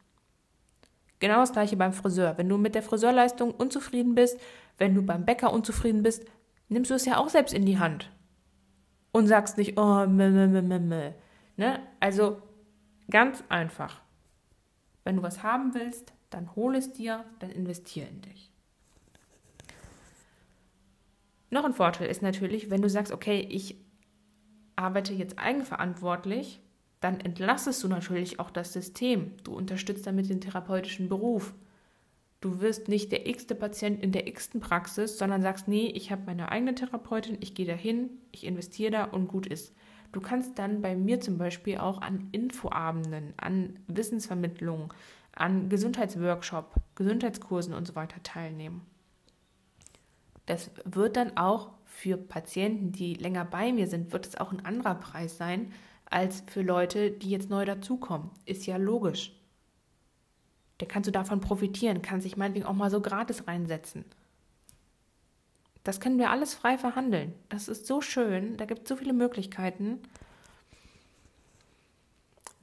Genau 1.19 1.39
das 1.39 1.53
gleiche 1.53 1.77
beim 1.77 1.93
Friseur. 1.93 2.37
Wenn 2.37 2.49
du 2.49 2.57
mit 2.57 2.75
der 2.75 2.83
Friseurleistung 2.83 3.51
unzufrieden 3.51 4.13
bist, 4.13 4.41
wenn 4.77 4.93
du 4.93 5.03
beim 5.03 5.23
Bäcker 5.23 5.53
unzufrieden 5.53 6.03
bist, 6.03 6.25
nimmst 6.67 6.91
du 6.91 6.95
es 6.95 7.05
ja 7.05 7.15
auch 7.15 7.29
selbst 7.29 7.53
in 7.53 7.65
die 7.65 7.79
Hand. 7.79 8.11
Und 9.13 9.27
sagst 9.27 9.57
nicht, 9.57 9.79
oh, 9.79 10.05
meh, 10.05 10.29
meh, 10.29 10.47
meh, 10.47 10.79
meh. 10.79 11.13
Ne? 11.55 11.79
Also 12.01 12.41
ganz 13.09 13.41
einfach. 13.47 14.01
Wenn 15.05 15.15
du 15.15 15.23
was 15.23 15.43
haben 15.43 15.73
willst, 15.73 16.11
dann 16.29 16.53
hol 16.57 16.75
es 16.75 16.91
dir, 16.91 17.23
dann 17.39 17.51
investiere 17.51 18.07
in 18.09 18.21
dich. 18.21 18.50
Noch 21.51 21.65
ein 21.65 21.73
Vorteil 21.73 22.09
ist 22.09 22.21
natürlich, 22.21 22.71
wenn 22.71 22.81
du 22.81 22.89
sagst, 22.89 23.11
okay, 23.11 23.45
ich 23.49 23.75
arbeite 24.77 25.13
jetzt 25.13 25.37
eigenverantwortlich, 25.37 26.61
dann 27.01 27.19
entlastest 27.19 27.83
du 27.83 27.89
natürlich 27.89 28.39
auch 28.39 28.49
das 28.49 28.71
System. 28.71 29.33
Du 29.43 29.53
unterstützt 29.53 30.07
damit 30.07 30.29
den 30.29 30.39
therapeutischen 30.39 31.09
Beruf. 31.09 31.53
Du 32.39 32.61
wirst 32.61 32.87
nicht 32.87 33.11
der 33.11 33.27
x-te 33.27 33.53
Patient 33.53 34.01
in 34.01 34.13
der 34.13 34.27
x-ten 34.27 34.61
Praxis, 34.61 35.17
sondern 35.17 35.41
sagst, 35.41 35.67
nee, 35.67 35.87
ich 35.87 36.09
habe 36.09 36.23
meine 36.25 36.51
eigene 36.51 36.73
Therapeutin, 36.73 37.37
ich 37.41 37.53
gehe 37.53 37.65
dahin, 37.65 38.09
ich 38.31 38.45
investiere 38.45 38.91
da 38.91 39.03
und 39.03 39.27
gut 39.27 39.45
ist. 39.45 39.75
Du 40.13 40.21
kannst 40.21 40.57
dann 40.57 40.81
bei 40.81 40.95
mir 40.95 41.19
zum 41.19 41.37
Beispiel 41.37 41.77
auch 41.77 42.01
an 42.01 42.29
Infoabenden, 42.31 43.33
an 43.37 43.77
Wissensvermittlung, 43.87 44.93
an 45.33 45.69
Gesundheitsworkshop, 45.69 46.75
Gesundheitskursen 46.95 47.73
und 47.73 47.87
so 47.87 47.95
weiter 47.95 48.23
teilnehmen. 48.23 48.81
Das 50.45 50.71
wird 50.85 51.17
dann 51.17 51.37
auch 51.37 51.69
für 51.85 52.17
Patienten, 52.17 52.91
die 52.91 53.13
länger 53.13 53.45
bei 53.45 53.71
mir 53.71 53.87
sind, 53.87 54.11
wird 54.11 54.25
es 54.25 54.37
auch 54.37 54.51
ein 54.51 54.65
anderer 54.65 54.95
Preis 54.95 55.37
sein, 55.37 55.71
als 56.09 56.43
für 56.47 56.61
Leute, 56.61 57.11
die 57.11 57.29
jetzt 57.29 57.49
neu 57.49 57.65
dazukommen. 57.65 58.29
Ist 58.45 58.65
ja 58.65 58.77
logisch. 58.77 59.33
Der 60.79 60.87
kannst 60.87 61.07
du 61.07 61.11
davon 61.11 61.41
profitieren, 61.41 62.01
kann 62.01 62.21
sich 62.21 62.37
meinetwegen 62.37 62.65
auch 62.65 62.73
mal 62.73 62.89
so 62.89 63.01
gratis 63.01 63.47
reinsetzen. 63.47 64.03
Das 65.83 65.99
können 65.99 66.19
wir 66.19 66.29
alles 66.29 66.53
frei 66.53 66.77
verhandeln. 66.77 67.33
Das 67.49 67.67
ist 67.67 67.87
so 67.87 68.01
schön, 68.01 68.57
da 68.57 68.65
gibt 68.65 68.83
es 68.83 68.89
so 68.89 68.95
viele 68.95 69.13
Möglichkeiten. 69.13 69.99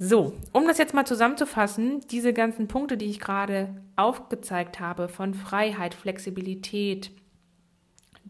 So, 0.01 0.35
um 0.53 0.67
das 0.67 0.79
jetzt 0.79 0.95
mal 0.95 1.07
zusammenzufassen, 1.07 2.01
diese 2.09 2.33
ganzen 2.33 2.69
Punkte, 2.69 2.97
die 2.97 3.07
ich 3.07 3.19
gerade 3.19 3.83
aufgezeigt 3.97 4.79
habe, 4.79 5.09
von 5.09 5.35
Freiheit, 5.35 5.95
Flexibilität, 5.95 7.11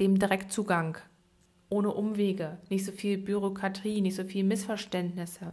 dem 0.00 0.18
Direktzugang, 0.18 0.98
ohne 1.68 1.92
Umwege, 1.92 2.58
nicht 2.70 2.84
so 2.84 2.92
viel 2.92 3.18
Bürokratie, 3.18 4.00
nicht 4.00 4.16
so 4.16 4.24
viel 4.24 4.44
Missverständnisse. 4.44 5.52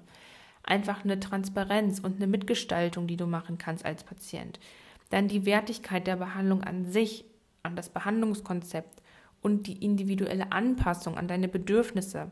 einfach 0.68 1.04
eine 1.04 1.20
Transparenz 1.20 2.00
und 2.00 2.16
eine 2.16 2.28
Mitgestaltung, 2.28 3.08
die 3.08 3.18
du 3.18 3.28
machen 3.28 3.58
kannst 3.58 3.86
als 3.86 4.04
Patient. 4.04 4.60
Dann 5.10 5.28
die 5.28 5.46
Wertigkeit 5.46 6.08
der 6.08 6.16
Behandlung 6.16 6.64
an 6.64 6.86
sich, 6.86 7.26
an 7.64 7.76
das 7.76 7.90
Behandlungskonzept 7.90 9.02
und 9.42 9.68
die 9.68 9.84
individuelle 9.84 10.52
Anpassung 10.52 11.18
an 11.18 11.28
deine 11.28 11.48
Bedürfnisse. 11.48 12.32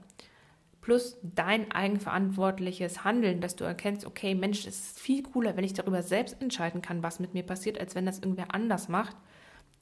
Plus 0.82 1.18
dein 1.22 1.72
eigenverantwortliches 1.72 3.04
Handeln, 3.04 3.40
dass 3.40 3.56
du 3.56 3.64
erkennst, 3.64 4.06
okay, 4.06 4.36
Mensch, 4.36 4.66
es 4.66 4.80
ist 4.80 5.00
viel 5.00 5.24
cooler, 5.24 5.56
wenn 5.56 5.64
ich 5.64 5.74
darüber 5.74 6.02
selbst 6.02 6.42
entscheiden 6.42 6.82
kann, 6.82 7.04
was 7.04 7.20
mit 7.20 7.34
mir 7.34 7.44
passiert, 7.44 7.80
als 7.80 7.96
wenn 7.96 8.06
das 8.06 8.20
irgendwer 8.20 8.54
anders 8.54 8.90
macht. 8.90 9.16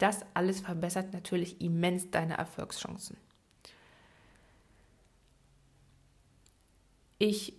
Das 0.01 0.25
alles 0.33 0.61
verbessert 0.61 1.13
natürlich 1.13 1.61
immens 1.61 2.09
deine 2.09 2.35
Erfolgschancen. 2.35 3.17
Ich 7.19 7.53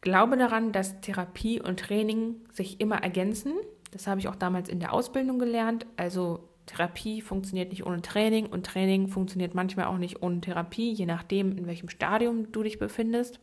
glaube 0.00 0.38
daran, 0.38 0.72
dass 0.72 1.02
Therapie 1.02 1.60
und 1.60 1.78
Training 1.78 2.36
sich 2.54 2.80
immer 2.80 3.02
ergänzen. 3.02 3.52
Das 3.90 4.06
habe 4.06 4.18
ich 4.18 4.28
auch 4.28 4.34
damals 4.34 4.70
in 4.70 4.80
der 4.80 4.94
Ausbildung 4.94 5.38
gelernt. 5.38 5.84
Also 5.98 6.48
Therapie 6.64 7.20
funktioniert 7.20 7.68
nicht 7.68 7.84
ohne 7.84 8.00
Training 8.00 8.46
und 8.46 8.64
Training 8.64 9.08
funktioniert 9.08 9.54
manchmal 9.54 9.86
auch 9.86 9.98
nicht 9.98 10.22
ohne 10.22 10.40
Therapie, 10.40 10.90
je 10.90 11.04
nachdem, 11.04 11.58
in 11.58 11.66
welchem 11.66 11.90
Stadium 11.90 12.50
du 12.50 12.62
dich 12.62 12.78
befindest. 12.78 13.40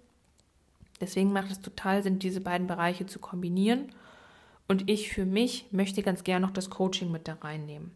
Deswegen 0.99 1.31
macht 1.31 1.51
es 1.51 1.61
total 1.61 2.01
Sinn, 2.01 2.17
diese 2.17 2.41
beiden 2.41 2.65
Bereiche 2.65 3.05
zu 3.05 3.19
kombinieren. 3.19 3.91
Und 4.67 4.89
ich 4.89 5.09
für 5.09 5.25
mich 5.25 5.65
möchte 5.71 6.03
ganz 6.03 6.23
gerne 6.23 6.45
noch 6.45 6.53
das 6.53 6.69
Coaching 6.69 7.11
mit 7.11 7.27
da 7.27 7.33
reinnehmen. 7.35 7.91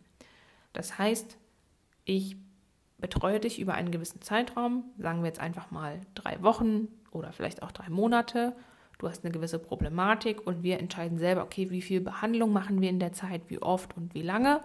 Das 0.73 0.97
heißt, 0.97 1.37
ich 2.05 2.37
betreue 2.97 3.39
dich 3.39 3.59
über 3.59 3.73
einen 3.73 3.91
gewissen 3.91 4.21
Zeitraum, 4.21 4.85
sagen 4.97 5.21
wir 5.21 5.27
jetzt 5.27 5.39
einfach 5.39 5.71
mal 5.71 6.01
drei 6.15 6.41
Wochen 6.43 6.87
oder 7.11 7.33
vielleicht 7.33 7.63
auch 7.63 7.71
drei 7.71 7.89
Monate. 7.89 8.55
Du 8.99 9.09
hast 9.09 9.25
eine 9.25 9.33
gewisse 9.33 9.59
Problematik 9.59 10.45
und 10.45 10.63
wir 10.63 10.79
entscheiden 10.79 11.17
selber, 11.17 11.43
okay, 11.43 11.71
wie 11.71 11.81
viel 11.81 11.99
Behandlung 11.99 12.53
machen 12.53 12.81
wir 12.81 12.89
in 12.89 12.99
der 12.99 13.13
Zeit, 13.13 13.41
wie 13.47 13.61
oft 13.61 13.97
und 13.97 14.13
wie 14.13 14.21
lange. 14.21 14.61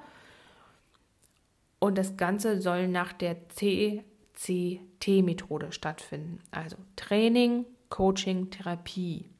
Und 1.78 1.98
das 1.98 2.16
Ganze 2.16 2.60
soll 2.60 2.88
nach 2.88 3.12
der 3.12 3.36
CCT-Methode 3.48 5.72
stattfinden. 5.72 6.40
Also 6.50 6.76
Training, 6.96 7.64
Coaching, 7.88 8.50
Therapie. 8.50 9.30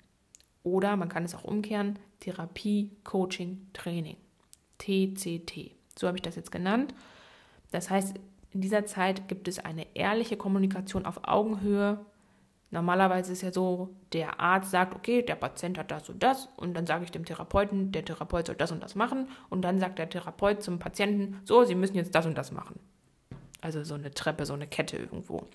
Oder 0.62 0.97
man 0.97 1.09
kann 1.09 1.25
es 1.25 1.35
auch 1.35 1.45
umkehren, 1.45 1.99
Therapie, 2.21 2.91
Coaching, 3.05 3.67
Training. 3.73 4.17
TCT. 4.79 5.73
So 5.99 6.07
habe 6.07 6.19
ich 6.19 6.23
das 6.23 6.37
jetzt 6.37 6.53
genannt. 6.53 6.95
Das 7.71 7.91
heißt, 7.91 8.17
in 8.53 8.61
dieser 8.61 8.87
Zeit 8.87 9.29
gibt 9.29 9.49
es 9.49 9.59
eine 9.59 9.87
ehrliche 9.95 10.37
Kommunikation 10.37 11.07
auf 11.07 11.21
Augenhöhe. 11.25 11.99
Normalerweise 12.71 13.33
ist 13.33 13.43
ja 13.43 13.53
so, 13.53 13.91
der 14.12 14.41
Arzt 14.41 14.71
sagt, 14.71 14.95
okay, 14.95 15.23
der 15.23 15.37
Patient 15.37 15.79
hat 15.79 15.91
das 15.91 16.09
und 16.09 16.23
das 16.23 16.49
und 16.57 16.75
dann 16.75 16.87
sage 16.87 17.05
ich 17.05 17.11
dem 17.11 17.25
Therapeuten, 17.25 17.93
der 17.93 18.05
Therapeut 18.05 18.47
soll 18.47 18.57
das 18.57 18.73
und 18.73 18.83
das 18.83 18.95
machen 18.95 19.29
und 19.51 19.62
dann 19.62 19.79
sagt 19.79 19.99
der 19.99 20.09
Therapeut 20.09 20.62
zum 20.62 20.79
Patienten, 20.79 21.41
so, 21.45 21.64
Sie 21.64 21.75
müssen 21.75 21.97
jetzt 21.97 22.14
das 22.14 22.27
und 22.27 22.37
das 22.37 22.51
machen. 22.51 22.81
Also 23.61 23.85
so 23.85 23.95
eine 23.95 24.11
Treppe, 24.11 24.47
so 24.47 24.55
eine 24.55 24.67
Kette 24.67 24.97
irgendwo. 24.97 25.47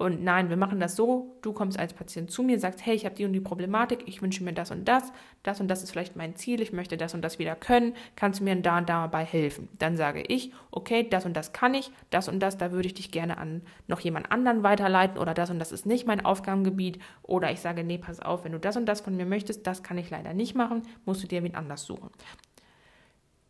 Und 0.00 0.24
nein, 0.24 0.48
wir 0.48 0.56
machen 0.56 0.80
das 0.80 0.96
so, 0.96 1.36
du 1.42 1.52
kommst 1.52 1.78
als 1.78 1.92
Patient 1.92 2.30
zu 2.30 2.42
mir, 2.42 2.58
sagst, 2.58 2.86
hey, 2.86 2.94
ich 2.94 3.04
habe 3.04 3.14
die 3.14 3.26
und 3.26 3.34
die 3.34 3.40
Problematik, 3.40 4.04
ich 4.06 4.22
wünsche 4.22 4.42
mir 4.42 4.54
das 4.54 4.70
und 4.70 4.88
das, 4.88 5.12
das 5.42 5.60
und 5.60 5.68
das 5.68 5.82
ist 5.82 5.90
vielleicht 5.90 6.16
mein 6.16 6.36
Ziel, 6.36 6.62
ich 6.62 6.72
möchte 6.72 6.96
das 6.96 7.12
und 7.12 7.20
das 7.20 7.38
wieder 7.38 7.54
können, 7.54 7.92
kannst 8.16 8.40
du 8.40 8.44
mir 8.44 8.56
da 8.56 8.78
und 8.78 8.88
dabei 8.88 9.26
helfen? 9.26 9.68
Dann 9.78 9.98
sage 9.98 10.22
ich, 10.22 10.54
okay, 10.70 11.06
das 11.06 11.26
und 11.26 11.36
das 11.36 11.52
kann 11.52 11.74
ich, 11.74 11.92
das 12.08 12.28
und 12.28 12.40
das, 12.40 12.56
da 12.56 12.72
würde 12.72 12.86
ich 12.86 12.94
dich 12.94 13.10
gerne 13.10 13.36
an 13.36 13.60
noch 13.88 14.00
jemand 14.00 14.32
anderen 14.32 14.62
weiterleiten 14.62 15.18
oder 15.18 15.34
das 15.34 15.50
und 15.50 15.58
das 15.58 15.70
ist 15.70 15.84
nicht 15.84 16.06
mein 16.06 16.24
Aufgabengebiet 16.24 16.98
oder 17.22 17.52
ich 17.52 17.60
sage, 17.60 17.84
nee, 17.84 17.98
pass 17.98 18.20
auf, 18.20 18.44
wenn 18.44 18.52
du 18.52 18.58
das 18.58 18.78
und 18.78 18.86
das 18.86 19.02
von 19.02 19.14
mir 19.14 19.26
möchtest, 19.26 19.66
das 19.66 19.82
kann 19.82 19.98
ich 19.98 20.08
leider 20.08 20.32
nicht 20.32 20.54
machen, 20.54 20.80
musst 21.04 21.22
du 21.22 21.26
dir 21.26 21.42
wen 21.42 21.54
anders 21.54 21.84
suchen. 21.84 22.08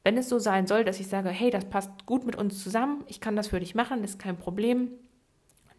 Wenn 0.03 0.18
es 0.18 0.28
so 0.28 0.40
sein 0.40 0.66
soll, 0.66 0.82
dass 0.82 0.98
ich 0.98 1.07
sage, 1.07 1.28
hey, 1.28 1.51
das 1.51 1.66
passt 1.66 2.07
gut 2.07 2.26
mit 2.26 2.34
uns 2.34 2.61
zusammen, 2.61 3.05
ich 3.07 3.20
kann 3.20 3.36
das 3.36 3.46
für 3.46 3.61
dich 3.61 3.76
machen, 3.76 4.03
ist 4.03 4.18
kein 4.18 4.36
Problem, 4.36 4.90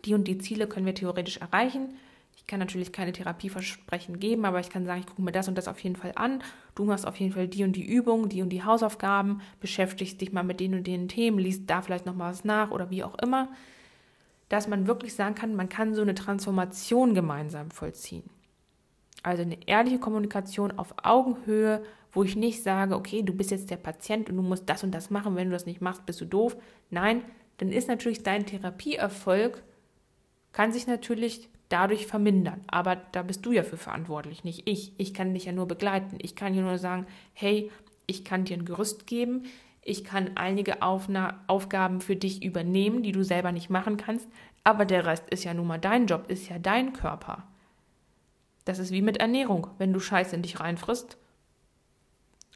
die 0.06 0.14
und 0.14 0.28
die 0.28 0.38
Ziele 0.38 0.68
können 0.68 0.86
wir 0.86 0.95
theoretisch 0.95 1.38
erreichen. 1.38 1.95
Ich 2.36 2.47
kann 2.47 2.60
natürlich 2.60 2.91
keine 2.91 3.12
Therapieversprechen 3.12 4.20
geben, 4.20 4.45
aber 4.45 4.60
ich 4.60 4.70
kann 4.70 4.86
sagen, 4.86 5.02
ich 5.02 5.06
gucke 5.06 5.22
mir 5.22 5.32
das 5.32 5.47
und 5.47 5.58
das 5.58 5.68
auf 5.68 5.80
jeden 5.80 5.95
Fall 5.95 6.14
an. 6.16 6.43
Du 6.76 6.86
machst 6.86 7.06
auf 7.06 7.18
jeden 7.18 7.34
Fall 7.34 7.47
die 7.47 7.64
und 7.64 7.76
die 7.76 7.86
Übungen, 7.86 8.30
die 8.30 8.41
und 8.41 8.49
die 8.49 8.64
Hausaufgaben, 8.64 9.41
beschäftigst 9.60 10.20
dich 10.20 10.32
mal 10.32 10.43
mit 10.43 10.60
den 10.60 10.74
und 10.74 10.88
den 10.88 11.08
Themen, 11.08 11.39
liest 11.39 11.70
da 11.70 11.82
vielleicht 11.82 12.06
noch 12.06 12.16
mal 12.16 12.32
was 12.32 12.43
nach 12.43 12.72
oder 12.72 12.89
wie 12.89 13.04
auch 13.04 13.18
immer. 13.20 13.49
Dass 14.49 14.68
man 14.68 14.88
wirklich 14.88 15.14
sagen 15.14 15.36
kann, 15.36 15.56
man 15.56 15.70
kann 15.70 15.93
so 15.93 16.02
eine 16.02 16.16
Transformation 16.16 17.14
gemeinsam 17.14 17.72
vollziehen. 17.72 18.30
Also 19.24 19.43
eine 19.43 19.68
ehrliche 19.68 19.99
Kommunikation 19.99 20.78
auf 20.78 20.95
Augenhöhe, 21.04 21.84
wo 22.12 22.24
ich 22.24 22.36
nicht 22.36 22.64
sage, 22.64 22.95
okay, 22.95 23.22
du 23.22 23.34
bist 23.34 23.52
jetzt 23.52 23.70
der 23.70 23.78
Patient 23.78 24.30
und 24.30 24.36
du 24.36 24.41
musst 24.41 24.68
das 24.68 24.84
und 24.84 24.91
das 24.91 25.10
machen, 25.10 25.36
wenn 25.36 25.49
du 25.49 25.54
das 25.54 25.66
nicht 25.66 25.80
machst, 25.80 26.06
bist 26.06 26.20
du 26.20 26.26
doof. 26.26 26.58
Nein, 26.89 27.24
dann 27.58 27.72
ist 27.72 27.88
natürlich 27.88 28.24
dein 28.24 28.45
Therapieerfolg 28.45 29.64
kann 30.52 30.72
sich 30.72 30.88
natürlich 30.88 31.49
dadurch 31.70 32.08
vermindern. 32.08 32.62
Aber 32.68 32.95
da 32.95 33.24
bist 33.24 33.45
du 33.45 33.52
ja 33.52 33.64
für 33.64 33.78
verantwortlich, 33.78 34.43
nicht 34.43 34.68
ich. 34.68 34.93
Ich 34.97 35.14
kann 35.14 35.34
dich 35.34 35.45
ja 35.45 35.52
nur 35.52 35.68
begleiten. 35.68 36.18
Ich 36.22 36.36
kann 36.36 36.54
dir 36.54 36.62
nur 36.62 36.78
sagen, 36.78 37.08
hey, 37.34 37.72
ich 38.08 38.26
kann 38.26 38.45
dir 38.45 38.58
ein 38.58 38.66
Gerüst 38.66 39.08
geben. 39.08 39.43
Ich 39.82 40.04
kann 40.04 40.32
einige 40.36 40.82
Aufna 40.82 41.43
Aufgaben 41.47 42.02
für 42.02 42.16
dich 42.16 42.43
übernehmen, 42.43 43.04
die 43.04 43.14
du 43.14 43.24
selber 43.24 43.52
nicht 43.52 43.70
machen 43.70 43.97
kannst. 43.97 44.28
Aber 44.64 44.86
der 44.86 45.06
Rest 45.06 45.30
ist 45.30 45.43
ja 45.43 45.54
nun 45.54 45.68
mal 45.68 45.80
dein 45.80 46.06
Job, 46.06 46.30
ist 46.30 46.49
ja 46.49 46.60
dein 46.60 46.93
Körper. 46.93 47.47
Das 48.66 48.78
ist 48.78 48.91
wie 48.91 49.02
mit 49.02 49.18
Ernährung. 49.18 49.68
Wenn 49.80 49.93
du 49.93 49.99
Scheiße 49.99 50.36
in 50.36 50.43
dich 50.43 50.60
reinfrisst 50.60 51.18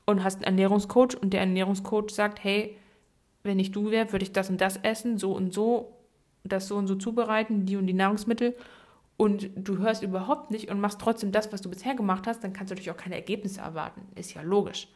und 0.05 0.23
hast 0.23 0.37
einen 0.37 0.45
Ernährungscoach 0.45 1.15
und 1.19 1.31
der 1.31 1.39
Ernährungscoach 1.39 2.11
sagt, 2.11 2.43
hey, 2.43 2.77
wenn 3.41 3.59
ich 3.59 3.71
du 3.71 3.89
wäre, 3.89 4.11
würde 4.11 4.23
ich 4.23 4.33
das 4.33 4.49
und 4.49 4.61
das 4.61 4.77
essen, 4.77 5.17
so 5.17 5.31
und 5.31 5.53
so 5.53 5.94
das 6.47 6.67
so 6.67 6.75
und 6.75 6.87
so 6.87 6.95
zubereiten, 6.95 7.65
die 7.65 7.77
und 7.77 7.87
die 7.87 7.93
Nahrungsmittel, 7.93 8.55
und 9.17 9.49
du 9.55 9.77
hörst 9.77 10.03
überhaupt 10.03 10.51
nicht 10.51 10.69
und 10.69 10.81
machst 10.81 10.99
trotzdem 10.99 11.31
das, 11.31 11.53
was 11.53 11.61
du 11.61 11.69
bisher 11.69 11.95
gemacht 11.95 12.27
hast, 12.27 12.43
dann 12.43 12.53
kannst 12.53 12.71
du 12.71 12.75
natürlich 12.75 12.91
auch 12.91 12.97
keine 12.97 13.15
Ergebnisse 13.15 13.61
erwarten. 13.61 14.01
Ist 14.15 14.33
ja 14.33 14.41
logisch. 14.41 14.89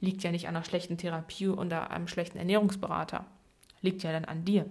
Liegt 0.00 0.22
ja 0.22 0.32
nicht 0.32 0.48
an 0.48 0.56
einer 0.56 0.64
schlechten 0.64 0.96
Therapie 0.96 1.48
oder 1.48 1.90
einem 1.90 2.08
schlechten 2.08 2.38
Ernährungsberater. 2.38 3.26
Liegt 3.80 4.02
ja 4.02 4.12
dann 4.12 4.24
an 4.24 4.44
dir. 4.44 4.66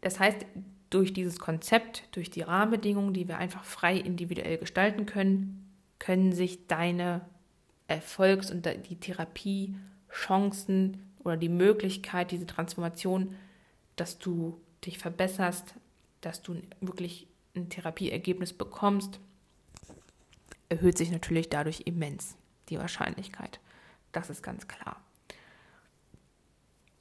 Das 0.00 0.20
heißt, 0.20 0.46
durch 0.90 1.12
dieses 1.12 1.40
Konzept, 1.40 2.04
durch 2.12 2.30
die 2.30 2.42
Rahmenbedingungen, 2.42 3.14
die 3.14 3.26
wir 3.26 3.38
einfach 3.38 3.64
frei 3.64 3.96
individuell 3.96 4.58
gestalten 4.58 5.06
können, 5.06 5.72
können 5.98 6.32
sich 6.32 6.68
deine 6.68 7.22
Erfolgs- 7.88 8.50
und 8.50 8.68
die 8.88 8.96
Therapiechancen 8.96 10.98
oder 11.24 11.36
die 11.36 11.48
Möglichkeit, 11.48 12.30
diese 12.30 12.46
Transformation 12.46 13.34
dass 13.96 14.18
du 14.18 14.60
dich 14.84 14.98
verbesserst, 14.98 15.74
dass 16.20 16.42
du 16.42 16.60
wirklich 16.80 17.26
ein 17.54 17.68
Therapieergebnis 17.68 18.52
bekommst, 18.52 19.20
erhöht 20.68 20.96
sich 20.96 21.10
natürlich 21.10 21.50
dadurch 21.50 21.82
immens 21.86 22.36
die 22.68 22.78
Wahrscheinlichkeit. 22.78 23.60
Das 24.12 24.30
ist 24.30 24.42
ganz 24.42 24.68
klar. 24.68 25.00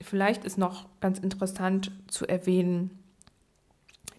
Vielleicht 0.01 0.43
ist 0.45 0.57
noch 0.57 0.87
ganz 0.99 1.19
interessant 1.19 1.91
zu 2.07 2.25
erwähnen, 2.27 2.99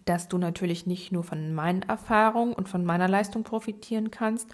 dass 0.05 0.27
du 0.27 0.37
natürlich 0.37 0.85
nicht 0.85 1.11
nur 1.11 1.23
von 1.23 1.53
meinen 1.53 1.83
Erfahrungen 1.83 2.53
und 2.53 2.67
von 2.67 2.83
meiner 2.83 3.07
Leistung 3.07 3.43
profitieren 3.43 4.11
kannst, 4.11 4.49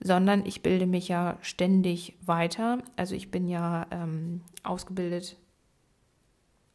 sondern 0.00 0.46
ich 0.46 0.62
bilde 0.62 0.86
mich 0.86 1.08
ja 1.08 1.36
ständig 1.42 2.16
weiter. 2.24 2.78
Also 2.96 3.14
ich 3.14 3.30
bin 3.30 3.48
ja 3.48 3.86
ähm, 3.90 4.42
ausgebildet 4.62 5.36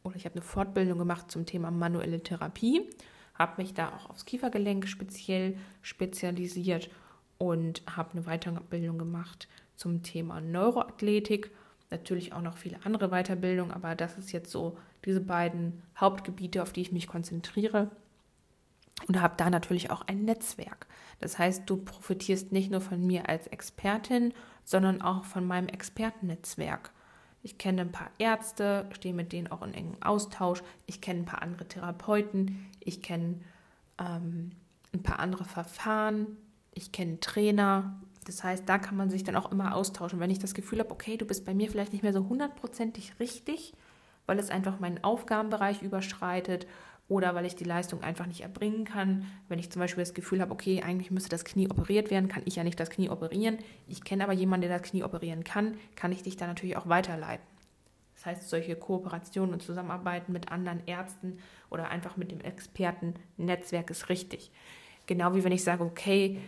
oder 0.04 0.16
ich 0.16 0.26
habe 0.26 0.36
eine 0.36 0.44
Fortbildung 0.44 0.98
gemacht 0.98 1.30
zum 1.30 1.46
Thema 1.46 1.70
manuelle 1.70 2.22
Therapie, 2.22 2.88
habe 3.34 3.62
mich 3.62 3.74
da 3.74 3.88
auch 3.88 4.10
aufs 4.10 4.26
Kiefergelenk 4.26 4.86
speziell 4.86 5.56
spezialisiert 5.82 6.90
und 7.38 7.82
habe 7.90 8.12
eine 8.12 8.22
Weiterbildung 8.22 8.98
gemacht 8.98 9.48
zum 9.76 10.02
Thema 10.02 10.40
Neuroathletik. 10.40 11.50
Natürlich 11.90 12.32
auch 12.32 12.42
noch 12.42 12.56
viele 12.56 12.78
andere 12.84 13.08
Weiterbildungen, 13.08 13.72
aber 13.72 13.94
das 13.94 14.18
ist 14.18 14.32
jetzt 14.32 14.50
so 14.50 14.78
diese 15.04 15.20
beiden 15.20 15.82
Hauptgebiete, 15.98 16.62
auf 16.62 16.72
die 16.72 16.82
ich 16.82 16.92
mich 16.92 17.06
konzentriere. 17.06 17.90
Und 19.08 19.20
habe 19.20 19.34
da 19.36 19.50
natürlich 19.50 19.90
auch 19.90 20.02
ein 20.02 20.24
Netzwerk. 20.24 20.86
Das 21.18 21.38
heißt, 21.38 21.68
du 21.68 21.78
profitierst 21.78 22.52
nicht 22.52 22.70
nur 22.70 22.80
von 22.80 23.04
mir 23.04 23.28
als 23.28 23.48
Expertin, 23.48 24.32
sondern 24.64 25.02
auch 25.02 25.24
von 25.24 25.44
meinem 25.44 25.66
Expertennetzwerk. 25.66 26.92
Ich 27.44 27.58
kenne 27.58 27.82
ein 27.82 27.92
paar 27.92 28.10
Ärzte, 28.18 28.86
stehe 28.92 29.12
mit 29.12 29.32
denen 29.32 29.48
auch 29.48 29.60
in 29.60 29.74
engem 29.74 30.02
Austausch. 30.02 30.62
Ich 30.86 31.02
kenne 31.02 31.20
ein 31.20 31.26
paar 31.26 31.42
andere 31.42 31.68
Therapeuten. 31.68 32.70
Ich 32.80 33.02
kenne 33.02 33.40
ähm, 33.98 34.52
ein 34.94 35.02
paar 35.02 35.18
andere 35.18 35.44
Verfahren. 35.44 36.38
Ich 36.72 36.90
kenne 36.90 37.20
Trainer. 37.20 38.00
Das 38.24 38.42
heißt, 38.42 38.66
da 38.66 38.78
kann 38.78 38.96
man 38.96 39.10
sich 39.10 39.24
dann 39.24 39.36
auch 39.36 39.52
immer 39.52 39.74
austauschen. 39.74 40.20
Wenn 40.20 40.30
ich 40.30 40.38
das 40.38 40.54
Gefühl 40.54 40.78
habe, 40.78 40.90
okay, 40.90 41.18
du 41.18 41.26
bist 41.26 41.44
bei 41.44 41.52
mir 41.52 41.70
vielleicht 41.70 41.92
nicht 41.92 42.02
mehr 42.02 42.14
so 42.14 42.26
hundertprozentig 42.26 43.20
richtig, 43.20 43.74
weil 44.24 44.38
es 44.38 44.48
einfach 44.48 44.80
meinen 44.80 45.04
Aufgabenbereich 45.04 45.82
überschreitet 45.82 46.66
oder 47.08 47.34
weil 47.34 47.44
ich 47.44 47.56
die 47.56 47.64
Leistung 47.64 48.02
einfach 48.02 48.26
nicht 48.26 48.40
erbringen 48.40 48.84
kann. 48.84 49.26
Wenn 49.48 49.58
ich 49.58 49.70
zum 49.70 49.80
Beispiel 49.80 50.02
das 50.02 50.14
Gefühl 50.14 50.40
habe, 50.40 50.52
okay, 50.52 50.82
eigentlich 50.82 51.10
müsste 51.10 51.28
das 51.28 51.44
Knie 51.44 51.68
operiert 51.68 52.10
werden, 52.10 52.28
kann 52.28 52.42
ich 52.46 52.56
ja 52.56 52.64
nicht 52.64 52.80
das 52.80 52.90
Knie 52.90 53.10
operieren. 53.10 53.58
Ich 53.86 54.04
kenne 54.04 54.24
aber 54.24 54.32
jemanden, 54.32 54.68
der 54.68 54.78
das 54.78 54.88
Knie 54.88 55.02
operieren 55.02 55.44
kann, 55.44 55.76
kann 55.96 56.12
ich 56.12 56.22
dich 56.22 56.36
da 56.36 56.46
natürlich 56.46 56.76
auch 56.76 56.88
weiterleiten. 56.88 57.44
Das 58.14 58.26
heißt, 58.26 58.48
solche 58.48 58.74
Kooperationen 58.76 59.52
und 59.52 59.62
Zusammenarbeiten 59.62 60.32
mit 60.32 60.50
anderen 60.50 60.86
Ärzten 60.86 61.38
oder 61.68 61.90
einfach 61.90 62.16
mit 62.16 62.30
dem 62.30 62.40
Expertennetzwerk 62.40 63.90
ist 63.90 64.08
richtig. 64.08 64.50
Genau 65.06 65.34
wie 65.34 65.44
wenn 65.44 65.52
ich 65.52 65.62
sage, 65.62 65.84
okay, 65.84 66.40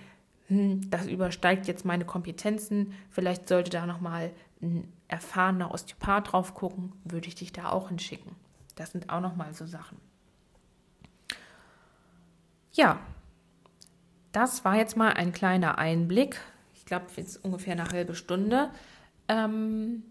hm, 0.49 0.89
das 0.89 1.07
übersteigt 1.07 1.67
jetzt 1.67 1.85
meine 1.85 2.07
Kompetenzen, 2.07 2.95
vielleicht 3.11 3.49
sollte 3.49 3.71
da 3.71 3.85
nochmal 3.85 4.31
ein 4.63 4.91
erfahrener 5.09 5.73
Osteopath 5.73 6.33
drauf 6.33 6.55
gucken, 6.55 6.93
würde 7.05 7.29
ich 7.29 7.35
dich 7.35 7.53
da 7.53 7.71
auch 7.71 7.89
hinschicken. 7.89 8.33
Das 8.75 8.93
sind 8.93 9.11
auch 9.11 9.21
nochmal 9.21 9.53
so 9.53 9.67
Sachen. 9.67 9.99
Ja, 12.77 13.01
das 14.33 14.67
war 14.67 14.77
jetzt 14.77 14.99
mal 14.99 15.15
ein 15.15 15.33
kleiner 15.33 15.79
Einblick, 15.79 16.39
ich 16.75 16.85
glaube 16.85 17.07
jetzt 17.17 17.43
ungefähr 17.43 17.73
eine 17.73 17.89
halbe 17.89 18.15
Stunde, 18.15 18.71
ähm, 19.29 20.03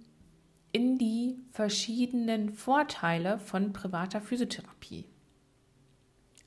in 0.72 0.98
die 0.98 1.38
verschiedenen 1.52 2.50
Vorteile 2.50 3.38
von 3.38 3.72
privater 3.72 4.20
Physiotherapie. 4.20 5.06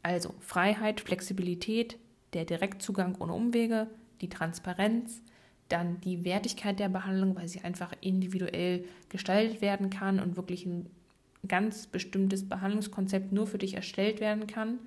Also 0.02 0.34
Freiheit, 0.40 1.00
Flexibilität, 1.00 1.98
der 2.32 2.44
Direktzugang 2.44 3.14
ohne 3.20 3.34
Umwege, 3.34 3.86
die 4.20 4.28
Transparenz, 4.28 5.22
dann 5.68 6.00
die 6.00 6.24
Wertigkeit 6.24 6.80
der 6.80 6.88
Behandlung, 6.88 7.36
weil 7.36 7.46
sie 7.46 7.60
einfach 7.60 7.92
individuell 8.00 8.84
gestaltet 9.08 9.60
werden 9.60 9.88
kann 9.88 10.18
und 10.18 10.36
wirklich 10.36 10.66
ein 10.66 10.90
ganz 11.46 11.86
bestimmtes 11.86 12.48
Behandlungskonzept 12.48 13.30
nur 13.30 13.46
für 13.46 13.58
dich 13.58 13.74
erstellt 13.74 14.18
werden 14.18 14.48
kann 14.48 14.80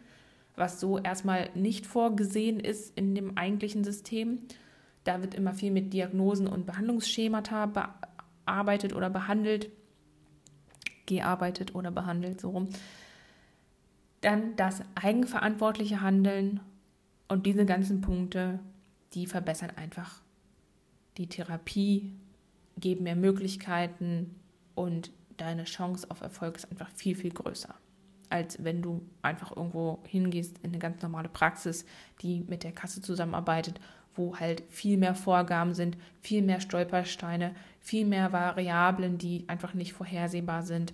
was 0.62 0.80
so 0.80 0.99
erstmal 0.99 1.49
nicht 1.55 1.88
vorgesehen 1.88 2.59
ist 2.59 2.95
in 2.95 3.16
dem 3.16 3.36
eigentlichen 3.36 3.84
System. 3.84 4.43
Da 5.03 5.20
wird 5.22 5.34
immer 5.34 5.55
viel 5.55 5.72
mit 5.72 5.91
Diagnosen 5.91 6.47
und 6.47 6.68
Behandlungsschemata 6.68 7.66
bearbeitet 8.45 8.93
oder 8.93 9.09
behandelt, 9.09 9.72
gearbeitet 11.07 11.74
oder 11.74 11.89
behandelt, 11.89 12.39
so 12.39 12.51
rum. 12.51 12.70
Dann 14.22 14.55
das 14.55 14.84
eigenverantwortliche 14.93 16.01
Handeln 16.01 16.59
und 17.28 17.47
diese 17.47 17.66
ganzen 17.66 18.01
Punkte, 18.01 18.59
die 19.16 19.26
verbessern 19.26 19.72
einfach 19.76 20.22
die 21.18 21.28
Therapie, 21.28 22.14
geben 22.78 23.03
mehr 23.03 23.16
Möglichkeiten 23.16 24.36
und 24.76 25.12
deine 25.38 25.64
Chance 25.64 26.05
auf 26.12 26.22
Erfolg 26.22 26.57
ist 26.57 26.70
einfach 26.70 26.91
viel, 26.91 27.16
viel 27.16 27.32
größer 27.32 27.74
als 28.32 28.64
wenn 28.64 28.82
du 28.82 29.02
einfach 29.22 29.56
irgendwo 29.56 30.00
hingehst 30.08 30.58
in 30.64 30.72
eine 30.72 30.80
ganz 30.80 31.02
normale 31.02 31.30
Praxis, 31.30 31.86
die 32.22 32.44
mit 32.48 32.64
der 32.64 32.72
Kasse 32.72 33.02
zusammenarbeitet, 33.02 33.80
wo 34.16 34.38
halt 34.38 34.64
viel 34.70 34.98
mehr 34.98 35.16
Vorgaben 35.16 35.74
sind, 35.74 35.98
viel 36.22 36.42
mehr 36.42 36.60
Stolpersteine, 36.60 37.56
viel 37.80 38.06
mehr 38.06 38.32
Variablen, 38.32 39.18
die 39.18 39.46
einfach 39.48 39.74
nicht 39.74 39.94
vorhersehbar 39.94 40.64
sind. 40.64 40.94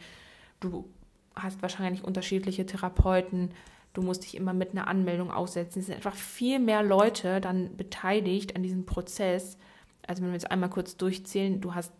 Du 0.60 0.88
hast 1.36 1.62
wahrscheinlich 1.62 2.04
unterschiedliche 2.04 2.66
Therapeuten, 2.66 3.52
du 3.94 4.02
musst 4.02 4.24
dich 4.24 4.36
immer 4.36 4.54
mit 4.54 4.72
einer 4.72 4.88
Anmeldung 4.88 5.32
aussetzen. 5.32 5.80
Es 5.80 5.88
sind 5.88 5.96
einfach 5.96 6.16
viel 6.16 6.60
mehr 6.60 6.84
Leute 6.84 7.42
dann 7.42 7.76
beteiligt 7.76 8.56
an 8.56 8.64
diesem 8.64 8.86
Prozess. 8.86 9.58
Also 10.06 10.22
wenn 10.22 10.30
wir 10.30 10.36
jetzt 10.36 10.52
einmal 10.52 10.70
kurz 10.70 10.98
durchzählen, 10.98 11.60
du 11.62 11.74
hast 11.74 11.92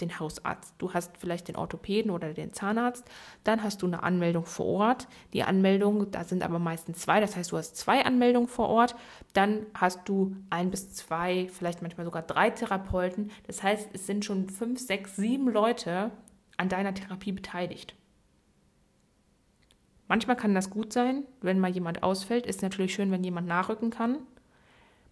den 0.00 0.18
Hausarzt, 0.18 0.74
du 0.78 0.92
hast 0.92 1.16
vielleicht 1.16 1.48
den 1.48 1.56
Orthopäden 1.56 2.10
oder 2.10 2.32
den 2.32 2.52
Zahnarzt, 2.52 3.04
dann 3.44 3.62
hast 3.62 3.82
du 3.82 3.86
eine 3.86 4.02
Anmeldung 4.02 4.44
vor 4.44 4.66
Ort. 4.66 5.08
Die 5.32 5.42
Anmeldung, 5.42 6.10
da 6.10 6.24
sind 6.24 6.42
aber 6.42 6.58
meistens 6.58 7.00
zwei, 7.00 7.20
das 7.20 7.36
heißt, 7.36 7.52
du 7.52 7.56
hast 7.56 7.76
zwei 7.76 8.04
Anmeldungen 8.04 8.48
vor 8.48 8.68
Ort, 8.68 8.94
dann 9.32 9.66
hast 9.74 10.08
du 10.08 10.36
ein 10.50 10.70
bis 10.70 10.94
zwei, 10.94 11.48
vielleicht 11.48 11.82
manchmal 11.82 12.04
sogar 12.06 12.22
drei 12.22 12.50
Therapeuten. 12.50 13.30
Das 13.46 13.62
heißt, 13.62 13.90
es 13.92 14.06
sind 14.06 14.24
schon 14.24 14.48
fünf, 14.48 14.80
sechs, 14.80 15.16
sieben 15.16 15.50
Leute 15.50 16.10
an 16.56 16.68
deiner 16.68 16.94
Therapie 16.94 17.32
beteiligt. 17.32 17.94
Manchmal 20.08 20.36
kann 20.36 20.54
das 20.54 20.70
gut 20.70 20.92
sein, 20.92 21.24
wenn 21.40 21.58
mal 21.58 21.70
jemand 21.70 22.02
ausfällt, 22.02 22.46
ist 22.46 22.62
natürlich 22.62 22.94
schön, 22.94 23.10
wenn 23.10 23.24
jemand 23.24 23.48
nachrücken 23.48 23.90
kann. 23.90 24.18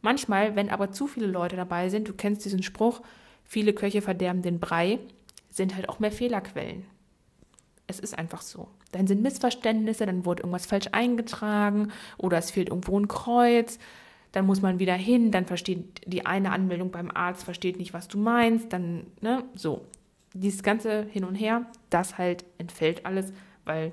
Manchmal, 0.02 0.54
wenn 0.54 0.70
aber 0.70 0.92
zu 0.92 1.06
viele 1.06 1.26
Leute 1.26 1.56
dabei 1.56 1.88
sind, 1.88 2.08
du 2.08 2.12
kennst 2.12 2.44
diesen 2.44 2.62
Spruch, 2.62 3.00
viele 3.44 3.72
Köche 3.72 4.02
verderben 4.02 4.42
den 4.42 4.60
Brei, 4.60 4.98
sind 5.50 5.76
halt 5.76 5.88
auch 5.88 6.00
mehr 6.00 6.12
Fehlerquellen. 6.12 6.84
Es 7.86 8.00
ist 8.00 8.18
einfach 8.18 8.42
so. 8.42 8.68
Dann 8.92 9.06
sind 9.06 9.22
Missverständnisse, 9.22 10.06
dann 10.06 10.24
wurde 10.24 10.42
irgendwas 10.42 10.66
falsch 10.66 10.88
eingetragen 10.92 11.92
oder 12.16 12.38
es 12.38 12.50
fehlt 12.50 12.70
irgendwo 12.70 12.98
ein 12.98 13.08
Kreuz. 13.08 13.78
Dann 14.32 14.46
muss 14.46 14.62
man 14.62 14.78
wieder 14.78 14.94
hin, 14.94 15.30
dann 15.30 15.46
versteht 15.46 16.00
die 16.06 16.26
eine 16.26 16.50
Anmeldung 16.50 16.90
beim 16.90 17.10
Arzt, 17.10 17.44
versteht 17.44 17.76
nicht, 17.76 17.92
was 17.92 18.08
du 18.08 18.18
meinst, 18.18 18.72
dann, 18.72 19.06
ne, 19.20 19.44
so. 19.54 19.86
Dieses 20.32 20.64
ganze 20.64 21.04
Hin 21.04 21.24
und 21.24 21.36
Her, 21.36 21.66
das 21.90 22.18
halt 22.18 22.44
entfällt 22.58 23.06
alles, 23.06 23.32
weil 23.64 23.92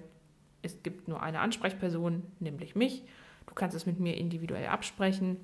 es 0.64 0.82
gibt 0.82 1.08
nur 1.08 1.22
eine 1.22 1.40
Ansprechperson, 1.40 2.24
nämlich 2.40 2.76
mich. 2.76 3.04
Du 3.46 3.54
kannst 3.54 3.76
es 3.76 3.86
mit 3.86 4.00
mir 4.00 4.18
individuell 4.18 4.68
absprechen 4.68 5.38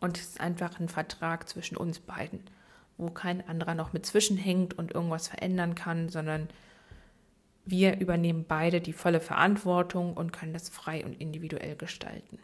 und 0.00 0.18
es 0.18 0.24
ist 0.24 0.40
einfach 0.40 0.78
ein 0.80 0.88
Vertrag 0.88 1.48
zwischen 1.48 1.76
uns 1.78 2.00
beiden 2.00 2.40
wo 2.96 3.10
kein 3.10 3.46
anderer 3.48 3.74
noch 3.74 3.92
mit 3.92 4.06
zwischenhängt 4.06 4.78
und 4.78 4.94
irgendwas 4.94 5.28
verändern 5.28 5.74
kann, 5.74 6.08
sondern 6.08 6.48
wir 7.64 7.98
übernehmen 7.98 8.44
beide 8.46 8.80
die 8.80 8.92
volle 8.92 9.20
Verantwortung 9.20 10.14
und 10.14 10.32
können 10.32 10.52
das 10.52 10.68
frei 10.68 11.04
und 11.04 11.20
individuell 11.20 11.76
gestalten. 11.76 12.38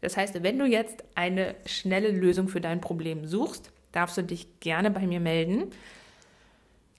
Das 0.00 0.16
heißt, 0.16 0.42
wenn 0.42 0.58
du 0.58 0.66
jetzt 0.66 1.04
eine 1.14 1.54
schnelle 1.66 2.10
Lösung 2.10 2.48
für 2.48 2.60
dein 2.60 2.80
Problem 2.80 3.26
suchst, 3.26 3.72
darfst 3.92 4.16
du 4.16 4.22
dich 4.22 4.60
gerne 4.60 4.90
bei 4.90 5.06
mir 5.06 5.20
melden. 5.20 5.70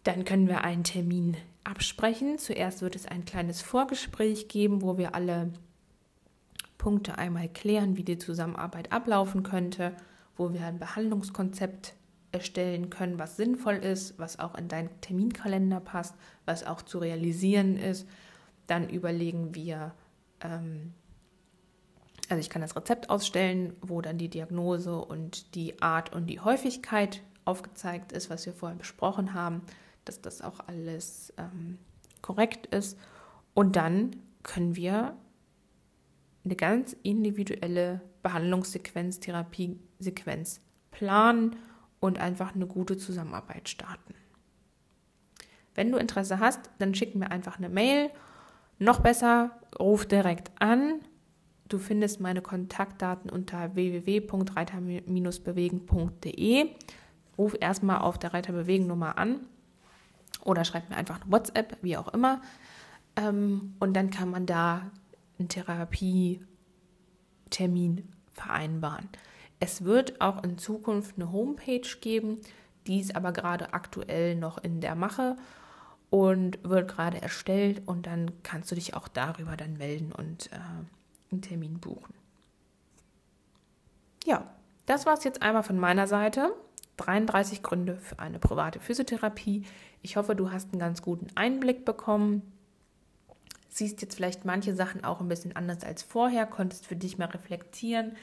Dann 0.03 0.25
können 0.25 0.47
wir 0.47 0.63
einen 0.63 0.83
Termin 0.83 1.35
absprechen. 1.63 2.37
Zuerst 2.37 2.81
wird 2.81 2.95
es 2.95 3.05
ein 3.05 3.25
kleines 3.25 3.61
Vorgespräch 3.61 4.47
geben, 4.47 4.81
wo 4.81 4.97
wir 4.97 5.15
alle 5.15 5.51
Punkte 6.77 7.17
einmal 7.17 7.49
klären, 7.49 7.97
wie 7.97 8.03
die 8.03 8.17
Zusammenarbeit 8.17 8.91
ablaufen 8.91 9.43
könnte, 9.43 9.93
wo 10.35 10.53
wir 10.53 10.65
ein 10.65 10.79
Behandlungskonzept 10.79 11.93
erstellen 12.33 12.89
können, 12.89 13.19
was 13.19 13.37
sinnvoll 13.37 13.75
ist, 13.75 14.17
was 14.17 14.39
auch 14.39 14.55
in 14.55 14.67
deinen 14.67 14.89
Terminkalender 15.01 15.79
passt, 15.79 16.15
was 16.45 16.65
auch 16.65 16.81
zu 16.81 16.97
realisieren 16.97 17.77
ist. 17.77 18.07
Dann 18.67 18.89
überlegen 18.89 19.53
wir, 19.53 19.93
ähm, 20.41 20.93
also 22.29 22.39
ich 22.39 22.49
kann 22.49 22.63
das 22.63 22.75
Rezept 22.75 23.09
ausstellen, 23.09 23.73
wo 23.81 24.01
dann 24.01 24.17
die 24.17 24.29
Diagnose 24.29 24.97
und 24.97 25.53
die 25.53 25.81
Art 25.81 26.13
und 26.13 26.25
die 26.25 26.39
Häufigkeit 26.39 27.21
aufgezeigt 27.45 28.11
ist, 28.11 28.29
was 28.29 28.45
wir 28.45 28.53
vorher 28.53 28.77
besprochen 28.77 29.33
haben, 29.33 29.61
dass 30.03 30.19
das 30.19 30.41
auch 30.41 30.59
alles 30.65 31.33
ähm, 31.37 31.77
korrekt 32.21 32.65
ist. 32.67 32.97
Und 33.53 33.75
dann 33.75 34.15
können 34.41 34.75
wir 34.75 35.15
eine 36.43 36.55
ganz 36.55 36.93
individuelle 37.03 38.01
Behandlungssequenz, 38.23 39.19
Therapiesequenz 39.19 40.61
planen 40.91 41.55
und 42.03 42.19
einfach 42.19 42.53
eine 42.53 42.67
gute 42.67 42.97
Zusammenarbeit 42.97 43.69
starten. 43.69 44.13
Wenn 45.73 45.89
du 45.89 45.97
Interesse 45.97 46.39
hast, 46.39 46.59
dann 46.77 46.93
schick 46.93 47.15
mir 47.15 47.31
einfach 47.31 47.57
eine 47.57 47.69
Mail. 47.69 48.09
Noch 48.77 48.99
besser, 48.99 49.51
ruf 49.79 50.05
direkt 50.05 50.51
an. 50.59 50.99
Du 51.69 51.77
findest 51.77 52.19
meine 52.19 52.41
Kontaktdaten 52.41 53.29
unter 53.29 53.73
www.reiter-bewegen.de. 53.75 56.69
Ruf 57.37 57.55
erstmal 57.57 57.99
auf 57.99 58.17
der 58.17 58.33
Reiterbewegen 58.33 58.85
Nummer 58.85 59.17
an 59.17 59.39
oder 60.43 60.65
schreib 60.65 60.89
mir 60.89 60.97
einfach 60.97 61.21
eine 61.21 61.31
WhatsApp, 61.31 61.77
wie 61.83 61.95
auch 61.95 62.09
immer. 62.09 62.41
Ähm, 63.15 63.75
und 63.79 63.93
dann 63.93 64.09
kann 64.09 64.29
man 64.29 64.45
da 64.45 64.91
einen 65.39 65.47
Therapietermin 65.47 68.09
vereinbaren. 68.33 69.07
Es 69.63 69.85
wird 69.85 70.19
auch 70.19 70.43
in 70.43 70.57
Zukunft 70.57 71.15
eine 71.15 71.31
Homepage 71.31 71.87
geben, 72.01 72.41
die 72.85 72.99
ist 72.99 73.15
aber 73.15 73.31
gerade 73.31 73.73
aktuell 73.73 74.35
noch 74.35 74.57
in 74.57 74.81
der 74.81 74.93
Mache 74.93 75.37
und 76.09 76.61
wird 76.65 76.91
gerade 76.91 77.21
erstellt 77.21 77.81
und 77.85 78.05
dann 78.05 78.31
kannst 78.43 78.71
du 78.71 78.75
dich 78.75 78.93
auch 78.93 79.07
darüber 79.07 79.55
dann 79.55 79.77
melden 79.77 80.11
und 80.11 80.51
äh, 80.51 80.57
einen 81.31 81.41
Termin 81.41 81.79
buchen. 81.79 82.13
Ja, 84.25 84.53
das 84.85 85.05
war 85.05 85.13
es 85.13 85.23
jetzt 85.23 85.41
einmal 85.41 85.63
von 85.63 85.79
meiner 85.79 86.07
Seite. 86.07 86.53
33 86.97 87.63
Gründe 87.63 87.95
für 87.95 88.19
eine 88.19 88.39
private 88.39 88.81
Physiotherapie. 88.81 89.63
Ich 90.01 90.17
hoffe, 90.17 90.35
du 90.35 90.51
hast 90.51 90.73
einen 90.73 90.79
ganz 90.81 91.01
guten 91.01 91.27
Einblick 91.35 91.85
bekommen. 91.85 92.41
Siehst 93.69 94.01
jetzt 94.01 94.15
vielleicht 94.15 94.43
manche 94.43 94.75
Sachen 94.75 95.05
auch 95.05 95.21
ein 95.21 95.29
bisschen 95.29 95.55
anders 95.55 95.85
als 95.85 96.03
vorher, 96.03 96.47
konntest 96.47 96.85
für 96.85 96.97
dich 96.97 97.17
mal 97.17 97.29
reflektieren, 97.29 98.17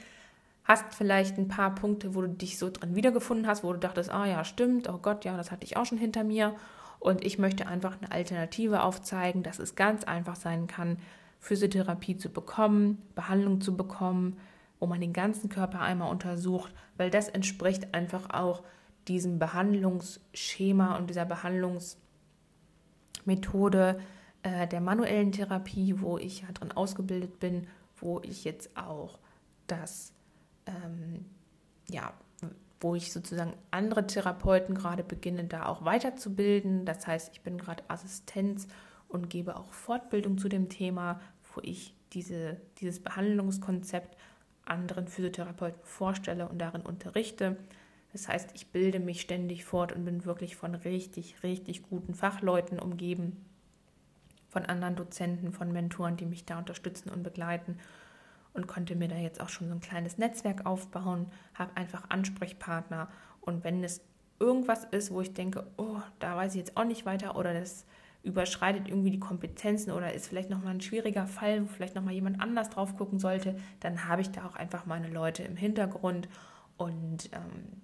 hast 0.71 0.95
vielleicht 0.95 1.37
ein 1.37 1.49
paar 1.49 1.75
Punkte, 1.75 2.15
wo 2.15 2.21
du 2.21 2.29
dich 2.29 2.57
so 2.57 2.69
drin 2.69 2.95
wiedergefunden 2.95 3.45
hast, 3.45 3.63
wo 3.63 3.73
du 3.73 3.79
dachtest, 3.79 4.09
ah 4.09 4.25
ja, 4.25 4.45
stimmt, 4.45 4.89
oh 4.89 4.97
Gott, 4.97 5.25
ja, 5.25 5.35
das 5.35 5.51
hatte 5.51 5.65
ich 5.65 5.75
auch 5.75 5.85
schon 5.85 5.97
hinter 5.97 6.23
mir. 6.23 6.55
Und 6.99 7.25
ich 7.25 7.37
möchte 7.37 7.67
einfach 7.67 7.97
eine 7.99 8.11
Alternative 8.11 8.83
aufzeigen, 8.83 9.43
dass 9.43 9.59
es 9.59 9.75
ganz 9.75 10.05
einfach 10.05 10.35
sein 10.35 10.67
kann, 10.67 10.97
Physiotherapie 11.39 12.15
zu 12.15 12.29
bekommen, 12.29 12.99
Behandlung 13.15 13.59
zu 13.59 13.75
bekommen, 13.75 14.37
wo 14.79 14.87
man 14.87 15.01
den 15.01 15.11
ganzen 15.11 15.49
Körper 15.49 15.81
einmal 15.81 16.09
untersucht, 16.09 16.73
weil 16.97 17.09
das 17.09 17.27
entspricht 17.27 17.93
einfach 17.93 18.29
auch 18.29 18.63
diesem 19.07 19.39
Behandlungsschema 19.39 20.95
und 20.95 21.09
dieser 21.09 21.25
Behandlungsmethode 21.25 23.99
äh, 24.43 24.67
der 24.67 24.79
manuellen 24.79 25.31
Therapie, 25.31 25.99
wo 25.99 26.17
ich 26.17 26.41
ja 26.41 26.47
drin 26.53 26.71
ausgebildet 26.71 27.39
bin, 27.39 27.67
wo 27.97 28.21
ich 28.21 28.43
jetzt 28.43 28.77
auch 28.77 29.19
das, 29.67 30.13
ähm, 30.65 31.25
ja, 31.89 32.13
wo 32.79 32.95
ich 32.95 33.13
sozusagen 33.13 33.53
andere 33.69 34.07
Therapeuten 34.07 34.75
gerade 34.75 35.03
beginne, 35.03 35.43
da 35.43 35.67
auch 35.67 35.85
weiterzubilden. 35.85 36.85
Das 36.85 37.05
heißt, 37.05 37.29
ich 37.33 37.41
bin 37.41 37.57
gerade 37.57 37.83
Assistenz 37.87 38.67
und 39.07 39.29
gebe 39.29 39.55
auch 39.55 39.71
Fortbildung 39.71 40.37
zu 40.37 40.49
dem 40.49 40.67
Thema, 40.67 41.19
wo 41.53 41.61
ich 41.63 41.95
diese, 42.13 42.57
dieses 42.79 43.01
Behandlungskonzept 43.01 44.17
anderen 44.65 45.07
Physiotherapeuten 45.07 45.81
vorstelle 45.83 46.47
und 46.47 46.59
darin 46.59 46.81
unterrichte. 46.81 47.57
Das 48.13 48.27
heißt, 48.27 48.51
ich 48.53 48.71
bilde 48.71 48.99
mich 48.99 49.21
ständig 49.21 49.63
fort 49.63 49.93
und 49.93 50.05
bin 50.05 50.25
wirklich 50.25 50.55
von 50.55 50.75
richtig, 50.75 51.43
richtig 51.43 51.83
guten 51.83 52.13
Fachleuten 52.13 52.79
umgeben, 52.79 53.45
von 54.49 54.65
anderen 54.65 54.95
Dozenten, 54.95 55.53
von 55.53 55.71
Mentoren, 55.71 56.17
die 56.17 56.25
mich 56.25 56.45
da 56.45 56.57
unterstützen 56.57 57.09
und 57.09 57.23
begleiten 57.23 57.77
und 58.53 58.67
konnte 58.67 58.95
mir 58.95 59.07
da 59.07 59.15
jetzt 59.15 59.41
auch 59.41 59.49
schon 59.49 59.67
so 59.67 59.73
ein 59.73 59.81
kleines 59.81 60.17
Netzwerk 60.17 60.65
aufbauen, 60.65 61.31
habe 61.53 61.75
einfach 61.77 62.09
Ansprechpartner 62.09 63.09
und 63.41 63.63
wenn 63.63 63.83
es 63.83 64.01
irgendwas 64.39 64.85
ist, 64.85 65.11
wo 65.11 65.21
ich 65.21 65.33
denke, 65.33 65.67
oh, 65.77 65.99
da 66.19 66.35
weiß 66.35 66.53
ich 66.53 66.59
jetzt 66.59 66.77
auch 66.77 66.85
nicht 66.85 67.05
weiter 67.05 67.35
oder 67.35 67.53
das 67.53 67.85
überschreitet 68.23 68.87
irgendwie 68.87 69.11
die 69.11 69.19
Kompetenzen 69.19 69.91
oder 69.91 70.13
ist 70.13 70.27
vielleicht 70.27 70.49
nochmal 70.49 70.75
ein 70.75 70.81
schwieriger 70.81 71.27
Fall, 71.27 71.63
wo 71.63 71.67
vielleicht 71.67 71.95
nochmal 71.95 72.13
jemand 72.13 72.39
anders 72.39 72.69
drauf 72.69 72.95
gucken 72.95 73.19
sollte, 73.19 73.55
dann 73.79 74.07
habe 74.07 74.21
ich 74.21 74.31
da 74.31 74.45
auch 74.45 74.55
einfach 74.55 74.85
meine 74.85 75.09
Leute 75.09 75.43
im 75.43 75.55
Hintergrund 75.55 76.29
und 76.77 77.31
ähm, 77.33 77.81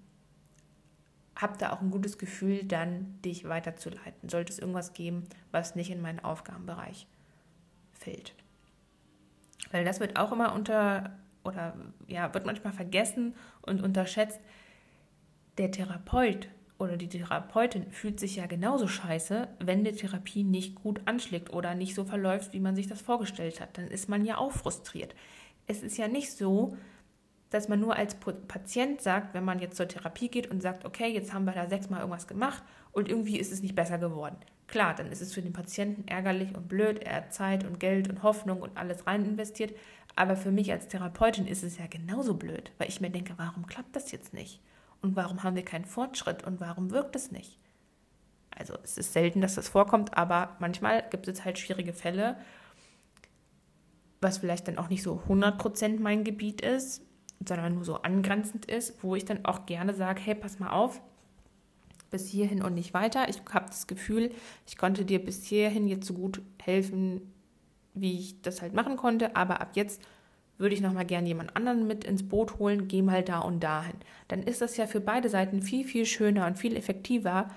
habe 1.36 1.57
da 1.57 1.72
auch 1.72 1.82
ein 1.82 1.91
gutes 1.91 2.18
Gefühl, 2.18 2.63
dann 2.63 3.20
dich 3.22 3.47
weiterzuleiten. 3.47 4.30
Sollte 4.30 4.51
es 4.51 4.59
irgendwas 4.59 4.93
geben, 4.93 5.24
was 5.51 5.76
nicht 5.76 5.91
in 5.91 6.01
meinen 6.01 6.20
Aufgabenbereich 6.20 7.07
fällt. 7.93 8.36
Weil 9.71 9.85
das 9.85 9.99
wird 9.99 10.17
auch 10.17 10.31
immer 10.31 10.53
unter 10.53 11.17
oder 11.43 11.75
ja, 12.07 12.33
wird 12.33 12.45
manchmal 12.45 12.73
vergessen 12.73 13.35
und 13.61 13.81
unterschätzt. 13.81 14.39
Der 15.57 15.71
Therapeut 15.71 16.49
oder 16.77 16.97
die 16.97 17.09
Therapeutin 17.09 17.91
fühlt 17.91 18.19
sich 18.19 18.35
ja 18.35 18.45
genauso 18.45 18.87
scheiße, 18.87 19.47
wenn 19.59 19.83
die 19.83 19.93
Therapie 19.93 20.43
nicht 20.43 20.75
gut 20.75 21.01
anschlägt 21.05 21.51
oder 21.51 21.73
nicht 21.73 21.95
so 21.95 22.05
verläuft, 22.05 22.53
wie 22.53 22.59
man 22.59 22.75
sich 22.75 22.87
das 22.87 23.01
vorgestellt 23.01 23.59
hat. 23.59 23.77
Dann 23.77 23.87
ist 23.87 24.09
man 24.09 24.25
ja 24.25 24.37
auch 24.37 24.51
frustriert. 24.51 25.15
Es 25.65 25.81
ist 25.81 25.97
ja 25.97 26.07
nicht 26.07 26.31
so, 26.31 26.77
dass 27.49 27.69
man 27.69 27.79
nur 27.79 27.95
als 27.95 28.15
Patient 28.15 29.01
sagt, 29.01 29.33
wenn 29.33 29.45
man 29.45 29.59
jetzt 29.59 29.77
zur 29.77 29.87
Therapie 29.87 30.29
geht 30.29 30.51
und 30.51 30.61
sagt, 30.61 30.85
okay, 30.85 31.07
jetzt 31.07 31.33
haben 31.33 31.45
wir 31.45 31.53
da 31.53 31.67
sechsmal 31.67 32.01
irgendwas 32.01 32.27
gemacht 32.27 32.61
und 32.91 33.09
irgendwie 33.09 33.39
ist 33.39 33.51
es 33.51 33.61
nicht 33.61 33.75
besser 33.75 33.97
geworden. 33.97 34.37
Klar, 34.68 34.93
dann 34.95 35.11
ist 35.11 35.22
es 35.22 35.34
für 35.34 35.41
den 35.41 35.53
Patienten 35.53 36.07
ärgerlich 36.07 36.53
und 36.55 36.68
blöd, 36.68 36.99
er 36.99 37.18
hat 37.18 37.34
Zeit 37.34 37.63
und 37.63 37.80
Geld 37.80 38.09
und 38.09 38.22
Hoffnung 38.22 38.61
und 38.61 38.78
alles 38.78 39.07
rein 39.07 39.26
investiert. 39.26 39.74
Aber 40.15 40.36
für 40.36 40.51
mich 40.51 40.72
als 40.72 40.88
Therapeutin 40.88 41.47
ist 41.47 41.63
es 41.63 41.78
ja 41.78 41.88
genauso 41.88 42.34
blöd, 42.34 42.72
weil 42.78 42.89
ich 42.89 42.99
mir 42.99 43.09
denke, 43.09 43.34
warum 43.38 43.65
klappt 43.65 43.95
das 43.95 44.11
jetzt 44.11 44.34
nicht? 44.34 44.59
Und 45.01 45.15
warum 45.15 45.43
haben 45.43 45.55
wir 45.55 45.63
keinen 45.63 45.86
Fortschritt 45.86 46.43
und 46.43 46.59
warum 46.59 46.91
wirkt 46.91 47.15
es 47.15 47.32
nicht? 47.32 47.59
Also 48.49 48.74
es 48.84 48.97
ist 48.97 49.13
selten, 49.13 49.39
dass 49.39 49.55
das 49.55 49.70
vorkommt, 49.70 50.18
aber 50.18 50.57
manchmal 50.59 51.07
gibt 51.09 51.28
es 51.28 51.45
halt 51.45 51.59
schwierige 51.59 51.93
Fälle, 51.93 52.38
was 54.20 54.39
vielleicht 54.39 54.68
dann 54.68 54.80
auch 54.80 54.89
nicht 54.89 55.03
so 55.03 55.22
100% 55.28 55.99
mein 55.99 56.24
Gebiet 56.24 56.61
ist, 56.61 57.03
sondern 57.45 57.76
nur 57.76 57.86
so 57.86 58.01
angrenzend 58.01 58.65
ist, 58.65 59.03
wo 59.03 59.15
ich 59.15 59.26
dann 59.26 59.45
auch 59.45 59.68
gerne 59.68 59.93
sage, 59.93 60.22
hey, 60.22 60.34
pass 60.34 60.59
mal 60.59 60.72
auf, 60.72 60.99
bis 62.09 62.27
hierhin 62.27 62.61
und 62.61 62.73
nicht 62.73 62.93
weiter. 62.93 63.29
Ich 63.29 63.41
habe 63.53 63.67
das 63.67 63.87
Gefühl, 63.87 64.31
ich 64.65 64.77
konnte 64.77 65.05
dir 65.05 65.23
bis 65.23 65.43
hierhin 65.43 65.87
jetzt 65.87 66.07
so 66.07 66.13
gut 66.13 66.41
helfen, 66.61 67.21
wie 67.93 68.19
ich 68.19 68.41
das 68.41 68.61
halt 68.61 68.73
machen 68.73 68.97
konnte, 68.97 69.35
aber 69.35 69.61
ab 69.61 69.71
jetzt 69.73 70.01
würde 70.57 70.73
ich 70.73 70.81
nochmal 70.81 71.05
gerne 71.05 71.27
jemand 71.27 71.55
anderen 71.55 71.87
mit 71.87 72.03
ins 72.03 72.27
Boot 72.27 72.57
holen, 72.57 72.87
geh 72.87 73.01
mal 73.01 73.23
da 73.23 73.39
und 73.39 73.63
dahin. 73.63 73.95
Dann 74.27 74.41
ist 74.41 74.61
das 74.61 74.77
ja 74.77 74.87
für 74.87 74.99
beide 75.01 75.29
Seiten 75.29 75.61
viel, 75.61 75.85
viel 75.85 76.05
schöner 76.05 76.47
und 76.47 76.57
viel 76.57 76.75
effektiver, 76.75 77.49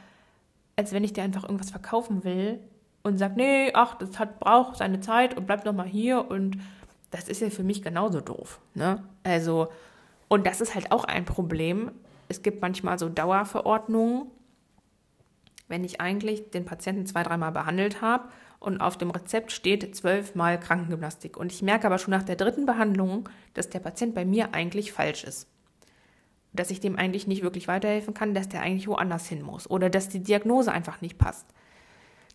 als 0.76 0.92
wenn 0.92 1.04
ich 1.04 1.12
dir 1.12 1.22
einfach 1.22 1.44
irgendwas 1.44 1.70
verkaufen 1.70 2.24
will 2.24 2.60
und 3.02 3.18
sage, 3.18 3.34
nee, 3.36 3.70
ach, 3.74 3.96
das 3.96 4.18
hat, 4.18 4.40
braucht 4.40 4.76
seine 4.76 5.00
Zeit 5.00 5.36
und 5.36 5.46
bleib 5.46 5.64
nochmal 5.64 5.86
hier 5.86 6.30
und 6.30 6.58
das 7.10 7.28
ist 7.28 7.40
ja 7.40 7.50
für 7.50 7.64
mich 7.64 7.82
genauso 7.82 8.20
doof. 8.20 8.60
Ne? 8.74 9.02
Also, 9.24 9.68
und 10.28 10.46
das 10.46 10.60
ist 10.60 10.74
halt 10.74 10.92
auch 10.92 11.04
ein 11.04 11.24
Problem. 11.24 11.90
Es 12.28 12.42
gibt 12.42 12.62
manchmal 12.62 12.98
so 12.98 13.08
Dauerverordnungen, 13.08 14.26
wenn 15.70 15.84
ich 15.84 16.00
eigentlich 16.00 16.50
den 16.50 16.64
Patienten 16.64 17.06
zwei, 17.06 17.22
dreimal 17.22 17.52
behandelt 17.52 18.02
habe 18.02 18.28
und 18.58 18.80
auf 18.80 18.98
dem 18.98 19.10
Rezept 19.10 19.52
steht 19.52 19.94
zwölfmal 19.96 20.60
Krankengymnastik. 20.60 21.36
Und 21.36 21.52
ich 21.52 21.62
merke 21.62 21.86
aber 21.86 21.98
schon 21.98 22.10
nach 22.10 22.24
der 22.24 22.36
dritten 22.36 22.66
Behandlung, 22.66 23.28
dass 23.54 23.70
der 23.70 23.78
Patient 23.78 24.14
bei 24.14 24.24
mir 24.24 24.52
eigentlich 24.52 24.92
falsch 24.92 25.24
ist. 25.24 25.48
Dass 26.52 26.70
ich 26.70 26.80
dem 26.80 26.96
eigentlich 26.96 27.26
nicht 27.26 27.42
wirklich 27.42 27.68
weiterhelfen 27.68 28.12
kann, 28.12 28.34
dass 28.34 28.48
der 28.48 28.60
eigentlich 28.60 28.88
woanders 28.88 29.26
hin 29.26 29.42
muss 29.42 29.70
oder 29.70 29.88
dass 29.88 30.08
die 30.08 30.22
Diagnose 30.22 30.72
einfach 30.72 31.00
nicht 31.00 31.16
passt 31.16 31.46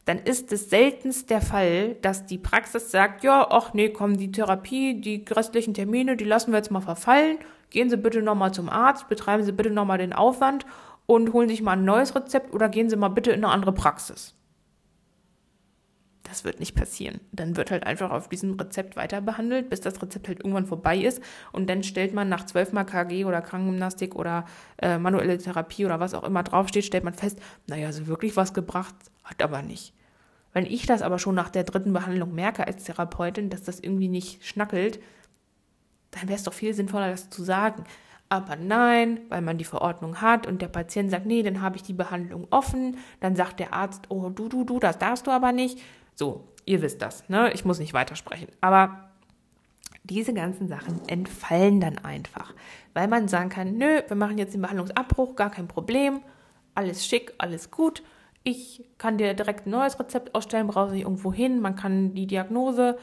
dann 0.06 0.20
ist 0.20 0.52
es 0.52 0.70
seltenst 0.70 1.32
der 1.32 1.42
Fall, 1.42 1.96
dass 1.96 2.28
die 2.28 2.38
Praxis 2.38 2.92
sagt, 2.92 3.24
ja, 3.24 3.48
ach 3.50 3.74
nee, 3.74 3.90
komm, 3.90 4.18
die 4.18 4.32
Therapie, 4.32 5.02
die 5.02 5.26
restlichen 5.30 5.74
Termine, 5.74 6.16
die 6.16 6.26
lassen 6.26 6.52
wir 6.52 6.58
jetzt 6.58 6.72
mal 6.72 6.82
verfallen. 6.82 7.40
Gehen 7.72 7.90
Sie 7.90 7.98
bitte 7.98 8.22
nochmal 8.22 8.54
zum 8.54 8.70
Arzt, 8.70 9.10
betreiben 9.10 9.44
Sie 9.44 9.52
bitte 9.52 9.72
nochmal 9.72 9.98
den 9.98 10.14
Aufwand 10.14 10.66
und 11.06 11.34
holen 11.34 11.50
sich 11.50 11.62
mal 11.62 11.74
ein 11.74 11.86
neues 11.86 12.16
Rezept 12.16 12.54
oder 12.54 12.70
gehen 12.70 12.90
Sie 12.90 12.96
mal 12.96 13.10
bitte 13.10 13.32
in 13.32 13.44
eine 13.44 13.54
andere 13.54 13.74
Praxis. 13.74 14.34
Das 16.24 16.44
wird 16.44 16.60
nicht 16.60 16.76
passieren. 16.76 17.22
Dann 17.32 17.56
wird 17.56 17.70
halt 17.70 17.86
einfach 17.86 18.10
auf 18.10 18.28
diesem 18.28 18.60
Rezept 18.60 18.96
weiter 18.96 19.22
behandelt, 19.22 19.70
bis 19.70 19.82
das 19.82 20.02
Rezept 20.02 20.28
halt 20.28 20.40
irgendwann 20.40 20.66
vorbei 20.66 20.98
ist. 20.98 21.22
Und 21.52 21.70
dann 21.70 21.84
stellt 21.84 22.16
man 22.16 22.30
nach 22.30 22.46
zwölfmal 22.46 22.86
KG 22.86 23.26
oder 23.26 23.42
Krankengymnastik 23.42 24.16
oder 24.16 24.46
äh, 24.82 24.98
manuelle 24.98 25.38
Therapie 25.38 25.86
oder 25.86 26.00
was 26.00 26.16
auch 26.16 26.24
immer 26.24 26.42
draufsteht, 26.42 26.84
stellt 26.84 27.04
man 27.04 27.14
fest, 27.14 27.40
naja, 27.68 27.92
so 27.92 28.08
wirklich 28.08 28.36
was 28.36 28.54
gebracht 28.54 28.96
hat 29.24 29.42
aber 29.42 29.62
nicht. 29.62 29.94
Wenn 30.54 30.66
ich 30.66 30.86
das 30.86 31.02
aber 31.02 31.20
schon 31.20 31.36
nach 31.36 31.50
der 31.50 31.66
dritten 31.66 31.92
Behandlung 31.92 32.34
merke 32.34 32.66
als 32.66 32.86
Therapeutin, 32.86 33.50
dass 33.50 33.64
das 33.64 33.80
irgendwie 33.80 34.08
nicht 34.08 34.46
schnackelt, 34.46 35.02
dann 36.12 36.30
wäre 36.30 36.38
es 36.38 36.44
doch 36.44 36.54
viel 36.54 36.74
sinnvoller, 36.74 37.12
das 37.12 37.30
zu 37.30 37.44
sagen. 37.44 37.84
Aber 38.30 38.56
nein, 38.56 39.20
weil 39.30 39.42
man 39.42 39.58
die 39.58 39.66
Verordnung 39.66 40.22
hat 40.22 40.48
und 40.48 40.62
der 40.62 40.68
Patient 40.68 41.12
sagt, 41.12 41.26
nee, 41.26 41.44
dann 41.44 41.62
habe 41.62 41.78
ich 41.78 41.84
die 41.84 41.94
Behandlung 41.94 42.48
offen. 42.50 42.98
Dann 43.20 43.36
sagt 43.36 43.60
der 43.60 43.74
Arzt, 43.74 44.06
oh, 44.10 44.30
du, 44.30 44.50
du, 44.50 44.64
du, 44.64 44.80
das 44.80 44.98
darfst 44.98 45.28
du 45.28 45.32
aber 45.32 45.52
nicht. 45.52 45.80
So, 46.16 46.48
ihr 46.66 46.82
wisst 46.82 47.02
das, 47.02 47.30
ne? 47.30 47.52
Ich 47.54 47.66
muss 47.66 47.80
nicht 47.80 47.94
weitersprechen. 47.94 48.48
Aber 48.62 49.10
diese 50.04 50.34
ganzen 50.34 50.68
Sachen 50.68 51.08
entfallen 51.08 51.80
dann 51.82 51.98
einfach, 52.00 52.54
weil 52.94 53.08
man 53.08 53.28
sagen 53.28 53.50
kann, 53.50 53.78
nö, 53.78 54.02
wir 54.08 54.16
machen 54.16 54.38
jetzt 54.38 54.54
den 54.54 54.62
Behandlungsabbruch, 54.62 55.36
gar 55.36 55.50
kein 55.50 55.68
Problem, 55.68 56.22
alles 56.74 57.06
schick, 57.06 57.34
alles 57.38 57.72
gut 57.72 58.04
ich 58.46 58.86
kann 59.00 59.18
dir 59.18 59.34
direkt 59.34 59.66
ein 59.66 59.72
neues 59.72 60.00
Rezept 60.00 60.36
ausstellen, 60.36 60.68
brauchst 60.68 60.94
nicht 60.94 61.04
irgendwo 61.04 61.34
hin. 61.34 61.60
Man 61.60 61.76
kann 61.76 62.14
die 62.14 62.28
Diagnose, 62.28 62.98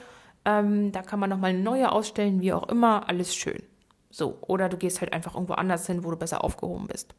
ähm, 0.44 0.92
da 0.92 1.02
kann 1.02 1.18
man 1.18 1.28
nochmal 1.28 1.50
eine 1.50 1.58
neue 1.58 1.90
ausstellen, 1.90 2.40
wie 2.40 2.52
auch 2.52 2.68
immer, 2.68 3.08
alles 3.08 3.34
schön. 3.34 3.60
So, 4.12 4.38
oder 4.42 4.68
du 4.68 4.76
gehst 4.76 5.00
halt 5.00 5.12
einfach 5.14 5.34
irgendwo 5.34 5.54
anders 5.54 5.86
hin, 5.86 6.04
wo 6.04 6.10
du 6.10 6.16
besser 6.16 6.44
aufgehoben 6.44 6.86
bist. 6.86 7.14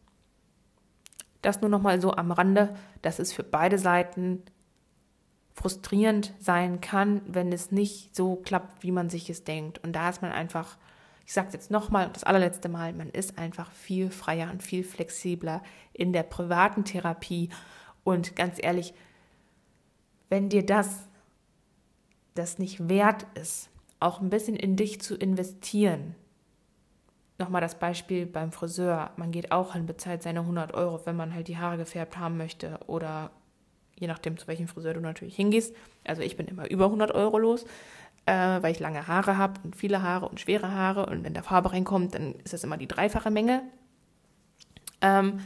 Das 1.42 1.60
nur 1.60 1.70
nochmal 1.70 2.00
so 2.00 2.14
am 2.14 2.32
Rande, 2.32 2.76
dass 3.02 3.20
es 3.20 3.34
für 3.34 3.44
beide 3.44 3.80
Seiten 3.80 4.44
frustrierend 5.56 6.34
sein 6.40 6.82
kann, 6.82 7.22
wenn 7.26 7.52
es 7.52 7.72
nicht 7.72 8.16
so 8.16 8.36
klappt, 8.38 8.84
wie 8.84 8.92
man 8.92 9.10
sich 9.10 9.30
es 9.30 9.44
denkt. 9.44 9.84
Und 9.84 9.94
da 9.94 10.10
ist 10.10 10.22
man 10.22 10.32
einfach, 10.32 10.78
ich 11.26 11.34
sage 11.34 11.50
jetzt 11.54 11.72
nochmal, 11.72 12.10
das 12.14 12.24
allerletzte 12.24 12.70
Mal, 12.70 12.94
man 12.94 13.10
ist 13.10 13.40
einfach 13.40 13.72
viel 13.72 14.12
freier 14.12 14.52
und 14.52 14.62
viel 14.62 14.84
flexibler 14.84 15.64
in 15.94 16.14
der 16.14 16.24
privaten 16.24 16.86
Therapie 16.86 17.50
und 18.04 18.36
ganz 18.36 18.58
ehrlich, 18.62 18.94
wenn 20.30 20.50
dir 20.50 20.66
das, 20.66 21.08
das 22.36 22.60
nicht 22.60 22.88
wert 22.88 23.26
ist, 23.36 23.70
auch 24.00 24.22
ein 24.22 24.30
bisschen 24.30 24.56
in 24.56 24.76
dich 24.76 25.02
zu 25.02 25.16
investieren, 25.16 26.16
nochmal 27.44 27.62
das 27.62 27.76
Beispiel 27.76 28.26
beim 28.26 28.52
Friseur, 28.52 29.12
man 29.18 29.32
geht 29.32 29.52
auch 29.52 29.74
hin, 29.74 29.86
bezahlt 29.86 30.24
seine 30.24 30.40
100 30.40 30.74
Euro, 30.74 31.02
wenn 31.06 31.16
man 31.16 31.34
halt 31.34 31.48
die 31.48 31.58
Haare 31.58 31.78
gefärbt 31.78 32.18
haben 32.18 32.38
möchte 32.38 32.80
oder 32.88 33.32
je 33.96 34.08
nachdem, 34.08 34.38
zu 34.38 34.48
welchem 34.48 34.68
Friseur 34.68 34.94
du 34.94 35.02
natürlich 35.02 35.36
hingehst. 35.36 35.76
Also 36.04 36.22
ich 36.22 36.38
bin 36.38 36.48
immer 36.48 36.70
über 36.70 36.86
100 36.86 37.12
Euro 37.12 37.38
los, 37.38 37.66
äh, 38.26 38.34
weil 38.34 38.72
ich 38.72 38.80
lange 38.80 39.08
Haare 39.08 39.38
habe 39.38 39.60
und 39.64 39.76
viele 39.76 40.02
Haare 40.02 40.28
und 40.30 40.40
schwere 40.40 40.72
Haare 40.72 41.06
und 41.06 41.24
wenn 41.24 41.34
der 41.34 41.44
Farbe 41.44 41.74
reinkommt, 41.74 42.16
dann 42.16 42.36
ist 42.44 42.54
das 42.54 42.64
immer 42.64 42.78
die 42.78 42.88
dreifache 42.88 43.30
Menge. 43.30 43.62
Ähm, 45.02 45.40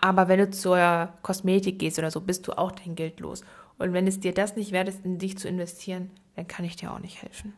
aber 0.00 0.28
wenn 0.28 0.38
du 0.38 0.50
zur 0.50 1.08
Kosmetik 1.22 1.78
gehst 1.78 1.98
oder 1.98 2.10
so, 2.10 2.20
bist 2.20 2.46
du 2.46 2.52
auch 2.52 2.70
dein 2.72 2.94
Geld 2.94 3.20
los. 3.20 3.42
Und 3.78 3.92
wenn 3.92 4.06
es 4.06 4.20
dir 4.20 4.32
das 4.32 4.54
nicht 4.54 4.70
wert 4.70 4.88
ist, 4.88 5.04
in 5.04 5.18
dich 5.18 5.38
zu 5.38 5.48
investieren, 5.48 6.10
dann 6.36 6.46
kann 6.46 6.64
ich 6.64 6.76
dir 6.76 6.92
auch 6.92 7.00
nicht 7.00 7.20
helfen. 7.20 7.52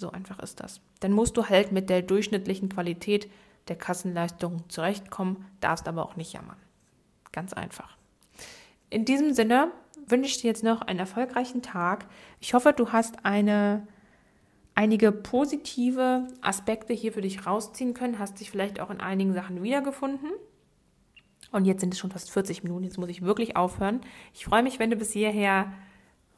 So 0.00 0.10
einfach 0.10 0.38
ist 0.38 0.60
das. 0.60 0.80
Dann 1.00 1.12
musst 1.12 1.36
du 1.36 1.50
halt 1.50 1.72
mit 1.72 1.90
der 1.90 2.00
durchschnittlichen 2.00 2.70
Qualität 2.70 3.30
der 3.68 3.76
Kassenleistung 3.76 4.64
zurechtkommen, 4.68 5.44
darfst 5.60 5.86
aber 5.86 6.06
auch 6.06 6.16
nicht 6.16 6.32
jammern. 6.32 6.56
Ganz 7.32 7.52
einfach. 7.52 7.98
In 8.88 9.04
diesem 9.04 9.34
Sinne 9.34 9.70
wünsche 10.06 10.30
ich 10.30 10.40
dir 10.40 10.48
jetzt 10.48 10.64
noch 10.64 10.80
einen 10.80 10.98
erfolgreichen 10.98 11.60
Tag. 11.60 12.06
Ich 12.40 12.54
hoffe, 12.54 12.72
du 12.72 12.92
hast 12.92 13.26
eine, 13.26 13.86
einige 14.74 15.12
positive 15.12 16.26
Aspekte 16.40 16.94
hier 16.94 17.12
für 17.12 17.20
dich 17.20 17.46
rausziehen 17.46 17.92
können, 17.92 18.18
hast 18.18 18.40
dich 18.40 18.50
vielleicht 18.50 18.80
auch 18.80 18.88
in 18.88 19.00
einigen 19.00 19.34
Sachen 19.34 19.62
wiedergefunden. 19.62 20.30
Und 21.52 21.66
jetzt 21.66 21.80
sind 21.80 21.92
es 21.92 22.00
schon 22.00 22.10
fast 22.10 22.30
40 22.30 22.64
Minuten, 22.64 22.84
jetzt 22.84 22.96
muss 22.96 23.10
ich 23.10 23.20
wirklich 23.20 23.54
aufhören. 23.54 24.00
Ich 24.32 24.46
freue 24.46 24.62
mich, 24.62 24.78
wenn 24.78 24.90
du 24.90 24.96
bis 24.96 25.12
hierher 25.12 25.70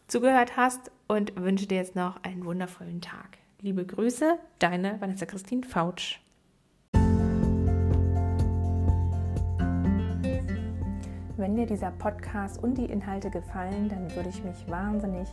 zugehört 0.08 0.56
hast 0.56 0.90
und 1.06 1.40
wünsche 1.40 1.66
dir 1.66 1.76
jetzt 1.76 1.94
noch 1.94 2.22
einen 2.24 2.44
wundervollen 2.44 3.00
Tag. 3.00 3.38
Liebe 3.64 3.86
Grüße, 3.86 4.40
deine 4.58 5.00
Vanessa 5.00 5.24
Christine 5.24 5.62
Fautsch. 5.64 6.20
Wenn 11.36 11.54
dir 11.54 11.66
dieser 11.66 11.92
Podcast 11.92 12.60
und 12.60 12.76
die 12.76 12.86
Inhalte 12.86 13.30
gefallen, 13.30 13.88
dann 13.88 14.12
würde 14.16 14.30
ich 14.30 14.42
mich 14.42 14.68
wahnsinnig 14.68 15.28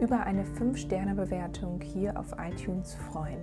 über 0.00 0.20
eine 0.20 0.44
5-Sterne-Bewertung 0.44 1.80
hier 1.80 2.16
auf 2.16 2.32
iTunes 2.38 2.94
freuen. 2.94 3.40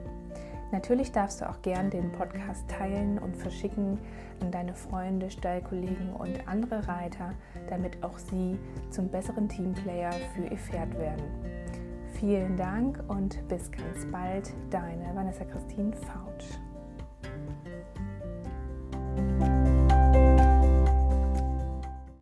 Natürlich 0.72 1.11
darfst 1.11 1.41
du 1.41 1.49
auch 1.49 1.61
gern 1.61 1.89
den 1.89 2.13
Podcast 2.13 2.70
teilen 2.70 3.20
und 3.20 3.36
verschicken 3.36 3.99
an 4.39 4.49
deine 4.49 4.76
Freunde, 4.76 5.30
Stallkollegen 5.30 6.13
und 6.13 6.47
andere 6.47 6.88
Reiter, 6.88 7.34
damit 7.68 8.01
auch 8.01 8.18
sie 8.18 8.57
zum 8.91 9.09
besseren 9.09 9.49
Teamplayer 9.49 10.13
für 10.34 10.45
ihr 10.45 10.57
Pferd 10.57 10.97
werden. 10.97 11.85
Vielen 12.20 12.55
Dank 12.55 13.03
und 13.09 13.45
bis 13.49 13.70
ganz 13.72 14.05
bald, 14.09 14.53
deine 14.70 15.13
Vanessa 15.13 15.43
Christine 15.43 15.91
Fautsch. 15.93 16.64